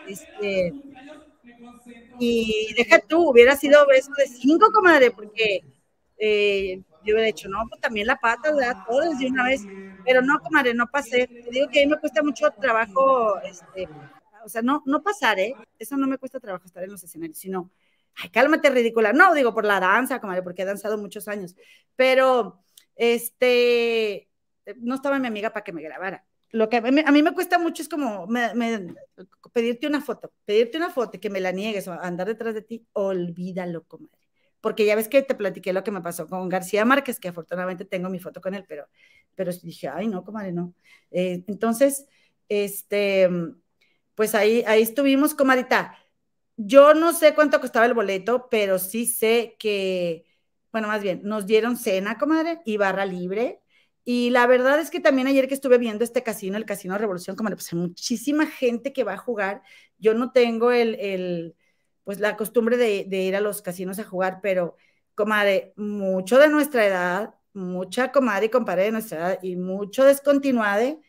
Este, 0.08 0.74
y 2.20 2.74
deja 2.78 3.00
tú, 3.00 3.30
hubiera 3.30 3.56
sido 3.56 3.86
beso 3.88 4.12
de 4.18 4.28
cinco, 4.28 4.72
comadre, 4.72 5.12
porque 5.12 5.64
eh, 6.18 6.82
yo 7.04 7.16
hubiera 7.16 7.28
hecho, 7.28 7.50
no, 7.50 7.66
pues 7.68 7.82
también 7.82 8.08
la 8.08 8.16
pata, 8.16 8.54
¿verdad? 8.54 8.78
Todos 8.88 9.18
de 9.20 9.28
una 9.28 9.46
vez, 9.46 9.62
pero 10.06 10.22
no, 10.22 10.40
comadre, 10.40 10.74
no 10.74 10.88
pasé. 10.88 11.28
Te 11.28 11.50
digo 11.52 11.68
que 11.68 11.82
a 11.82 11.86
mí 11.86 11.92
me 11.92 12.00
cuesta 12.00 12.24
mucho 12.24 12.50
trabajo, 12.52 13.40
este, 13.42 13.90
o 14.46 14.50
sea, 14.50 14.62
no, 14.62 14.82
no 14.86 15.04
pasar, 15.04 15.40
¿eh? 15.40 15.54
Eso 15.78 15.98
no 15.98 16.08
me 16.08 16.18
cuesta 16.18 16.40
trabajo 16.40 16.66
estar 16.66 16.84
en 16.84 16.92
los 16.92 17.04
escenarios, 17.04 17.38
sino, 17.38 17.70
ay, 18.16 18.30
cálmate, 18.30 18.70
ridícula. 18.70 19.14
No, 19.14 19.34
digo, 19.34 19.54
por 19.54 19.66
la 19.66 19.80
danza, 19.80 20.20
comadre, 20.20 20.44
porque 20.44 20.64
he 20.64 20.66
danzado 20.66 20.98
muchos 20.98 21.28
años, 21.28 21.56
pero, 21.96 22.64
este, 22.96 24.30
no 24.78 24.96
estaba 24.96 25.20
mi 25.20 25.28
amiga 25.28 25.52
para 25.52 25.64
que 25.64 25.74
me 25.74 25.82
grabara. 25.82 26.26
Lo 26.52 26.70
que 26.70 26.78
a 26.78 26.82
mí, 26.82 27.24
me 27.24 27.34
cuesta 27.34 27.58
mucho 27.58 27.82
es 27.82 27.88
como 27.90 28.28
pedirte 29.54 29.88
una 29.88 30.02
foto, 30.02 30.34
pedirte 30.46 30.78
una 30.78 30.90
foto 30.90 31.18
y 31.18 31.20
que 31.20 31.30
me 31.30 31.40
la 31.40 31.52
niegues 31.52 31.88
o 31.88 31.94
andar 31.94 32.28
detrás 32.28 32.54
de 32.54 32.62
ti, 32.62 32.86
olvídalo, 32.94 33.86
comadre 33.86 34.22
porque 34.62 34.86
ya 34.86 34.96
ves 34.96 35.08
que 35.08 35.22
te 35.24 35.36
platiqué 35.36 35.74
lo 35.74 35.84
que 35.84 35.92
me 35.92 36.02
pasó 36.02 36.28
con 36.28 36.48
García 36.48 36.86
Márquez, 36.86 37.20
que 37.20 37.30
afortunadamente 37.30 37.84
tengo 37.84 38.10
mi 38.10 38.20
foto 38.20 38.40
con 38.42 38.54
él, 38.54 38.64
pero, 38.68 38.88
pero 39.36 39.52
dije, 39.52 39.88
ay, 39.90 40.08
no, 40.08 40.24
comadre, 40.24 40.52
no. 40.54 40.76
Eh, 41.10 41.44
entonces, 41.48 42.06
este, 42.48 43.28
pues 44.16 44.36
ahí, 44.36 44.64
ahí 44.68 44.84
estuvimos, 44.84 45.34
comadita. 45.34 45.98
Yo 46.66 46.94
no 46.94 47.14
sé 47.14 47.34
cuánto 47.34 47.60
costaba 47.60 47.86
el 47.86 47.94
boleto, 47.94 48.48
pero 48.50 48.80
sí 48.80 49.06
sé 49.06 49.56
que, 49.60 50.26
bueno, 50.72 50.88
más 50.88 51.02
bien, 51.02 51.22
nos 51.24 51.46
dieron 51.46 51.78
cena, 51.78 52.18
comadre, 52.18 52.62
y 52.66 52.78
barra 52.78 53.06
libre. 53.06 53.62
Y 54.04 54.30
la 54.32 54.48
verdad 54.48 54.80
es 54.80 54.90
que 54.92 55.00
también 55.00 55.28
ayer 55.28 55.48
que 55.48 55.54
estuve 55.54 55.78
viendo 55.78 56.04
este 56.04 56.24
casino, 56.24 56.58
el 56.58 56.66
Casino 56.66 56.98
Revolución, 56.98 57.36
comadre, 57.36 57.56
pues 57.58 57.72
hay 57.74 57.80
muchísima 57.80 58.46
gente 58.48 58.94
que 58.94 59.04
va 59.04 59.14
a 59.14 59.18
jugar. 59.18 59.62
Yo 59.98 60.14
no 60.14 60.32
tengo 60.32 60.72
el, 60.72 60.96
el 61.00 61.56
pues 62.04 62.20
la 62.20 62.36
costumbre 62.38 62.78
de, 62.78 63.06
ir 63.10 63.36
a 63.36 63.42
los 63.42 63.62
casinos 63.62 64.00
a 64.00 64.04
jugar, 64.04 64.40
pero 64.42 64.76
comadre, 65.16 65.74
mucho 65.76 66.40
de 66.40 66.50
nuestra 66.50 66.86
edad, 66.86 67.36
mucha 67.54 68.12
comadre 68.12 68.48
y 68.48 68.50
compadre 68.50 68.84
de 68.86 68.92
nuestra 68.92 69.18
edad 69.18 69.40
y 69.42 69.56
mucho 69.56 70.04
descontinuade, 70.04 71.00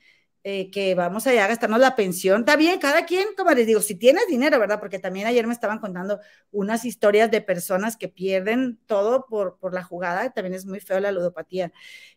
eh, 0.44 0.70
que 0.72 0.96
vamos 0.96 1.26
allá 1.26 1.44
a 1.44 1.48
gastarnos 1.48 1.78
la 1.78 1.94
pensión. 1.94 2.40
Está 2.40 2.56
bien, 2.56 2.80
cada 2.80 3.06
quien, 3.06 3.28
comadre, 3.36 3.64
digo, 3.64 3.80
si 3.80 3.94
tienes 3.94 4.26
dinero, 4.26 4.58
¿verdad? 4.58 4.80
Porque 4.80 4.98
también 4.98 5.26
ayer 5.26 5.46
me 5.46 5.52
estaban 5.52 5.78
contando 5.78 6.18
unas 6.50 6.84
historias 6.84 7.30
de 7.30 7.40
personas 7.40 7.96
que 7.96 8.08
pierden 8.08 8.78
todo 8.86 9.26
por, 9.26 9.58
por 9.58 9.72
la 9.72 9.84
jugada, 9.84 10.30
también 10.30 10.54
es 10.54 10.66
muy 10.66 10.80
feo 10.80 10.98
la 10.98 11.12
ludopatía. 11.12 11.72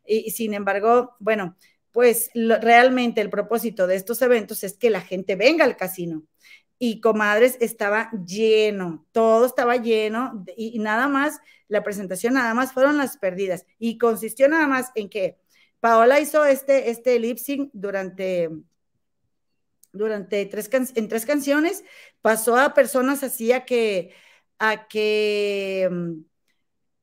Y, 0.06 0.32
sin 0.32 0.56
embargo, 0.56 1.16
bueno, 1.20 1.56
pues 1.92 2.32
realmente 2.34 3.22
el 3.22 3.30
propósito 3.30 3.86
de 3.88 3.96
estos 3.96 4.22
eventos 4.22 4.64
es 4.64 4.78
que 4.78 4.90
la 4.90 5.02
gente 5.02 5.36
venga 5.36 5.64
al 5.64 5.78
casino 5.78 6.24
y 6.80 7.00
comadres 7.02 7.58
estaba 7.62 8.10
lleno, 8.26 9.06
todo 9.12 9.46
estaba 9.46 9.78
lleno 9.78 10.44
y, 10.58 10.80
nada 10.80 11.08
más, 11.08 11.40
la 11.68 11.84
presentación 11.84 12.34
nada 12.34 12.54
más 12.54 12.74
fueron 12.74 12.98
las 12.98 13.18
perdidas 13.18 13.66
y 13.80 13.98
consistió 13.98 14.48
nada 14.50 14.68
más 14.68 14.92
en 14.96 15.10
que 15.10 15.38
Paola 15.86 16.20
hizo 16.20 16.44
este, 16.46 16.90
este 16.90 17.20
lip 17.20 17.38
sync 17.38 17.70
durante, 17.72 18.50
durante 19.94 20.44
tres, 20.48 20.68
en 20.74 21.08
tres 21.08 21.28
canciones, 21.28 21.84
pasó 22.24 22.58
a 22.58 22.74
personas 22.74 23.22
así 23.22 23.52
a 23.52 23.66
que, 23.66 24.12
a 24.58 24.88
que 24.88 25.88
mm, 25.92 26.12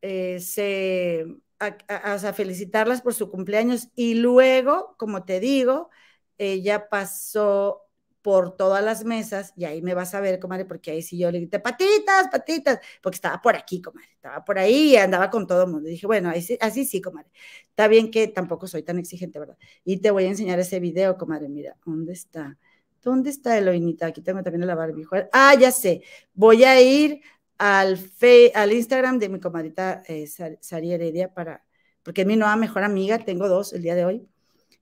eh, 0.01 0.41
se, 0.41 1.27
a 1.61 2.33
felicitarlas 2.33 3.03
por 3.03 3.15
su 3.15 3.31
cumpleaños. 3.31 3.87
Y 3.95 4.15
luego, 4.15 4.97
como 4.99 5.25
te 5.25 5.39
digo, 5.39 5.89
ella 6.37 6.89
pasó 6.89 7.83
por 8.23 8.57
todas 8.57 8.85
las 8.85 9.05
mesas 9.05 9.53
y 9.57 9.65
ahí 9.65 9.83
me 9.83 9.95
vas 9.95 10.15
a 10.15 10.21
ver, 10.21 10.39
comadre, 10.39 10.65
porque 10.65 10.93
ahí 10.93 11.03
sí 11.03 11.19
yo 11.19 11.31
le 11.31 11.41
grité, 11.41 11.59
patitas, 11.61 12.29
patitas, 12.31 12.79
porque 13.03 13.17
estaba 13.17 13.43
por 13.43 13.57
aquí, 13.57 13.83
comadre, 13.83 14.09
estaba 14.13 14.45
por 14.45 14.59
ahí 14.59 14.93
y 14.93 14.97
andaba 14.97 15.29
con 15.31 15.47
todo 15.47 15.65
el 15.65 15.71
mundo. 15.71 15.89
dije, 15.89 16.07
bueno, 16.07 16.31
así 16.61 16.85
sí, 16.85 17.01
comadre. 17.01 17.31
Está 17.69 17.89
bien 17.89 18.11
que 18.11 18.29
tampoco 18.29 18.67
soy 18.67 18.83
tan 18.83 18.99
exigente, 18.99 19.39
¿verdad? 19.39 19.59
Y 19.85 19.99
te 19.99 20.11
voy 20.11 20.25
a 20.25 20.29
enseñar 20.29 20.59
ese 20.61 20.81
video, 20.81 21.17
comadre, 21.19 21.49
mira, 21.49 21.77
¿dónde 21.85 22.13
está? 22.13 22.59
¿Dónde 23.03 23.31
está 23.31 23.59
Eloinita? 23.59 24.07
Aquí 24.07 24.23
tengo 24.23 24.43
también 24.43 24.67
la 24.67 24.77
Barbie. 24.77 25.05
Ah, 25.33 25.55
ya 25.59 25.73
sé. 25.73 26.03
Voy 26.35 26.63
a 26.65 26.81
ir 26.81 27.21
al, 27.59 27.99
fe, 27.99 28.53
al 28.55 28.73
Instagram 28.73 29.19
de 29.19 29.29
mi 29.29 29.41
comadrita 29.41 30.03
eh, 30.07 30.27
Sari 30.27 30.93
Heredia 30.93 31.33
para, 31.35 31.65
porque 32.03 32.23
es 32.23 32.27
mi 32.27 32.37
nueva 32.37 32.57
mejor 32.57 32.85
amiga, 32.85 33.19
tengo 33.19 33.49
dos 33.49 33.73
el 33.73 33.83
día 33.83 33.95
de 33.97 34.05
hoy. 34.05 34.29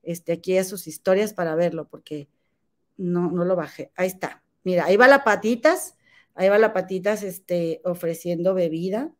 Este, 0.02 0.32
aquí 0.32 0.56
a 0.58 0.64
sus 0.64 0.86
historias 0.86 1.32
para 1.34 1.54
verlo, 1.54 1.88
porque 1.88 2.28
no, 3.00 3.30
no 3.30 3.44
lo 3.44 3.56
bajé. 3.56 3.90
Ahí 3.96 4.08
está. 4.08 4.42
Mira, 4.62 4.84
ahí 4.84 4.96
va 4.96 5.08
la 5.08 5.24
patitas, 5.24 5.96
ahí 6.34 6.48
va 6.48 6.58
la 6.58 6.72
patitas, 6.72 7.22
este, 7.22 7.80
ofreciendo 7.84 8.54
bebida. 8.54 9.12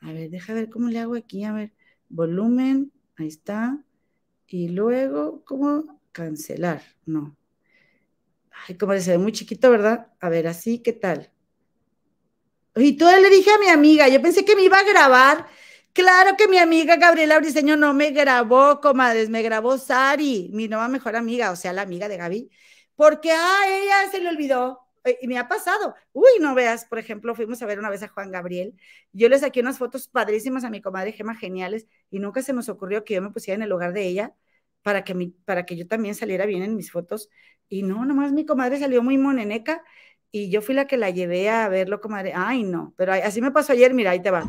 A 0.00 0.12
ver, 0.12 0.30
deja 0.30 0.54
ver 0.54 0.70
cómo 0.70 0.88
le 0.88 0.98
hago 0.98 1.14
aquí, 1.14 1.44
a 1.44 1.52
ver, 1.52 1.72
volumen, 2.08 2.90
ahí 3.16 3.28
está. 3.28 3.84
Y 4.46 4.68
luego, 4.68 5.44
¿cómo 5.44 6.00
cancelar? 6.12 6.82
No. 7.06 7.36
Ay, 8.66 8.76
como 8.76 8.98
se 8.98 9.12
ve 9.12 9.18
muy 9.18 9.32
chiquito, 9.32 9.70
¿verdad? 9.70 10.08
A 10.20 10.28
ver, 10.28 10.46
así, 10.46 10.78
¿qué 10.78 10.92
tal? 10.92 11.30
Y 12.74 12.96
todo 12.96 13.18
le 13.20 13.28
dije 13.28 13.50
a 13.50 13.58
mi 13.58 13.68
amiga, 13.68 14.08
yo 14.08 14.20
pensé 14.22 14.44
que 14.44 14.56
me 14.56 14.62
iba 14.62 14.78
a 14.78 14.84
grabar. 14.84 15.46
Claro 15.92 16.36
que 16.38 16.48
mi 16.48 16.56
amiga 16.56 16.96
Gabriela 16.96 17.38
Briseño 17.38 17.76
no 17.76 17.92
me 17.92 18.10
grabó, 18.12 18.80
comadres, 18.80 19.28
me 19.28 19.42
grabó 19.42 19.76
Sari, 19.76 20.48
mi 20.52 20.66
nueva 20.66 20.88
mejor 20.88 21.16
amiga, 21.16 21.50
o 21.50 21.56
sea, 21.56 21.74
la 21.74 21.82
amiga 21.82 22.08
de 22.08 22.16
Gaby 22.16 22.50
porque 23.02 23.32
a 23.32 23.66
ella 23.68 24.08
se 24.12 24.20
le 24.20 24.28
olvidó. 24.28 24.78
Eh, 25.02 25.18
y 25.22 25.26
me 25.26 25.36
ha 25.36 25.48
pasado. 25.48 25.96
Uy, 26.12 26.30
no 26.40 26.54
veas, 26.54 26.84
por 26.84 27.00
ejemplo, 27.00 27.34
fuimos 27.34 27.60
a 27.60 27.66
ver 27.66 27.80
una 27.80 27.90
vez 27.90 28.04
a 28.04 28.08
Juan 28.08 28.30
Gabriel. 28.30 28.76
Yo 29.12 29.28
le 29.28 29.40
saqué 29.40 29.58
unas 29.58 29.76
fotos 29.78 30.06
padrísimas 30.06 30.62
a 30.62 30.70
mi 30.70 30.80
comadre 30.80 31.10
Gema, 31.10 31.34
geniales, 31.34 31.88
y 32.10 32.20
nunca 32.20 32.42
se 32.42 32.52
nos 32.52 32.68
ocurrió 32.68 33.02
que 33.02 33.14
yo 33.14 33.22
me 33.22 33.30
pusiera 33.30 33.56
en 33.56 33.62
el 33.62 33.70
lugar 33.70 33.92
de 33.92 34.06
ella 34.06 34.36
para 34.82 35.02
que, 35.02 35.14
mi, 35.14 35.30
para 35.30 35.66
que 35.66 35.76
yo 35.76 35.88
también 35.88 36.14
saliera 36.14 36.46
bien 36.46 36.62
en 36.62 36.76
mis 36.76 36.92
fotos. 36.92 37.28
Y 37.68 37.82
no, 37.82 38.04
nomás 38.04 38.30
mi 38.30 38.46
comadre 38.46 38.78
salió 38.78 39.02
muy 39.02 39.18
moneneca 39.18 39.82
y 40.30 40.48
yo 40.50 40.62
fui 40.62 40.76
la 40.76 40.86
que 40.86 40.96
la 40.96 41.10
llevé 41.10 41.50
a 41.50 41.68
verlo, 41.68 42.00
comadre. 42.00 42.34
Ay, 42.36 42.62
no, 42.62 42.94
pero 42.96 43.14
así 43.14 43.42
me 43.42 43.50
pasó 43.50 43.72
ayer, 43.72 43.94
mira, 43.94 44.12
ahí 44.12 44.22
te 44.22 44.30
va. 44.30 44.48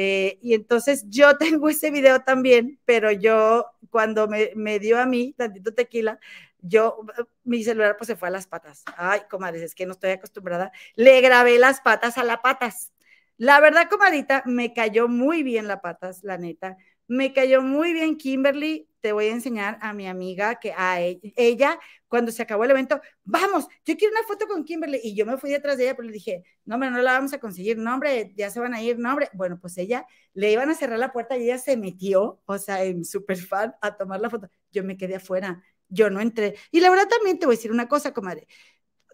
Eh, 0.00 0.38
y 0.42 0.54
entonces 0.54 1.06
yo 1.08 1.36
tengo 1.38 1.68
ese 1.68 1.90
video 1.90 2.20
también, 2.20 2.78
pero 2.84 3.10
yo 3.10 3.66
cuando 3.90 4.28
me, 4.28 4.52
me 4.54 4.78
dio 4.78 4.96
a 5.00 5.06
mí 5.06 5.34
tantito 5.36 5.74
tequila, 5.74 6.20
yo, 6.60 7.00
mi 7.42 7.64
celular 7.64 7.96
pues 7.96 8.06
se 8.06 8.14
fue 8.16 8.28
a 8.28 8.30
las 8.30 8.46
patas. 8.46 8.84
Ay, 8.96 9.22
comadres, 9.28 9.62
es 9.62 9.74
que 9.74 9.86
no 9.86 9.92
estoy 9.92 10.10
acostumbrada. 10.10 10.70
Le 10.94 11.20
grabé 11.20 11.58
las 11.58 11.80
patas 11.80 12.16
a 12.16 12.22
las 12.24 12.38
patas. 12.38 12.92
La 13.38 13.60
verdad, 13.60 13.88
comadita, 13.90 14.42
me 14.46 14.72
cayó 14.72 15.08
muy 15.08 15.42
bien 15.42 15.66
la 15.66 15.80
patas, 15.80 16.22
la 16.22 16.38
neta. 16.38 16.76
Me 17.08 17.32
cayó 17.32 17.62
muy 17.62 17.92
bien 17.92 18.16
Kimberly. 18.16 18.88
Te 19.00 19.12
voy 19.12 19.26
a 19.26 19.32
enseñar 19.32 19.78
a 19.80 19.92
mi 19.92 20.06
amiga 20.06 20.56
que 20.60 20.72
a 20.76 21.00
e, 21.02 21.20
ella, 21.36 21.78
cuando 22.08 22.30
se 22.32 22.42
acabó 22.42 22.64
el 22.64 22.70
evento, 22.70 23.00
vamos, 23.24 23.66
yo 23.84 23.96
quiero 23.96 24.12
una 24.12 24.26
foto 24.26 24.46
con 24.46 24.64
Kimberly. 24.64 25.00
Y 25.02 25.16
yo 25.16 25.26
me 25.26 25.38
fui 25.38 25.50
detrás 25.50 25.76
de 25.78 25.84
ella, 25.84 25.96
pero 25.96 26.06
le 26.06 26.12
dije, 26.12 26.44
no, 26.64 26.74
hombre, 26.74 26.90
no 26.90 27.02
la 27.02 27.12
vamos 27.12 27.32
a 27.32 27.40
conseguir, 27.40 27.78
no, 27.78 27.94
hombre, 27.94 28.32
ya 28.36 28.50
se 28.50 28.60
van 28.60 28.74
a 28.74 28.82
ir, 28.82 28.98
no, 28.98 29.10
hombre. 29.10 29.28
Bueno, 29.32 29.58
pues 29.60 29.76
ella 29.78 30.06
le 30.34 30.52
iban 30.52 30.70
a 30.70 30.74
cerrar 30.74 30.98
la 30.98 31.12
puerta 31.12 31.36
y 31.36 31.44
ella 31.44 31.58
se 31.58 31.76
metió, 31.76 32.40
o 32.44 32.58
sea, 32.58 32.84
en 32.84 33.04
super 33.04 33.38
fan, 33.38 33.74
a 33.80 33.96
tomar 33.96 34.20
la 34.20 34.30
foto. 34.30 34.48
Yo 34.70 34.84
me 34.84 34.96
quedé 34.96 35.16
afuera 35.16 35.62
yo 35.88 36.10
no 36.10 36.20
entré. 36.20 36.56
Y 36.70 36.80
la 36.80 36.90
verdad 36.90 37.08
también 37.08 37.38
te 37.38 37.46
voy 37.46 37.54
a 37.54 37.56
decir 37.56 37.72
una 37.72 37.88
cosa, 37.88 38.12
comadre, 38.12 38.46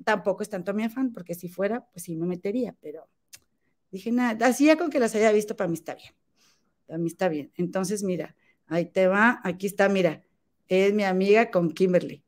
tampoco 0.05 0.43
es 0.43 0.51
tanto 0.51 0.75
mi 0.75 0.85
afán, 0.85 1.13
porque 1.13 1.35
si 1.35 1.49
fuera, 1.49 1.85
pues 1.93 2.05
sí 2.05 2.17
me 2.17 2.27
metería, 2.27 2.75
pero 2.81 3.09
dije, 3.91 4.11
nada, 4.13 4.47
así 4.49 4.67
ya 4.67 4.77
con 4.77 4.91
que 4.91 4.99
las 4.99 5.15
haya 5.15 5.33
visto, 5.33 5.57
para 5.57 5.69
mí 5.69 5.75
está 5.75 5.95
bien, 5.95 6.13
para 6.87 6.99
mí 6.99 7.09
está 7.09 7.29
bien. 7.29 7.53
Entonces, 7.57 8.03
mira, 8.03 8.37
ahí 8.67 8.87
te 8.87 9.07
va, 9.07 9.41
aquí 9.45 9.67
está, 9.67 9.89
mira, 9.89 10.23
es 10.69 10.93
mi 10.95 11.05
amiga 11.05 11.51
con 11.51 11.73
Kimberly. 11.73 12.25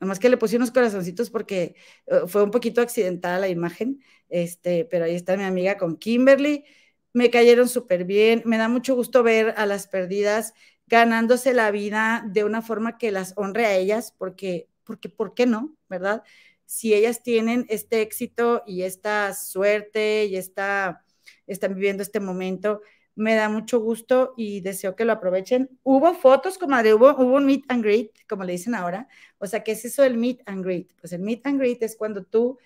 Nomás 0.00 0.18
que 0.18 0.28
le 0.28 0.36
puse 0.36 0.56
unos 0.56 0.70
corazoncitos 0.70 1.30
porque 1.30 1.74
eh, 2.06 2.20
fue 2.26 2.42
un 2.42 2.50
poquito 2.50 2.80
accidentada 2.80 3.38
la 3.38 3.48
imagen, 3.48 4.00
este, 4.28 4.84
pero 4.84 5.04
ahí 5.04 5.14
está 5.14 5.36
mi 5.36 5.44
amiga 5.44 5.76
con 5.76 5.96
Kimberly. 5.96 6.64
Me 7.12 7.30
cayeron 7.30 7.68
súper 7.68 8.04
bien, 8.04 8.42
me 8.44 8.58
da 8.58 8.68
mucho 8.68 8.94
gusto 8.94 9.22
ver 9.22 9.54
a 9.56 9.66
las 9.66 9.88
perdidas 9.88 10.54
ganándose 10.86 11.52
la 11.52 11.70
vida 11.70 12.24
de 12.28 12.44
una 12.44 12.62
forma 12.62 12.96
que 12.98 13.10
las 13.10 13.34
honre 13.36 13.66
a 13.66 13.76
ellas, 13.76 14.14
porque, 14.16 14.68
porque, 14.84 15.08
¿por 15.08 15.34
qué 15.34 15.46
no? 15.46 15.76
¿Verdad? 15.88 16.22
Si 16.64 16.94
ellas 16.94 17.22
tienen 17.22 17.66
este 17.68 18.00
éxito 18.02 18.62
y 18.66 18.82
esta 18.82 19.34
suerte 19.34 20.26
y 20.26 20.36
esta, 20.36 21.04
están 21.46 21.74
viviendo 21.74 22.02
este 22.02 22.20
momento, 22.20 22.82
me 23.18 23.34
da 23.34 23.48
mucho 23.48 23.80
gusto 23.80 24.32
y 24.36 24.60
deseo 24.60 24.94
que 24.94 25.04
lo 25.04 25.12
aprovechen. 25.12 25.68
Hubo 25.82 26.14
fotos, 26.14 26.56
comadre, 26.56 26.94
hubo, 26.94 27.10
hubo 27.10 27.36
un 27.36 27.46
meet 27.46 27.64
and 27.68 27.82
greet, 27.82 28.12
como 28.28 28.44
le 28.44 28.52
dicen 28.52 28.76
ahora. 28.76 29.08
O 29.38 29.46
sea, 29.48 29.64
¿qué 29.64 29.72
es 29.72 29.84
eso 29.84 30.02
del 30.02 30.16
meet 30.16 30.40
and 30.46 30.64
greet? 30.64 30.94
Pues 31.00 31.12
el 31.12 31.20
meet 31.22 31.44
and 31.44 31.58
greet 31.58 31.82
es 31.82 31.96
cuando 31.96 32.22
tú 32.24 32.58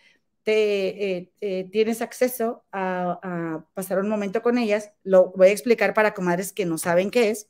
te 0.42 1.16
eh, 1.16 1.32
eh, 1.40 1.68
tienes 1.72 2.02
acceso 2.02 2.64
a, 2.70 3.64
pasar 3.74 3.98
un 3.98 4.10
momento 4.10 4.42
con 4.42 4.58
ellas. 4.58 4.92
Lo 5.04 5.32
voy 5.32 5.48
a 5.48 5.52
explicar 5.52 5.94
para 5.94 6.12
comadres 6.12 6.52
que 6.52 6.66
no 6.66 6.76
saben 6.76 7.10
qué 7.10 7.30
es. 7.30 7.48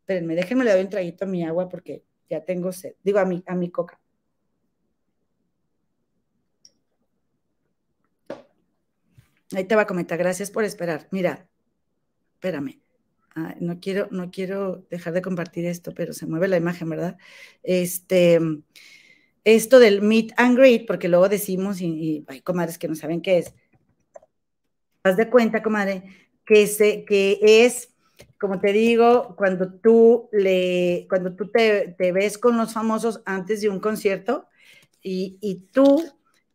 Espérenme, 0.00 0.34
déjenme 0.34 0.64
le 0.64 0.72
doy 0.72 0.82
un 0.82 0.90
traguito 0.90 1.24
a 1.24 1.28
mi 1.28 1.44
agua 1.44 1.70
porque 1.70 2.04
ya 2.28 2.44
tengo 2.44 2.72
sed. 2.72 2.96
Digo, 3.02 3.18
a 3.18 3.24
mi, 3.24 3.42
a 3.46 3.54
mi 3.54 3.70
coca. 3.70 3.98
Ahí 9.54 9.64
te 9.64 9.76
va 9.76 9.82
a 9.82 9.86
comentar, 9.86 10.18
gracias 10.18 10.50
por 10.50 10.64
esperar. 10.64 11.08
Mira, 11.10 11.48
espérame. 12.42 12.80
no 13.60 13.78
quiero, 13.78 14.08
no 14.10 14.32
quiero 14.32 14.84
dejar 14.90 15.12
de 15.12 15.22
compartir 15.22 15.64
esto, 15.64 15.92
pero 15.94 16.12
se 16.12 16.26
mueve 16.26 16.48
la 16.48 16.56
imagen, 16.56 16.88
¿verdad? 16.88 17.16
Este, 17.62 18.40
esto 19.44 19.78
del 19.78 20.02
meet 20.02 20.32
and 20.36 20.58
greet, 20.58 20.86
porque 20.86 21.08
luego 21.08 21.28
decimos, 21.28 21.80
y, 21.80 22.24
hay 22.26 22.40
comadres 22.40 22.78
que 22.78 22.88
no 22.88 22.96
saben 22.96 23.22
qué 23.22 23.38
es. 23.38 23.54
Haz 25.04 25.16
de 25.16 25.30
cuenta, 25.30 25.62
comadre, 25.62 26.02
que, 26.44 26.66
se, 26.66 27.04
que 27.04 27.38
es, 27.40 27.94
como 28.40 28.60
te 28.60 28.72
digo, 28.72 29.36
cuando 29.36 29.72
tú, 29.72 30.28
le, 30.32 31.06
cuando 31.08 31.34
tú 31.34 31.48
te, 31.48 31.94
te 31.96 32.10
ves 32.10 32.38
con 32.38 32.58
los 32.58 32.72
famosos 32.72 33.22
antes 33.24 33.60
de 33.60 33.68
un 33.68 33.78
concierto 33.78 34.48
y, 35.00 35.38
y 35.40 35.68
tú 35.72 36.02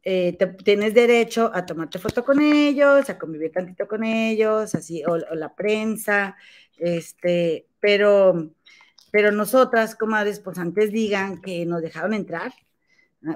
eh, 0.09 0.37
tienes 0.63 0.93
derecho 0.93 1.51
a 1.53 1.65
tomarte 1.65 1.99
foto 1.99 2.23
con 2.23 2.39
ellos, 2.39 3.09
a 3.09 3.19
convivir 3.19 3.51
tantito 3.51 3.89
con 3.89 4.05
ellos, 4.05 4.73
así, 4.73 5.03
o, 5.03 5.17
la 5.17 5.53
prensa, 5.53 6.37
este, 6.77 7.67
pero, 7.81 8.53
pero 9.11 9.33
nosotras, 9.33 9.97
comadres, 9.97 10.39
pues 10.39 10.59
antes 10.59 10.93
digan 10.93 11.41
que 11.41 11.65
nos 11.65 11.81
dejaron 11.81 12.13
entrar, 12.13 12.53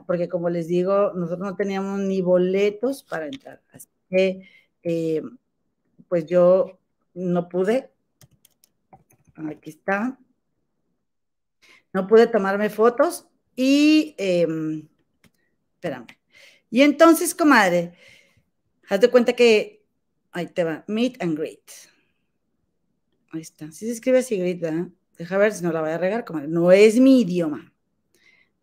porque 0.07 0.29
como 0.29 0.49
les 0.49 0.69
digo, 0.69 1.11
nosotros 1.13 1.45
no 1.45 1.55
teníamos 1.57 1.99
ni 1.99 2.21
boletos 2.21 3.03
para 3.03 3.25
entrar, 3.25 3.61
así 3.73 3.89
que, 4.09 4.47
eh, 4.83 5.21
pues 6.07 6.25
yo 6.25 6.79
no 7.13 7.49
pude, 7.49 7.91
aquí 9.35 9.71
está, 9.71 10.17
no 11.91 12.07
pude 12.07 12.27
tomarme 12.27 12.69
fotos 12.69 13.27
y, 13.57 14.15
eh, 14.17 14.47
espérame, 15.75 16.20
y 16.71 16.81
entonces, 16.81 17.35
comadre, 17.35 17.93
haz 18.87 19.01
de 19.01 19.09
cuenta 19.09 19.33
que, 19.33 19.83
ahí 20.31 20.47
te 20.47 20.63
va, 20.63 20.85
meet 20.87 21.21
and 21.21 21.37
greet. 21.37 21.69
Ahí 23.31 23.41
está. 23.41 23.71
Si 23.71 23.85
se 23.85 23.91
escribe 23.91 24.19
así, 24.19 24.37
greet, 24.37 24.61
¿verdad? 24.61 24.87
Deja 25.17 25.37
ver 25.37 25.53
si 25.53 25.63
no 25.63 25.73
la 25.73 25.81
voy 25.81 25.91
a 25.91 25.97
regar, 25.97 26.23
comadre. 26.23 26.47
No 26.47 26.71
es 26.71 26.97
mi 26.99 27.21
idioma. 27.21 27.73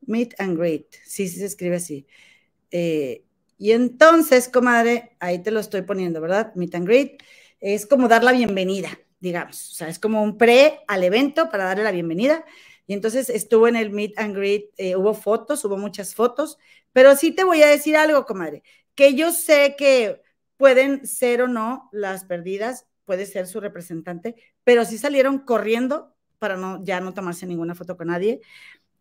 Meet 0.06 0.40
and 0.40 0.58
greet. 0.58 0.86
Sí, 1.04 1.28
sí 1.28 1.38
se 1.38 1.44
escribe 1.44 1.76
así. 1.76 2.06
Eh, 2.70 3.24
y 3.58 3.72
entonces, 3.72 4.48
comadre, 4.48 5.16
ahí 5.20 5.42
te 5.42 5.50
lo 5.50 5.60
estoy 5.60 5.82
poniendo, 5.82 6.20
¿verdad? 6.22 6.54
Meet 6.54 6.74
and 6.76 6.86
greet. 6.86 7.22
Es 7.60 7.86
como 7.86 8.08
dar 8.08 8.24
la 8.24 8.32
bienvenida, 8.32 8.98
digamos. 9.20 9.72
O 9.72 9.74
sea, 9.74 9.88
es 9.88 9.98
como 9.98 10.22
un 10.22 10.38
pre 10.38 10.80
al 10.88 11.04
evento 11.04 11.50
para 11.50 11.64
darle 11.64 11.84
la 11.84 11.92
bienvenida. 11.92 12.44
Y 12.86 12.94
entonces 12.94 13.28
estuvo 13.28 13.68
en 13.68 13.76
el 13.76 13.90
meet 13.90 14.18
and 14.18 14.34
greet, 14.34 14.70
eh, 14.78 14.96
hubo 14.96 15.12
fotos, 15.12 15.62
hubo 15.66 15.76
muchas 15.76 16.14
fotos, 16.14 16.58
pero 16.92 17.16
sí 17.16 17.32
te 17.32 17.44
voy 17.44 17.62
a 17.62 17.68
decir 17.68 17.96
algo, 17.96 18.24
comadre, 18.26 18.62
que 18.94 19.14
yo 19.14 19.32
sé 19.32 19.76
que 19.78 20.22
pueden 20.56 21.06
ser 21.06 21.42
o 21.42 21.48
no 21.48 21.88
las 21.92 22.24
perdidas, 22.24 22.86
puede 23.04 23.26
ser 23.26 23.46
su 23.46 23.60
representante, 23.60 24.34
pero 24.64 24.84
sí 24.84 24.98
salieron 24.98 25.38
corriendo 25.38 26.14
para 26.38 26.56
no, 26.56 26.84
ya 26.84 27.00
no 27.00 27.14
tomarse 27.14 27.46
ninguna 27.46 27.74
foto 27.74 27.96
con 27.96 28.08
nadie. 28.08 28.40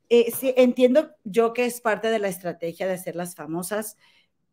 Eh, 0.10 0.32
sí, 0.32 0.54
entiendo 0.56 1.12
yo 1.24 1.54
que 1.54 1.66
es 1.66 1.82
parte 1.82 2.10
de 2.10 2.20
la 2.20 2.30
estrategia 2.30 2.88
de 2.88 2.94
hacerlas 2.94 3.36
famosas, 3.36 3.98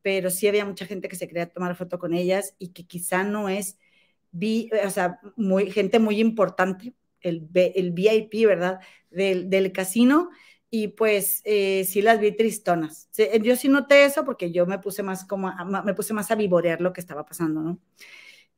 pero 0.03 0.30
sí 0.30 0.49
había 0.49 0.64
mucha 0.64 0.87
gente 0.87 1.09
que 1.09 1.16
se 1.16 1.28
quería 1.28 1.49
tomar 1.49 1.76
foto 1.76 1.99
con 1.99 2.14
ellas 2.14 2.55
y 2.59 2.68
que 2.72 2.87
quizá 2.87 3.22
no 3.24 3.49
es, 3.49 3.78
vi, 4.32 4.70
o 4.85 4.91
sea, 4.91 5.20
muy, 5.37 5.70
gente 5.70 5.99
muy 5.99 6.20
importante, 6.20 6.95
el, 7.20 7.41
VIP, 7.93 8.47
¿verdad? 8.47 8.80
Del 9.11 9.72
casino 9.72 10.30
y 10.77 10.89
pues 10.89 11.41
eh, 11.45 11.85
sí 11.85 12.03
las 12.03 12.18
vi 12.18 12.33
tristonas. 12.33 13.09
Yo 13.43 13.55
sí 13.55 13.68
noté 13.68 14.07
eso 14.07 14.25
porque 14.25 14.51
yo 14.51 14.66
me 14.66 14.81
puse 14.81 15.05
más 15.05 15.25
como, 15.25 15.53
me 15.85 15.95
puse 15.95 16.12
más 16.14 16.33
a 16.33 16.35
vivorear 16.35 16.81
lo 16.81 16.93
que 16.93 17.01
estaba 17.01 17.25
pasando, 17.25 17.61
¿no? 17.61 17.79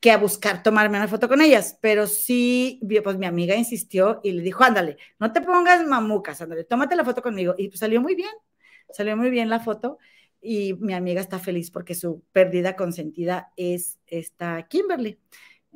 Que 0.00 0.10
a 0.12 0.16
buscar 0.16 0.62
tomarme 0.62 0.96
una 0.96 1.08
foto 1.08 1.28
con 1.28 1.42
ellas, 1.42 1.78
pero 1.82 2.06
sí, 2.06 2.80
pues 3.04 3.18
mi 3.18 3.26
amiga 3.26 3.54
insistió 3.54 4.20
y 4.24 4.32
le 4.32 4.40
dijo, 4.40 4.64
ándale, 4.64 4.96
no 5.18 5.30
te 5.30 5.42
pongas 5.42 5.86
mamucas, 5.86 6.40
ándale, 6.40 6.64
tómate 6.64 6.96
la 6.96 7.04
foto 7.04 7.20
conmigo. 7.20 7.54
Y 7.58 7.68
pues 7.68 7.80
salió 7.80 8.00
muy 8.00 8.14
bien, 8.14 8.32
salió 8.90 9.14
muy 9.14 9.28
bien 9.28 9.50
la 9.50 9.60
foto 9.60 9.98
y 10.40 10.72
mi 10.80 10.94
amiga 10.94 11.20
está 11.20 11.38
feliz 11.38 11.70
porque 11.70 11.94
su 11.94 12.22
pérdida 12.32 12.76
consentida 12.76 13.52
es 13.58 13.98
esta 14.06 14.66
Kimberly. 14.68 15.18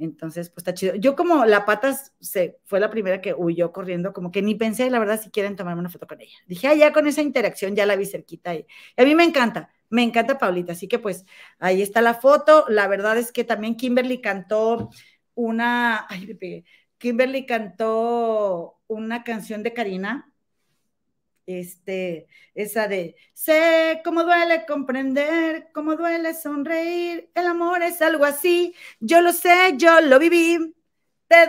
Entonces, 0.05 0.49
pues 0.51 0.59
está 0.63 0.75
chido. 0.75 0.95
Yo 0.97 1.15
como 1.17 1.45
la 1.45 1.65
patas 1.67 2.15
se, 2.21 2.59
fue 2.65 2.81
la 2.81 2.91
primera 2.91 3.21
que 3.21 3.35
huyó 3.35 3.73
corriendo, 3.73 4.13
como 4.13 4.31
que 4.31 4.43
ni 4.43 4.55
pensé, 4.55 4.91
la 4.91 4.99
verdad, 4.99 5.21
si 5.21 5.31
quieren 5.31 5.57
tomarme 5.57 5.81
una 5.81 5.91
foto 5.91 6.07
con 6.07 6.21
ella. 6.21 6.37
Dije, 6.47 6.69
ah, 6.69 6.75
ya 6.75 6.93
con 6.93 7.07
esa 7.07 7.23
interacción 7.23 7.77
ya 7.77 7.87
la 7.87 7.97
vi 7.97 8.07
cerquita. 8.07 8.55
Y, 8.55 8.67
a 8.97 9.05
mí 9.05 9.15
me 9.15 9.25
encanta, 9.25 9.71
me 9.91 10.03
encanta 10.03 10.39
Paulita. 10.39 10.73
Así 10.73 10.89
que 10.89 10.99
pues 10.99 11.25
ahí 11.59 11.83
está 11.83 12.01
la 12.03 12.15
foto. 12.15 12.65
La 12.69 12.89
verdad 12.89 13.19
es 13.19 13.33
que 13.33 13.45
también 13.45 13.77
Kimberly 13.77 14.21
cantó 14.21 14.91
una, 15.35 16.07
ay, 16.09 16.35
pegué. 16.35 16.65
Kimberly 16.99 17.47
cantó 17.47 18.79
una 18.87 19.25
canción 19.25 19.63
de 19.63 19.73
Karina, 19.73 20.30
este, 21.59 22.29
esa 22.55 22.89
de, 22.89 23.17
sé 23.35 24.01
cómo 24.05 24.25
duele 24.25 24.65
comprender, 24.67 25.71
cómo 25.73 25.97
duele 25.97 26.35
sonreír, 26.35 27.31
el 27.35 27.47
amor 27.47 27.83
es 27.83 28.01
algo 28.03 28.25
así, 28.25 28.75
yo 29.01 29.21
lo 29.21 29.33
sé, 29.33 29.75
yo 29.77 30.01
lo 30.01 30.19
viví, 30.19 30.75
te 31.29 31.47